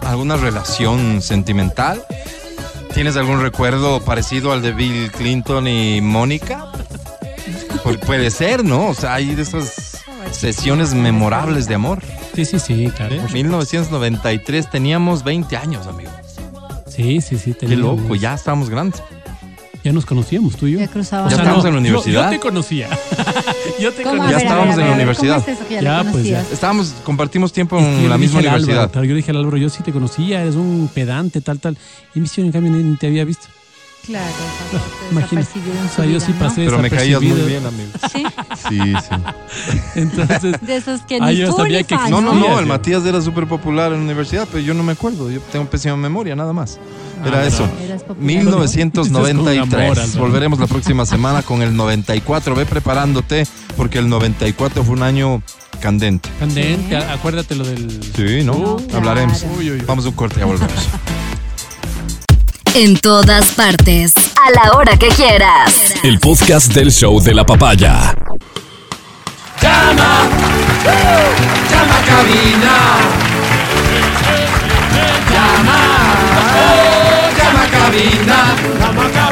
[0.06, 2.02] ¿Alguna relación sentimental?
[2.94, 6.66] ¿Tienes algún recuerdo parecido al de Bill Clinton y Mónica?
[7.84, 8.88] Pu- puede ser, ¿no?
[8.88, 9.98] O sea, hay de esas
[10.32, 12.02] sesiones memorables de amor.
[12.34, 13.14] Sí, sí, sí, claro.
[13.16, 16.10] En 1993 teníamos 20 años, amigo.
[16.90, 17.52] Sí, sí, sí.
[17.52, 19.02] Qué teníamos- loco, ya estábamos grandes.
[19.82, 20.78] Ya nos conocíamos tú y yo.
[20.80, 21.30] Ya cruzaban.
[21.30, 22.24] Ya la- estábamos en la universidad.
[22.24, 22.88] Yo, te conocía.
[23.80, 24.16] yo te ¿Cómo?
[24.18, 24.36] conocía.
[24.36, 25.36] A Ya estábamos en la universidad.
[25.42, 26.40] ¿Cómo es eso que ya, pues, ya.
[26.52, 28.90] Estábamos, compartimos tiempo Es que en la misma Álvaro, universidad.
[28.90, 31.78] claro, yo dije al Álvaro, yo sí te conocía, eres un pedante, tal, tal.
[32.14, 33.46] Y mi señor, en cambio, ni te había visto.
[34.10, 34.26] Claro,
[35.14, 37.90] O sea, yo vida, sí Pero me caías muy bien, amigo.
[38.12, 38.24] Sí,
[38.68, 39.14] Sí, sí.
[39.94, 43.20] Entonces, de esos que Ah, ni yo sabía que No, no, no, el Matías era
[43.20, 45.30] súper popular en la universidad, pero yo no me acuerdo.
[45.30, 46.78] Yo tengo pésima memoria, nada más.
[47.24, 47.68] Era Ah, eso.
[47.84, 48.26] Eras popular.
[48.26, 49.36] 1993.
[49.56, 50.18] Dices con amor, Álvaro.
[50.20, 52.54] Volveremos la próxima semana con el 94.
[52.56, 53.46] Ve preparándote,
[53.76, 55.42] porque el 94 fue un año
[55.80, 56.28] candente.
[56.40, 58.00] candente, acuérdate lo del...
[58.16, 58.54] Sí, ¿no?
[58.54, 59.38] No, Hablaremos.
[59.38, 59.56] claro.
[59.58, 59.84] Uy, uy, uy.
[59.86, 60.72] Vamos a un corte, ya volvemos.
[62.74, 64.12] En todas partes.
[64.16, 65.94] A la hora que quieras.
[66.02, 68.14] El podcast del show de la papaya.
[69.60, 70.28] Llama,
[71.70, 72.76] llama a cabina.
[75.30, 75.78] Llama,
[76.54, 78.54] oh, llama a cabina.
[78.78, 79.29] Llama a cabina.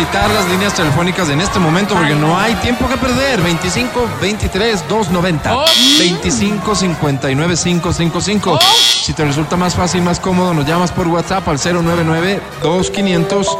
[0.00, 3.40] Habilitar las líneas telefónicas en este momento porque no hay tiempo que perder.
[3.42, 5.64] 25 23 290
[5.98, 8.58] 25 59 555.
[9.04, 13.58] Si te resulta más fácil, más cómodo, nos llamas por WhatsApp al 099 2500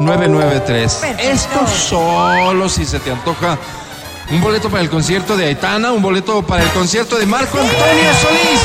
[0.00, 1.02] 993.
[1.18, 3.58] Esto solo si se te antoja
[4.30, 8.12] un boleto para el concierto de Aitana, un boleto para el concierto de Marco Antonio
[8.22, 8.60] Solís.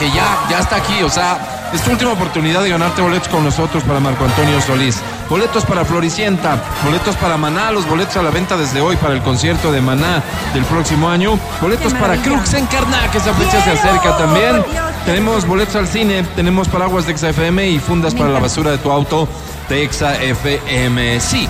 [0.00, 3.44] Que ya, ya está aquí, o sea, es tu última oportunidad de ganarte boletos con
[3.44, 5.00] nosotros para Marco Antonio Solís.
[5.28, 9.22] Boletos para Floricienta, boletos para Maná, los boletos a la venta desde hoy para el
[9.22, 10.22] concierto de Maná
[10.54, 12.16] del próximo año, boletos para.
[12.16, 14.64] Crux en Carná, que esa fecha se acerca también.
[15.04, 18.78] Tenemos boletos al cine, tenemos paraguas de Exa FM y fundas para la basura de
[18.78, 19.28] tu auto
[19.68, 21.20] de Exa FM.
[21.20, 21.48] Sí.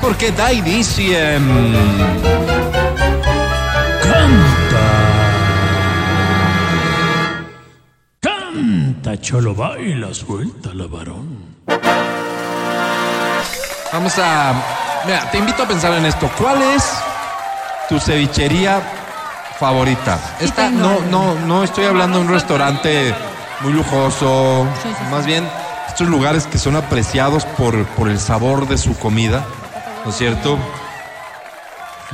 [0.00, 0.50] Porque da.
[9.06, 11.38] Canta, cholo, baila, suelta la varón.
[13.92, 14.52] Vamos a.
[15.04, 16.28] Mira, te invito a pensar en esto.
[16.36, 16.82] ¿Cuál es
[17.88, 18.82] tu cevichería
[19.60, 20.18] favorita?
[20.40, 23.14] Esta no, no, no estoy hablando de un restaurante
[23.60, 24.66] muy lujoso.
[25.12, 25.48] Más bien,
[25.86, 29.44] estos lugares que son apreciados por, por el sabor de su comida,
[30.04, 30.58] ¿no es cierto?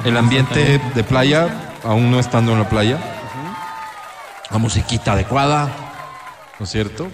[0.04, 2.98] El ambiente de playa, aún no estando en la playa.
[4.50, 5.70] La musiquita adecuada,
[6.62, 7.08] ¿no es cierto?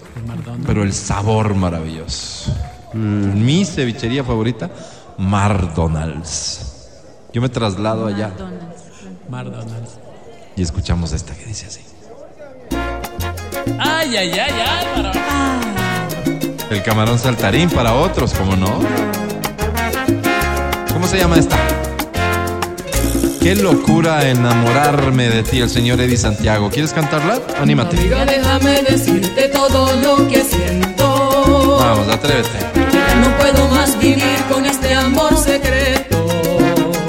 [0.66, 2.54] Pero el sabor maravilloso.
[2.92, 4.68] Mm, Mi cevichería favorita,
[5.16, 6.90] McDonald's.
[7.32, 8.30] Yo me traslado allá
[9.30, 9.92] McDonald's.
[10.54, 11.80] y escuchamos esta que dice así.
[13.78, 15.18] Ay, ay, ay, Álvaro.
[16.68, 18.80] El camarón saltarín para otros, ¿cómo no?
[20.92, 21.56] ¿Cómo se llama esta?
[23.40, 26.70] Qué locura enamorarme de ti, el señor Eddie Santiago.
[26.70, 27.40] ¿Quieres cantarla?
[27.60, 27.96] Anímate.
[27.96, 31.78] Amiga, déjame decirte todo lo que siento.
[31.80, 32.58] Vamos, atrévete.
[33.20, 36.26] No puedo más vivir con este amor secreto.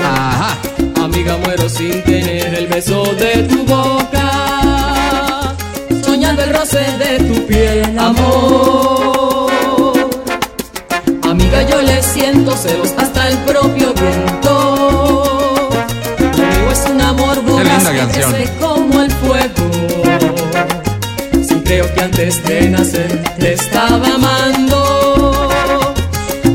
[0.01, 0.57] Ajá.
[1.03, 5.55] Amiga, muero sin tener el beso de tu boca.
[6.03, 9.51] Soñando el roce de tu piel, amor.
[11.23, 14.48] Amiga, yo le siento celos hasta el propio viento.
[18.07, 18.33] Canción.
[18.59, 19.65] como el fuego.
[21.47, 25.49] Sí creo que antes de nacer te estaba amando.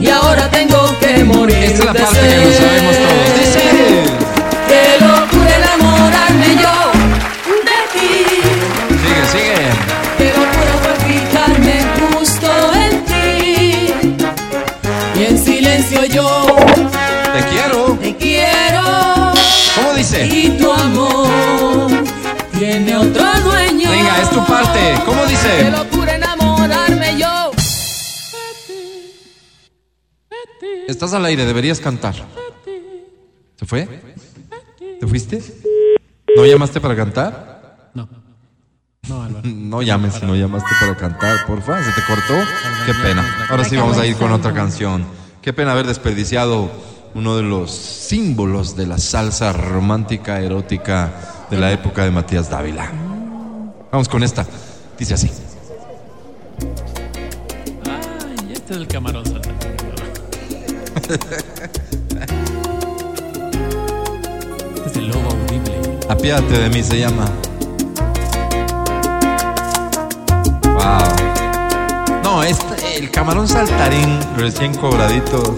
[0.01, 1.57] Y ahora tengo que morir.
[1.57, 3.37] Esta es la parte que no sabemos todos.
[3.39, 3.65] Dice.
[4.69, 6.77] Qué locura enamorarme yo
[7.69, 8.13] de ti.
[9.03, 9.61] Sigue, sigue.
[10.19, 13.95] Qué locura fue fijarme justo en ti.
[15.17, 16.27] Y en silencio yo
[17.35, 17.99] Te quiero.
[18.01, 18.85] te quiero.
[19.77, 20.27] ¿Cómo dice?
[20.27, 20.74] Y amor
[22.75, 23.89] tiene otro dueño.
[23.89, 24.95] Venga, es tu parte.
[25.07, 25.49] ¿Cómo dice?
[25.59, 27.53] Qué locura enamorarme yo.
[30.89, 32.15] Estás al aire, deberías cantar.
[33.57, 33.89] ¿Se fue?
[34.99, 35.41] ¿Te fuiste?
[36.37, 37.91] ¿No llamaste para cantar?
[37.95, 38.09] No.
[39.09, 39.49] No, Álvaro.
[39.75, 41.83] No llames si no llamaste para cantar, porfa.
[41.83, 42.35] ¿Se te cortó?
[42.87, 43.47] Qué pena.
[43.51, 45.05] Ahora sí vamos a ir con otra canción.
[45.43, 46.71] Qué pena haber desperdiciado
[47.15, 52.91] uno de los símbolos de la salsa romántica erótica de la época de Matías Dávila.
[53.91, 54.47] Vamos con esta.
[54.99, 55.31] Dice así.
[57.87, 59.65] Ay, este es el camarón saltarín.
[64.75, 65.99] Este es el lobo audible.
[66.09, 67.27] Apiádate de mí se llama.
[70.63, 72.23] Wow.
[72.23, 75.57] No, este, el camarón saltarín recién cobradito.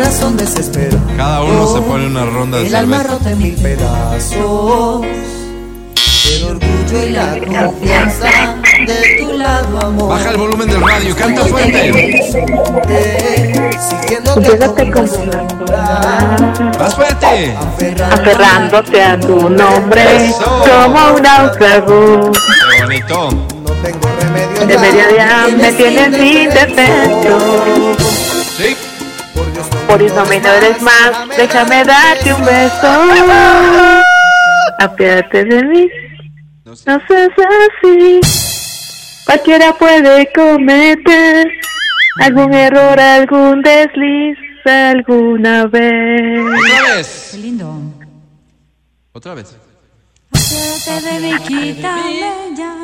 [0.00, 0.96] Corazón desespera.
[1.14, 3.18] Cada uno se pone una ronda de El alma cerveza.
[3.18, 5.02] rota en mil pedazos.
[6.32, 8.56] El orgullo y la confianza
[8.86, 10.08] de tu lado, amor.
[10.08, 12.32] Baja el volumen del radio, canta fuerte.
[13.90, 15.04] Siguiéndote con
[16.78, 17.54] Más fuerte.
[18.10, 22.30] aferrándote a tu nombre como un náufrago.
[22.32, 23.28] Qué bonito.
[24.66, 27.38] De mediodía me tienes indefenso.
[27.98, 28.19] Sí.
[29.90, 32.86] Por eso me no eres más, déjame darte un beso.
[34.78, 35.88] Apiádate de mí,
[36.64, 38.20] no seas así.
[39.26, 41.48] Cualquiera puede cometer
[42.20, 46.40] algún error, algún desliz alguna vez.
[46.40, 47.28] Otra vez.
[47.32, 47.74] Qué lindo.
[49.12, 49.56] Otra vez.
[50.30, 52.20] Apiádate de mí, quítame
[52.56, 52.76] ya.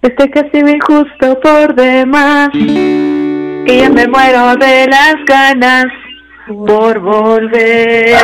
[0.00, 2.48] Este castigo injusto por demás.
[2.54, 5.86] Y ya me muero de las ganas
[6.46, 8.16] por volver.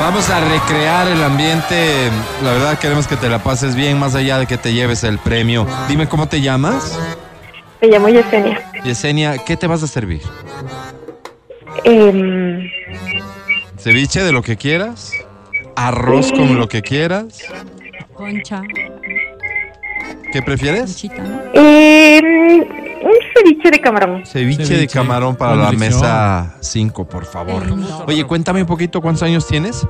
[0.00, 2.10] Vamos a recrear el ambiente.
[2.42, 5.18] La verdad queremos que te la pases bien, más allá de que te lleves el
[5.18, 5.66] premio.
[5.88, 6.98] Dime cómo te llamas.
[7.80, 8.72] Me llamo Yesenia.
[8.84, 10.22] Yesenia, ¿qué te vas a servir?
[11.84, 12.68] Em,
[13.78, 15.12] ¿Ceviche de lo que quieras?
[15.76, 17.44] ¿Arroz con lo que quieras?
[18.12, 18.62] Concha.
[20.32, 20.82] ¿Qué prefieres?
[20.84, 21.40] Conchita, ¿no?
[21.54, 24.24] em, un ceviche de camarón.
[24.26, 26.00] Ceviche, de camarón para la elección.
[26.00, 27.62] mesa 5, por favor.
[28.06, 29.86] Oye, cuéntame un poquito, ¿cuántos años tienes?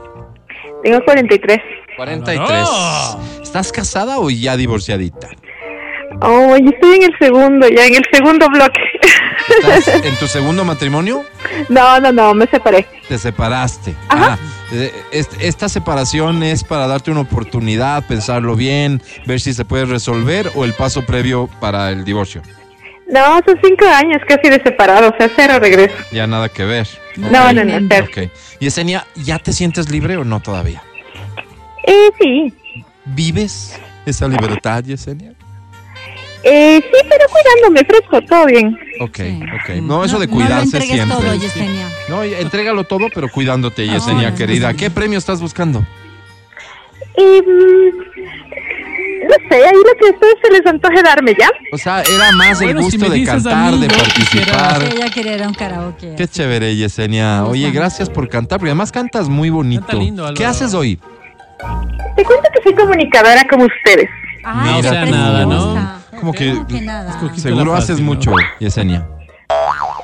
[0.82, 1.58] Tengo 43.
[1.96, 2.68] 43.
[3.42, 5.28] ¿Estás casada o ya divorciadita?
[6.22, 8.80] Oh, yo estoy en el segundo, ya en el segundo bloque.
[9.76, 11.22] ¿Estás en tu segundo matrimonio?
[11.68, 12.86] no, no, no, me separé.
[13.08, 13.94] Te separaste.
[14.08, 14.44] Ah, eh,
[15.12, 20.64] esta separación es para darte una oportunidad, pensarlo bien, ver si se puede resolver o
[20.64, 22.42] el paso previo para el divorcio.
[23.08, 25.96] No, son cinco años casi de separado, o sea, cero regreso.
[26.12, 26.86] Ya nada que ver.
[27.16, 28.06] No, no, no, cero.
[28.08, 28.30] Ok.
[28.60, 30.82] Yesenia, ¿ya te sientes libre o no todavía?
[31.84, 32.54] Eh, sí.
[33.06, 35.32] ¿Vives esa libertad, Yesenia?
[36.42, 38.78] Eh, sí, pero cuidándome fresco, todo bien.
[39.00, 39.18] Ok,
[39.62, 39.76] ok.
[39.82, 41.16] No, eso de No cuidarse entregues siempre.
[41.16, 41.86] todo, Yesenia.
[42.08, 44.34] No, entrégalo todo, pero cuidándote, Yesenia, Ah.
[44.34, 44.72] querida.
[44.74, 45.80] ¿Qué premio estás buscando?
[47.18, 47.98] Mm,
[49.28, 51.50] no sé, ahí lo que a ustedes se les antoje darme, ¿ya?
[51.72, 54.80] O sea, era más el Bueno, si gusto de cantar, mí, de participar.
[54.80, 56.14] Sí, ella quería ir a un karaoke.
[56.16, 57.44] Qué chévere, Yesenia.
[57.44, 59.86] Oye, gracias por cantar, porque además cantas muy bonito.
[59.86, 60.34] Canta lindo.
[60.34, 60.98] ¿Qué haces hoy?
[62.16, 64.08] Te cuento que soy comunicadora como ustedes.
[64.38, 65.99] Mira, qué o sea, nada, ¿no?
[66.20, 66.54] Como que
[67.40, 68.06] seguro haces ¿no?
[68.06, 69.06] mucho, Yesenia.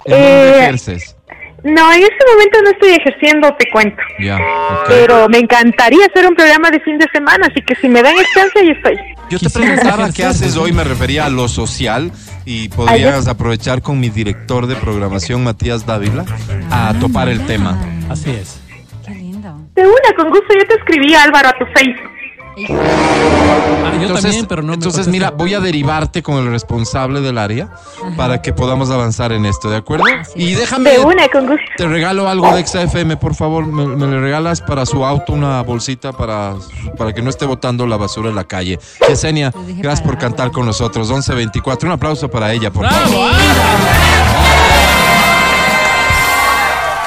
[0.05, 1.17] ¿En Eh, dónde ejerces?
[1.65, 3.97] No, en este momento no estoy ejerciendo, te cuento.
[4.21, 4.85] Ya, ok.
[4.89, 8.15] Pero me encantaría hacer un programa de fin de semana, así que si me dan
[8.17, 8.97] el chance, ahí estoy.
[9.31, 12.13] Yo te preguntaba ejercer, qué haces hoy, me refería a lo social
[12.45, 16.25] y podrías aprovechar con mi director de programación, Matías Dávila,
[16.71, 17.77] a topar el tema.
[18.09, 18.61] Así es.
[19.05, 19.59] Qué lindo.
[19.75, 22.11] De una, con gusto, yo te escribí, Álvaro, a tu Facebook.
[22.59, 27.21] Ah, yo Entonces, también, pero no me entonces mira, voy a derivarte con el responsable
[27.21, 27.69] del área
[28.17, 30.07] para que podamos avanzar en esto, ¿de acuerdo?
[30.35, 31.63] Y déjame, De una, con gusto.
[31.77, 35.61] te regalo algo de XFM, por favor, me, me le regalas para su auto una
[35.63, 36.55] bolsita para,
[36.97, 38.79] para que no esté botando la basura en la calle.
[39.07, 43.07] Yesenia, gracias por cantar con nosotros, 11.24, un aplauso para ella, por ¡Bravo!
[43.11, 43.31] favor.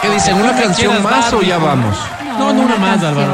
[0.01, 0.35] ¿Qué dicen?
[0.39, 1.95] ¿Una canción más dar, o ya vamos?
[2.37, 3.33] No, no, una más, Álvaro.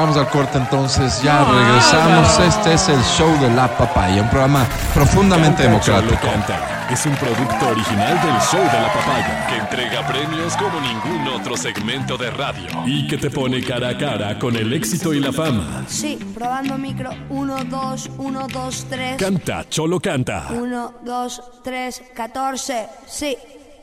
[0.00, 2.28] Vamos al corte entonces, ya No, regresamos.
[2.38, 2.44] Álvaro.
[2.44, 4.64] Este es el show de la papaya, un programa
[4.94, 6.26] profundamente Canta, democrático.
[6.26, 6.86] canta.
[6.90, 11.54] Es un producto original del Show de la Papaya que entrega premios como ningún otro
[11.56, 15.32] segmento de radio y que te pone cara a cara con el éxito y la
[15.32, 15.84] fama.
[15.86, 17.10] Sí, probando micro.
[17.28, 19.16] 1, 2, 1, 2, 3.
[19.18, 20.46] Canta, Cholo canta.
[20.50, 22.88] 1, 2, 3, 14.
[23.06, 23.36] Sí,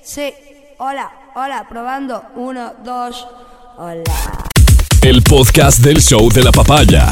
[0.04, 0.34] sí.
[0.80, 2.24] Hola, hola, probando.
[2.36, 3.28] 1, 2.
[3.78, 4.04] Hola.
[5.08, 7.08] El podcast del show de la papaya.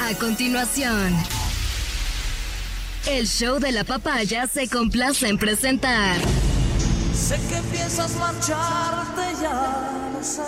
[0.00, 1.16] A continuación,
[3.08, 6.16] el show de la papaya se complace en presentar
[7.12, 10.42] Sé que piensas marcharte, ya sé.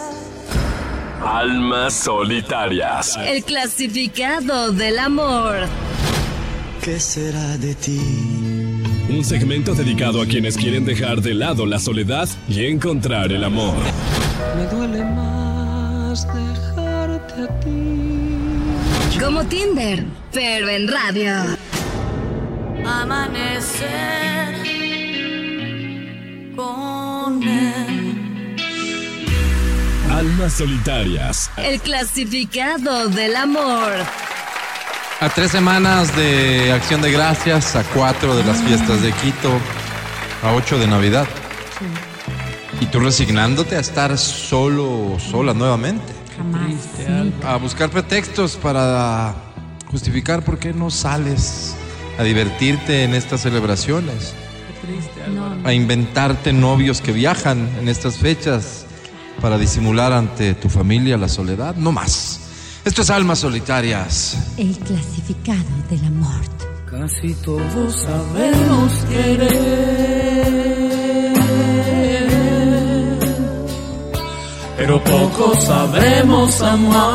[1.26, 3.16] Almas solitarias.
[3.16, 5.66] el clasificado del amor.
[6.82, 8.00] ¿Qué será de ti?
[9.08, 13.76] Un segmento dedicado a quienes quieren dejar de lado la soledad y encontrar el amor.
[14.56, 19.20] Me duele más dejarte a ti.
[19.20, 21.56] Como Tinder, pero en radio.
[22.84, 24.56] Amanecer
[26.56, 28.56] con él.
[30.10, 31.48] Almas solitarias.
[31.56, 33.92] El clasificado del amor.
[35.22, 39.52] A tres semanas de Acción de Gracias, a cuatro de las fiestas de Quito,
[40.42, 41.28] a ocho de Navidad.
[42.80, 46.12] Y tú resignándote a estar solo o sola nuevamente.
[46.36, 46.72] Jamás.
[47.44, 49.36] A buscar pretextos para
[49.92, 51.76] justificar por qué no sales
[52.18, 54.34] a divertirte en estas celebraciones.
[55.62, 58.86] A inventarte novios que viajan en estas fechas
[59.40, 61.76] para disimular ante tu familia la soledad.
[61.76, 62.41] No más.
[62.84, 64.36] Esto es Almas Solitarias.
[64.56, 66.40] El clasificado del amor.
[66.90, 70.52] Casi todos sabemos querer,
[74.76, 77.12] pero pocos sabremos amar.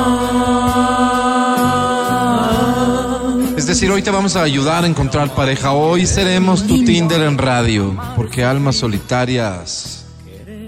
[3.57, 5.73] Es decir, hoy te vamos a ayudar a encontrar pareja.
[5.73, 10.05] Hoy seremos tu Tinder en radio, porque Almas Solitarias,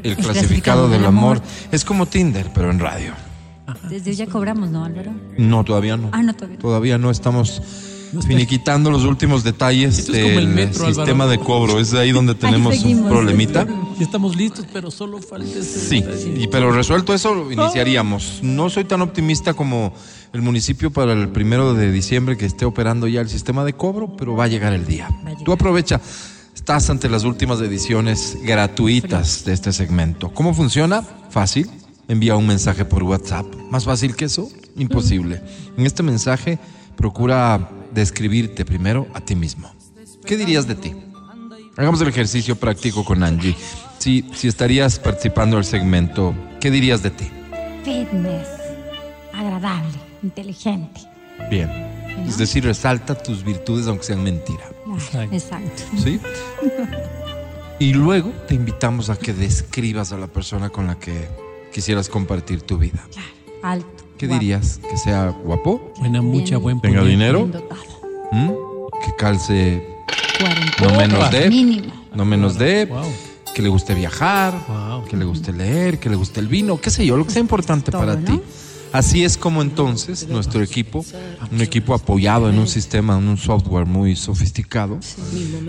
[0.03, 3.28] el clasificado del amor, es como Tinder, pero en radio.
[3.89, 5.11] Desde hoy ya cobramos, ¿no, Álvaro?
[5.37, 6.09] No, todavía no.
[6.11, 6.61] Ah, no, todavía no.
[6.61, 7.61] Todavía no estamos
[8.25, 11.29] finiquitando los últimos detalles Esto es como del el metro, sistema Álvaro.
[11.29, 11.79] de cobro.
[11.79, 13.11] Es ahí donde tenemos un seguimos.
[13.11, 13.65] problemita.
[13.99, 16.41] Ya estamos listos, pero solo falta ese Sí, detalle.
[16.43, 18.39] y, pero resuelto eso, iniciaríamos.
[18.41, 19.93] No soy tan optimista como
[20.33, 24.15] el municipio para el primero de diciembre que esté operando ya el sistema de cobro,
[24.17, 25.07] pero va a llegar el día.
[25.45, 26.01] Tú aprovecha.
[26.55, 30.29] Estás ante las últimas ediciones gratuitas de este segmento.
[30.33, 31.03] ¿Cómo funciona?
[31.29, 31.69] Fácil.
[32.09, 33.45] Envía un mensaje por WhatsApp.
[33.69, 34.49] ¿Más fácil que eso?
[34.75, 35.41] Imposible.
[35.77, 36.57] En este mensaje
[36.97, 39.71] procura describirte primero a ti mismo.
[40.25, 40.95] ¿Qué dirías de ti?
[41.77, 43.55] Hagamos el ejercicio práctico con Angie.
[43.99, 47.29] Si, si estarías participando del segmento, ¿qué dirías de ti?
[47.85, 48.47] Fitness.
[49.31, 49.99] Agradable.
[50.23, 51.01] Inteligente.
[51.51, 51.69] Bien.
[52.27, 54.63] Es decir, resalta tus virtudes aunque sean mentira.
[54.95, 55.35] Exacto.
[55.35, 55.83] Exacto.
[56.03, 56.19] ¿Sí?
[57.81, 61.29] Y luego te invitamos a que describas a la persona con la que
[61.73, 63.05] quisieras compartir tu vida.
[63.63, 63.87] Alto.
[64.17, 64.79] ¿Qué guapo, dirías?
[64.89, 65.93] ¿Que sea guapo?
[65.99, 67.45] Buena mucha, buen ¿Tenga dinero?
[67.45, 67.63] bien.
[68.31, 68.51] ¿Mm?
[69.05, 69.83] ¿Que calce
[70.39, 70.85] 40.
[70.87, 71.49] no menos de?
[71.49, 71.93] Mínimo.
[72.13, 72.85] No menos de.
[72.85, 73.03] Wow.
[73.55, 75.05] Que le guste viajar, Wow.
[75.05, 77.41] que le guste leer, que le guste el vino, qué sé yo, lo que sea
[77.41, 78.25] importante Todo, para ¿no?
[78.25, 78.41] ti.
[78.91, 81.05] Así es como entonces nuestro equipo,
[81.51, 84.97] un equipo apoyado en un sistema, en un software muy sofisticado,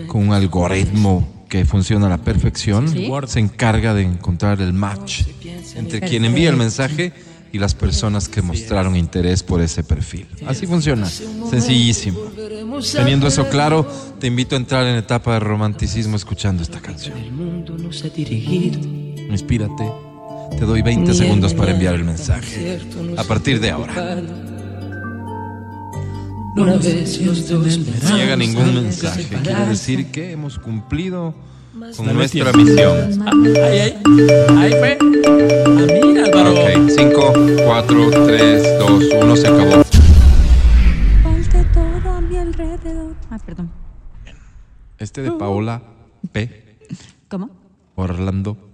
[0.07, 3.11] con un algoritmo que funciona a la perfección, Sí.
[3.27, 5.23] se encarga de encontrar el match
[5.75, 7.11] entre quien envía el mensaje
[7.51, 10.27] y las personas que mostraron interés por ese perfil.
[10.47, 12.19] Así funciona, sencillísimo.
[12.93, 13.85] Teniendo eso claro,
[14.17, 17.15] te invito a entrar en etapa de romanticismo escuchando esta canción.
[19.29, 19.91] Inspírate.
[20.57, 22.79] Te doy 20 segundos para enviar el mensaje.
[23.17, 24.21] A partir de ahora.
[26.55, 31.33] Una vez los dos Si llega ningún mensaje, quiere decir que hemos cumplido
[31.95, 32.57] con Dame nuestra tiempo.
[32.71, 33.21] misión.
[33.25, 33.31] Ah,
[33.65, 34.01] ahí, ahí.
[34.57, 34.97] Ahí fue.
[35.01, 36.51] Ah, mira, Álvaro.
[36.53, 37.33] Ok, 5,
[37.65, 39.83] 4, 3, 2, 1, se acabó.
[41.23, 43.15] Ponte todo a mi alrededor.
[43.29, 43.71] Ah, perdón.
[44.97, 45.81] Este de Paola
[46.31, 46.77] P.
[47.29, 47.49] ¿Cómo?
[47.95, 48.70] Orlando P.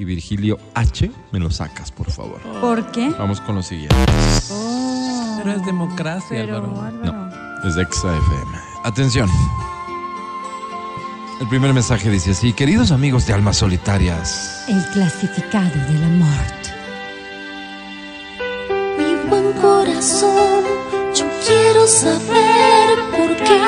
[0.00, 1.10] Y Virgilio H.
[1.30, 2.40] Me lo sacas, por favor.
[2.62, 3.10] ¿Por qué?
[3.18, 3.94] Vamos con lo siguiente.
[5.36, 6.80] Pero es democracia, Pero, Álvaro.
[6.80, 7.12] Álvaro.
[7.62, 8.58] No, es de Exa FM.
[8.84, 9.28] Atención.
[11.38, 16.28] El primer mensaje dice así, queridos amigos de Almas Solitarias, El clasificado del amor.
[18.96, 20.64] Mi buen corazón,
[21.14, 23.60] yo quiero saber por qué.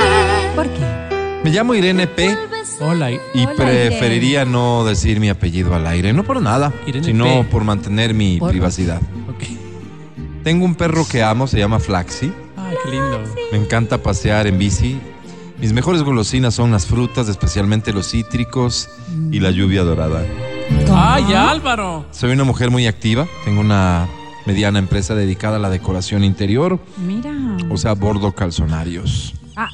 [0.57, 1.41] ¿Por qué?
[1.45, 2.52] me llamo Irene P.
[2.83, 3.11] Hola.
[3.11, 7.45] y Hola, preferiría no decir mi apellido al aire, no por nada, Irene sino P.
[7.51, 9.01] por mantener mi Por- privacidad.
[9.29, 9.45] Ok.
[10.45, 12.33] Tengo un perro que amo, se llama Flaxi.
[12.57, 13.23] Ay, qué lindo.
[13.53, 14.99] Me encanta pasear en bici.
[15.61, 18.89] Mis mejores golosinas son las frutas, especialmente los cítricos
[19.31, 20.25] y la lluvia dorada.
[20.93, 22.07] Ay, Álvaro.
[22.11, 24.09] Soy una mujer muy activa, tengo una
[24.47, 27.31] mediana empresa dedicada a la decoración interior, Mira.
[27.71, 29.35] o sea, bordo calzonarios.
[29.55, 29.69] Ah,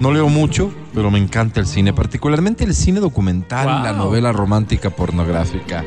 [0.00, 3.82] No leo mucho, pero me encanta el cine, particularmente el cine documental, Wow.
[3.84, 5.84] la novela romántica pornográfica.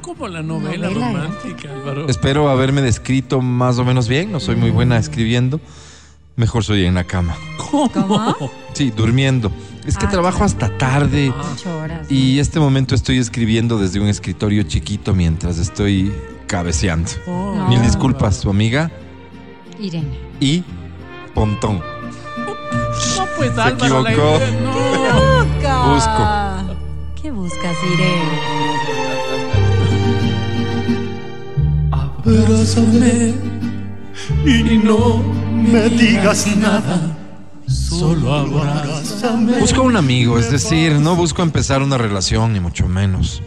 [0.00, 2.08] Como la novela, Novela romántica, Álvaro.
[2.08, 5.60] Espero haberme descrito más o menos bien, no soy muy buena escribiendo.
[6.36, 7.34] Mejor soy en la cama.
[7.58, 8.34] ¿Cómo?
[8.72, 9.52] Sí, durmiendo.
[9.86, 11.30] Es que Ah, trabajo hasta tarde.
[11.54, 12.10] Ocho horas.
[12.10, 16.12] Y este momento estoy escribiendo desde un escritorio chiquito mientras estoy
[16.46, 17.10] cabeceando.
[17.26, 17.68] Oh, No.
[17.68, 18.90] Mil disculpas, su amiga
[19.78, 20.16] Irene.
[20.40, 20.62] y
[21.34, 21.82] Pontón.
[23.42, 24.36] Pues Se Álvaro, la equivocó.
[24.36, 25.92] idea- no.
[25.94, 26.62] Busca.
[26.64, 26.76] Busco.
[27.20, 29.32] ¿Qué buscas, Irene?
[31.90, 33.34] Abrázame
[34.46, 35.22] y no
[35.54, 37.16] me digas nada.
[37.66, 39.58] Solo abrázame.
[39.58, 43.42] Busco un amigo, es decir, no busco empezar una relación, ni mucho menos.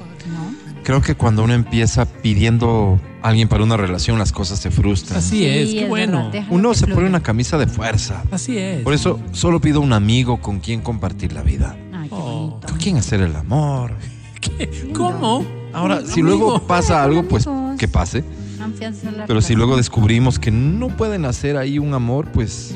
[0.86, 5.18] Creo que cuando uno empieza pidiendo a alguien para una relación, las cosas se frustran.
[5.20, 6.30] Así es, Sí, qué es bueno.
[6.32, 8.24] verdad, Uno se pone una camisa de fuerza.
[8.32, 8.84] Así es.
[8.84, 11.76] Por eso solo pido un amigo con quien compartir la vida.
[11.92, 12.60] Ay, qué Oh.
[12.68, 13.94] Con quien hacer el amor.
[14.40, 14.92] ¿Qué?
[14.96, 15.44] ¿Cómo?
[15.74, 16.28] Ahora, si amigo.
[16.38, 17.48] luego pasa algo, pues
[17.80, 18.24] que pase.
[18.62, 22.76] Confianza en la Pero si luego descubrimos que no pueden hacer ahí un amor, pues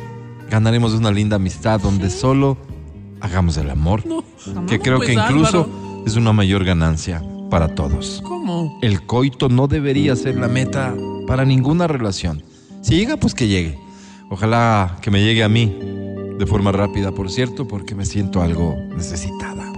[0.50, 2.58] ganaremos una linda amistad donde solo
[3.22, 4.04] hagamos el amor.
[4.08, 4.24] No.
[4.66, 6.04] Que creo Pues, que incluso Álvaro.
[6.08, 8.22] es una mayor ganancia para todos.
[8.24, 8.78] ¿Cómo?
[8.82, 10.96] El coito no debería ser la meta
[11.28, 12.44] para ninguna relación.
[12.82, 13.78] Si llega, pues que llegue.
[14.30, 15.76] Ojalá que me llegue a mí
[16.38, 19.74] de forma rápida, por cierto, porque me siento algo necesitada.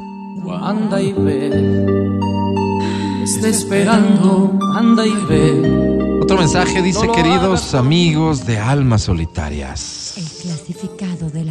[0.62, 1.48] Anda y ve.
[3.24, 4.60] Está esperando.
[4.76, 6.20] Anda y ve.
[6.22, 10.16] Otro mensaje dice, No queridos amigos de almas solitarias.
[10.18, 11.51] El clasificado de la.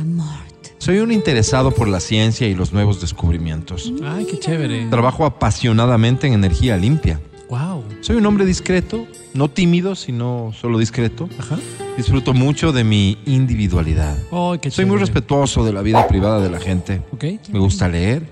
[0.91, 3.93] Soy un interesado por la ciencia y los nuevos descubrimientos.
[4.03, 4.87] Ay, qué chévere.
[4.91, 7.21] Trabajo apasionadamente en energía limpia.
[7.49, 7.85] Wow.
[8.01, 11.29] Soy un hombre discreto, no tímido, sino solo discreto.
[11.39, 11.61] Ajá.
[11.97, 14.17] Disfruto mucho de mi individualidad.
[14.33, 15.13] Ay, qué Soy muy chévere.
[15.13, 17.03] respetuoso de la vida privada de la gente.
[17.13, 17.25] Ok.
[17.53, 18.29] Me gusta leer,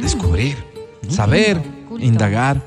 [0.00, 0.56] descubrir,
[1.06, 2.02] saber, Culto.
[2.02, 2.62] indagar.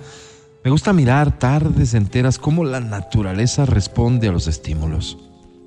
[0.64, 5.18] Me gusta mirar tardes enteras cómo la naturaleza responde a los estímulos.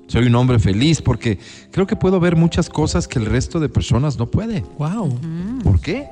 [0.07, 1.37] Soy un hombre feliz porque
[1.71, 4.63] creo que puedo ver muchas cosas que el resto de personas no puede.
[4.77, 5.19] Wow.
[5.63, 6.07] ¿Por qué?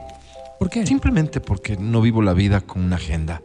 [0.59, 0.85] ¿Por qué?
[0.85, 3.41] Simplemente porque no vivo la vida con una agenda,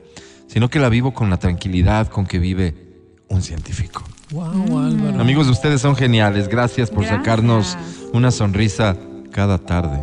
[0.48, 2.74] sino que la vivo con la tranquilidad con que vive
[3.28, 4.02] un científico.
[4.32, 5.20] Wow, Álvaro.
[5.20, 6.48] Amigos, ustedes son geniales.
[6.48, 7.18] Gracias por Gracias.
[7.20, 7.78] sacarnos
[8.12, 8.96] una sonrisa
[9.32, 9.98] cada tarde.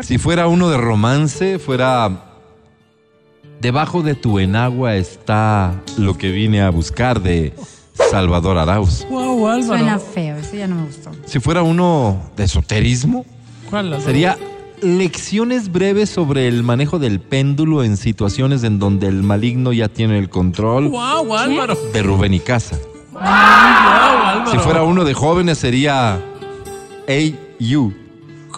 [0.00, 2.24] Si fuera uno de romance, fuera
[3.60, 7.52] Debajo de tu enagua está lo que vine a buscar de
[8.10, 9.04] Salvador Arauz.
[9.10, 9.78] Wow, Álvaro.
[9.78, 11.10] Suena feo, eso ya no me gustó.
[11.26, 13.26] Si fuera uno de esoterismo,
[13.68, 14.02] ¿Cuál, Álvaro?
[14.04, 14.38] sería
[14.80, 20.18] lecciones breves sobre el manejo del péndulo en situaciones en donde el maligno ya tiene
[20.18, 21.76] el control Wow, Álvaro.
[21.92, 22.78] de Rubén y Casa.
[23.12, 24.50] Wow, Álvaro.
[24.52, 26.20] Si fuera uno de jóvenes sería
[27.08, 27.92] A.U.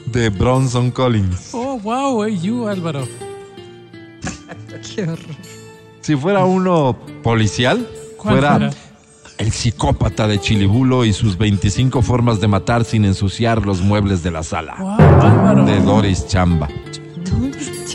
[0.06, 1.48] de Bronson Collins.
[1.52, 3.08] Oh, wow, hey, you, Álvaro.
[4.94, 5.18] Qué horror.
[6.00, 7.86] Si fuera uno policial,
[8.16, 8.70] ¿Cuál fuera fuera?
[9.38, 14.30] el psicópata de Chilibulo y sus 25 formas de matar sin ensuciar los muebles de
[14.30, 14.76] la sala.
[14.78, 15.64] Wow, Álvaro.
[15.64, 16.68] De Doris Chamba.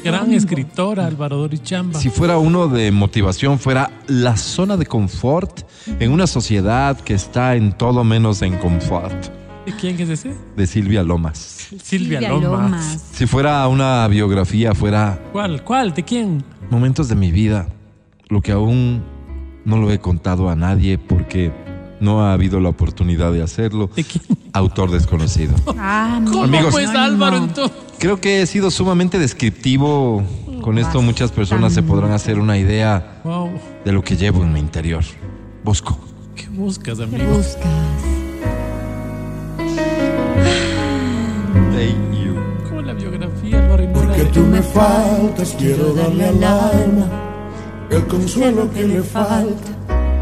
[0.03, 1.99] Gran escritora, Álvaro Doris Chamba.
[1.99, 5.61] Si fuera uno de motivación, fuera la zona de confort
[5.99, 9.15] en una sociedad que está en todo menos en confort.
[9.65, 10.35] ¿De quién es ese?
[10.55, 11.67] De Silvia Lomas.
[11.81, 12.43] Silvia, Silvia Lomas.
[12.61, 13.03] Lomas.
[13.13, 15.63] Si fuera una biografía, fuera ¿Cuál?
[15.63, 15.93] ¿Cuál?
[15.93, 16.43] ¿De quién?
[16.69, 17.67] momentos de mi vida,
[18.29, 19.03] lo que aún
[19.65, 21.51] no lo he contado a nadie porque
[21.99, 23.89] no ha habido la oportunidad de hacerlo.
[23.95, 24.23] ¿De quién?
[24.53, 25.53] Autor desconocido.
[25.77, 26.71] Ah, ¿Cómo Amigos.
[26.71, 27.45] pues No, Álvaro no.
[27.45, 27.77] entonces?
[27.99, 30.23] Creo que he sido sumamente descriptivo.
[30.61, 33.51] Con esto muchas personas se podrán hacer una idea Wow.
[33.83, 35.03] de lo que llevo en mi interior.
[35.63, 35.97] Bosco.
[36.35, 38.04] ¿Qué buscas, ¿Qué
[42.69, 47.07] ¿Cómo la biografía, no la Porque tú me faltas, quiero darle al alma
[47.89, 49.71] el consuelo que le falta.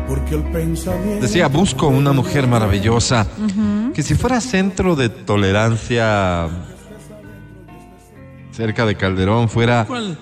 [0.08, 1.22] Porque el pensamiento.
[1.22, 3.26] Decía, busco una mujer maravillosa
[3.94, 6.50] que si fuera centro de tolerancia
[8.52, 10.18] cerca de Calderón fuera ¿Cuál?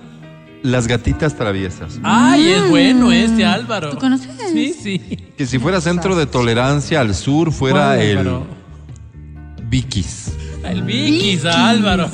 [0.62, 1.98] las gatitas traviesas.
[2.02, 3.90] Ay, es bueno este Álvaro.
[3.90, 4.30] ¿Tú conoces?
[4.52, 4.98] Sí, sí.
[5.36, 8.40] Que si fuera centro de tolerancia al sur fuera ¿Cuál, el?
[9.68, 10.32] Vikis.
[10.64, 12.08] El Vikis, Álvaro.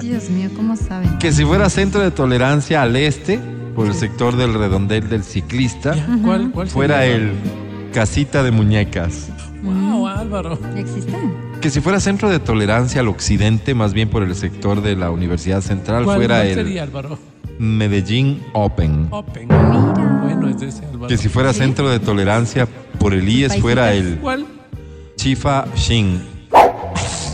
[0.00, 1.18] Dios mío, ¿cómo saben?
[1.18, 3.38] Que si fuera centro de tolerancia al este,
[3.74, 5.94] por el sector del redondel del ciclista,
[6.24, 7.16] ¿Cuál, cuál fuera sería?
[7.16, 7.32] el
[7.92, 9.28] casita de muñecas.
[9.62, 10.58] Wow, Álvaro.
[10.76, 11.50] ¿Existen?
[11.60, 15.10] Que si fuera centro de tolerancia al occidente, más bien por el sector de la
[15.10, 17.18] Universidad Central, ¿Cuál, fuera cuál el sería, Álvaro?
[17.58, 19.08] Medellín Open.
[19.10, 19.48] Open.
[19.48, 20.20] Mira.
[20.22, 21.08] Bueno, es ese Álvaro.
[21.08, 22.66] Que si fuera centro de tolerancia
[22.98, 24.46] por el IES, fuera el ¿Cuál?
[25.20, 26.18] Chifa Shin.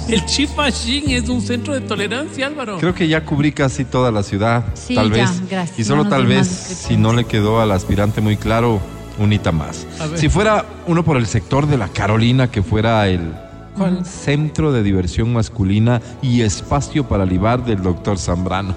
[0.09, 2.79] El Chifa Shin es un centro de tolerancia, Álvaro.
[2.79, 5.49] Creo que ya cubrí casi toda la ciudad, Sí, tal ya, vez.
[5.49, 5.79] gracias.
[5.79, 8.81] Y solo tal vez, si no le quedó al aspirante muy claro,
[9.21, 9.87] unita más.
[10.17, 13.33] Si fuera uno por el sector de la Carolina, que fuera el
[13.77, 14.05] ¿Cuál?
[14.05, 18.75] Centro de Diversión Masculina y Espacio para Libar del doctor Zambrano.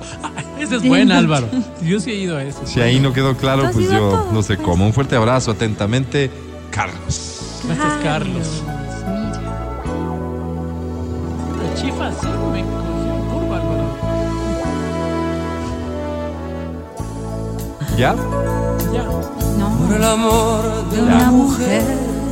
[0.59, 1.17] Ese es Del buen, doctor.
[1.17, 1.47] Álvaro.
[1.83, 2.59] Yo sí he ido a eso.
[2.63, 4.85] Si ahí no quedó claro, ¿Tú has pues yo no sé cómo.
[4.85, 6.29] Un fuerte abrazo, atentamente,
[6.69, 7.61] Carlos.
[7.65, 8.63] Gracias, Carlos.
[11.83, 13.89] Me cogió en curva, Álvaro.
[17.97, 18.15] ¿Ya?
[18.93, 19.03] Ya.
[19.57, 19.77] No.
[19.87, 21.83] Por el amor de De una mujer,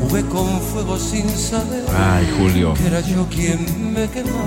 [0.02, 2.74] jugué con fuego sin saber Ay, Julio.
[2.74, 4.38] que era yo quien me quemaba.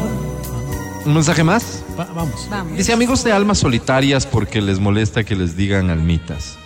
[1.07, 1.83] ¿Un mensaje más?
[1.99, 2.47] Va- vamos.
[2.51, 2.77] Vamos.
[2.77, 6.57] Dice amigos de almas solitarias porque les molesta que les digan almitas.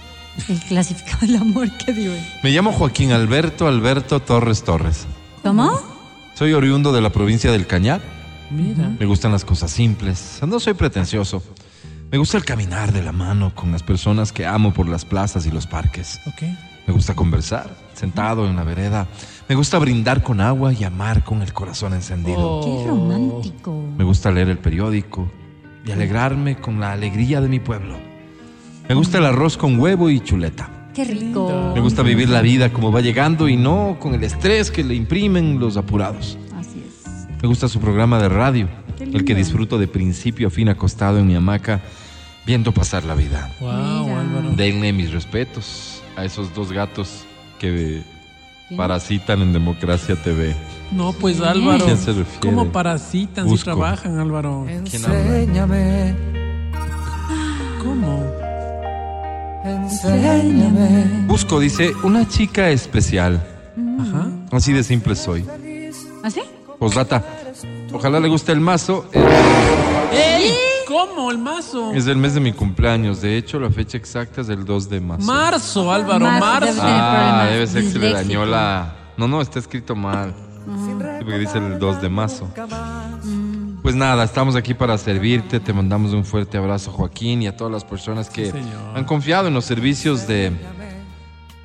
[0.48, 2.14] El clasificado del amor, ¿qué digo?
[2.42, 5.06] Me llamo Joaquín Alberto Alberto Torres Torres.
[5.44, 5.70] ¿Cómo?
[6.34, 8.00] Soy oriundo de la provincia del Cañar.
[8.50, 8.90] Mira.
[8.98, 10.40] Me gustan las cosas simples.
[10.46, 11.42] No soy pretencioso.
[12.10, 15.46] Me gusta el caminar de la mano con las personas que amo por las plazas
[15.46, 16.20] y los parques.
[16.26, 16.42] Ok.
[16.86, 19.08] Me gusta conversar, sentado en la vereda.
[19.48, 22.38] Me gusta brindar con agua y amar con el corazón encendido.
[22.38, 22.64] Oh.
[22.64, 23.82] Qué romántico.
[23.96, 25.30] Me gusta leer el periódico
[25.84, 27.96] y alegrarme con la alegría de mi pueblo.
[28.88, 30.90] Me gusta el arroz con huevo y chuleta.
[30.94, 31.72] Qué rico.
[31.74, 34.94] Me gusta vivir la vida como va llegando y no con el estrés que le
[34.94, 36.38] imprimen los apurados.
[37.44, 38.68] Me gusta su programa de radio,
[38.98, 41.82] el que disfruto de principio a fin acostado en mi hamaca,
[42.46, 43.54] viendo pasar la vida.
[43.60, 44.56] Wow.
[44.56, 47.26] Denle mis respetos a esos dos gatos
[47.58, 48.02] que
[48.78, 50.56] parasitan en Democracia TV.
[50.90, 51.82] No, pues Álvaro.
[51.82, 52.40] ¿A quién se refiere?
[52.40, 53.64] ¿Cómo parasitan si Busco.
[53.64, 54.66] trabajan, Álvaro?
[54.88, 55.38] ¿Quién habla?
[55.38, 56.14] Enséñame,
[57.82, 58.24] ¿Cómo?
[59.66, 61.26] enséñame.
[61.26, 63.46] Busco, dice, una chica especial.
[64.00, 64.30] Ajá.
[64.50, 65.44] Así de simple soy.
[66.22, 66.40] ¿Así?
[66.78, 67.33] Posdata.
[67.94, 69.06] Ojalá le guste el mazo.
[70.12, 70.50] ¡Ey!
[70.88, 71.30] ¿Cómo?
[71.30, 71.92] El mazo.
[71.92, 73.20] Es del mes de mi cumpleaños.
[73.20, 75.24] De hecho, la fecha exacta es del 2 de marzo.
[75.26, 78.96] Marzo, Álvaro, Marzo, Ah, debe ser que se le dañó la.
[79.16, 80.34] No, no, está escrito mal.
[80.66, 82.50] Sí, porque dice el 2 de marzo.
[83.82, 85.60] Pues nada, estamos aquí para servirte.
[85.60, 88.52] Te mandamos un fuerte abrazo, Joaquín, y a todas las personas que
[88.94, 90.50] han confiado en los servicios de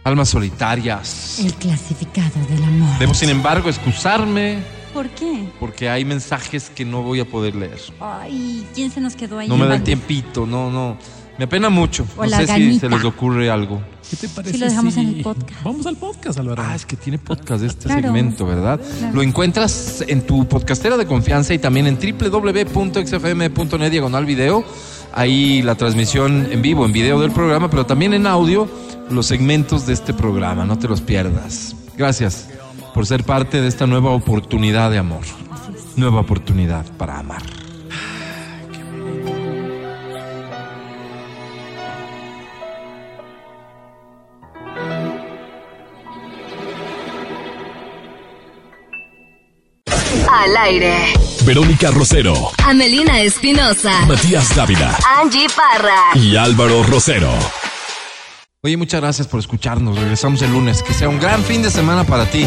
[0.04, 1.40] almas solitarias.
[1.40, 3.00] El clasificado del amor.
[3.00, 4.60] Debo, sin embargo, excusarme
[4.94, 5.48] ¿Por qué?
[5.60, 7.80] porque hay mensajes que no voy a poder leer.
[8.00, 9.48] Ay, ¿quién se nos quedó ahí?
[9.48, 10.98] No me da el tiempito, no, no.
[11.38, 12.06] Me apena mucho.
[12.18, 12.80] O No la sé si ganita.
[12.82, 13.82] se les ocurre algo.
[14.10, 14.58] ¿Qué te parece?
[14.58, 15.64] lo dejamos si- en el podcast.
[15.64, 16.64] Vamos al podcast, Álvaro.
[16.66, 18.02] Ah, es que tiene podcast este Claro.
[18.02, 18.78] segmento, ¿verdad?
[18.98, 19.16] Claro.
[19.16, 24.66] Lo encuentras en tu podcastera de confianza y también en www.xfm.net diagonal video.
[25.14, 28.68] Ahí la transmisión en vivo, en video del programa, pero también en audio,
[29.10, 30.66] los segmentos de este programa.
[30.66, 31.74] No te los pierdas.
[31.98, 32.50] Gracias
[32.94, 35.24] por ser parte de esta nueva oportunidad de amor.
[35.96, 37.42] Nueva oportunidad para amar.
[50.32, 50.96] Al aire.
[51.46, 54.06] Verónica Rosero, Amelina Espinosa.
[54.06, 56.12] Matías Dávila Angie Parra.
[56.14, 57.32] y Álvaro Rosero.
[58.62, 59.98] Oye, muchas gracias por escucharnos.
[59.98, 60.84] Regresamos el lunes.
[60.84, 62.46] Que sea un gran fin de semana para ti.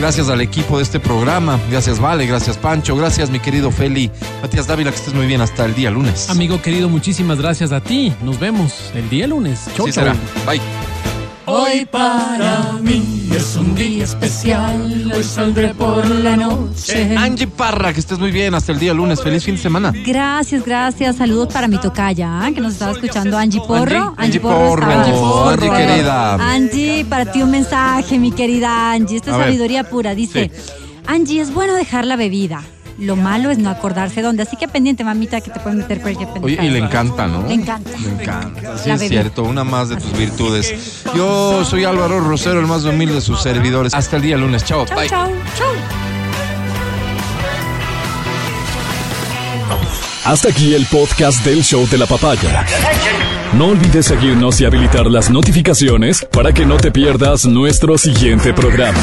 [0.00, 1.60] Gracias al equipo de este programa.
[1.70, 2.26] Gracias, Vale.
[2.26, 2.96] Gracias, Pancho.
[2.96, 4.10] Gracias, mi querido Feli.
[4.40, 5.40] Matías Dávila, que estés muy bien.
[5.40, 6.28] Hasta el día lunes.
[6.30, 8.12] Amigo querido, muchísimas gracias a ti.
[8.24, 9.66] Nos vemos el día lunes.
[9.76, 10.04] Chau, Así chau.
[10.04, 10.16] será.
[10.44, 10.91] Bye.
[11.44, 17.16] Hoy para mí es un día especial, hoy saldré por la noche.
[17.16, 18.54] Angie Parra, que estés muy bien.
[18.54, 19.20] Hasta el día lunes.
[19.22, 19.92] Feliz fin de semana.
[20.06, 21.16] Gracias, gracias.
[21.16, 22.50] Saludos para mi tocaya, ¿ah?
[22.54, 24.14] que nos estaba escuchando Angie Porro.
[24.16, 24.90] Angie, Angie Porro Porro.
[24.92, 26.34] estaba- Angie, querida.
[26.34, 29.16] Angie, para ti un mensaje, mi querida Angie.
[29.16, 30.14] Esta es sabiduría pura.
[30.14, 30.50] Dice,
[31.06, 32.62] Angie, es bueno dejar la bebida.
[32.98, 34.42] Lo malo es no acordarse dónde.
[34.42, 36.68] Así que pendiente, mamita, que te pueden meter cualquier Oye, pendejada.
[36.68, 37.46] y le encanta, ¿no?
[37.46, 37.90] Le encanta.
[37.98, 38.78] Le encanta.
[38.78, 39.42] Sí, La es cierto.
[39.44, 41.02] Una más de tus virtudes.
[41.14, 43.94] Yo soy Álvaro Rosero, el más humilde de sus servidores.
[43.94, 44.64] Hasta el día lunes.
[44.64, 44.84] Chao.
[44.86, 45.08] Chau, Bye.
[45.08, 45.28] chau,
[45.58, 45.66] chau.
[50.24, 52.64] Hasta aquí el podcast del show de la papaya.
[53.54, 58.98] No olvides seguirnos y habilitar las notificaciones para que no te pierdas nuestro siguiente programa.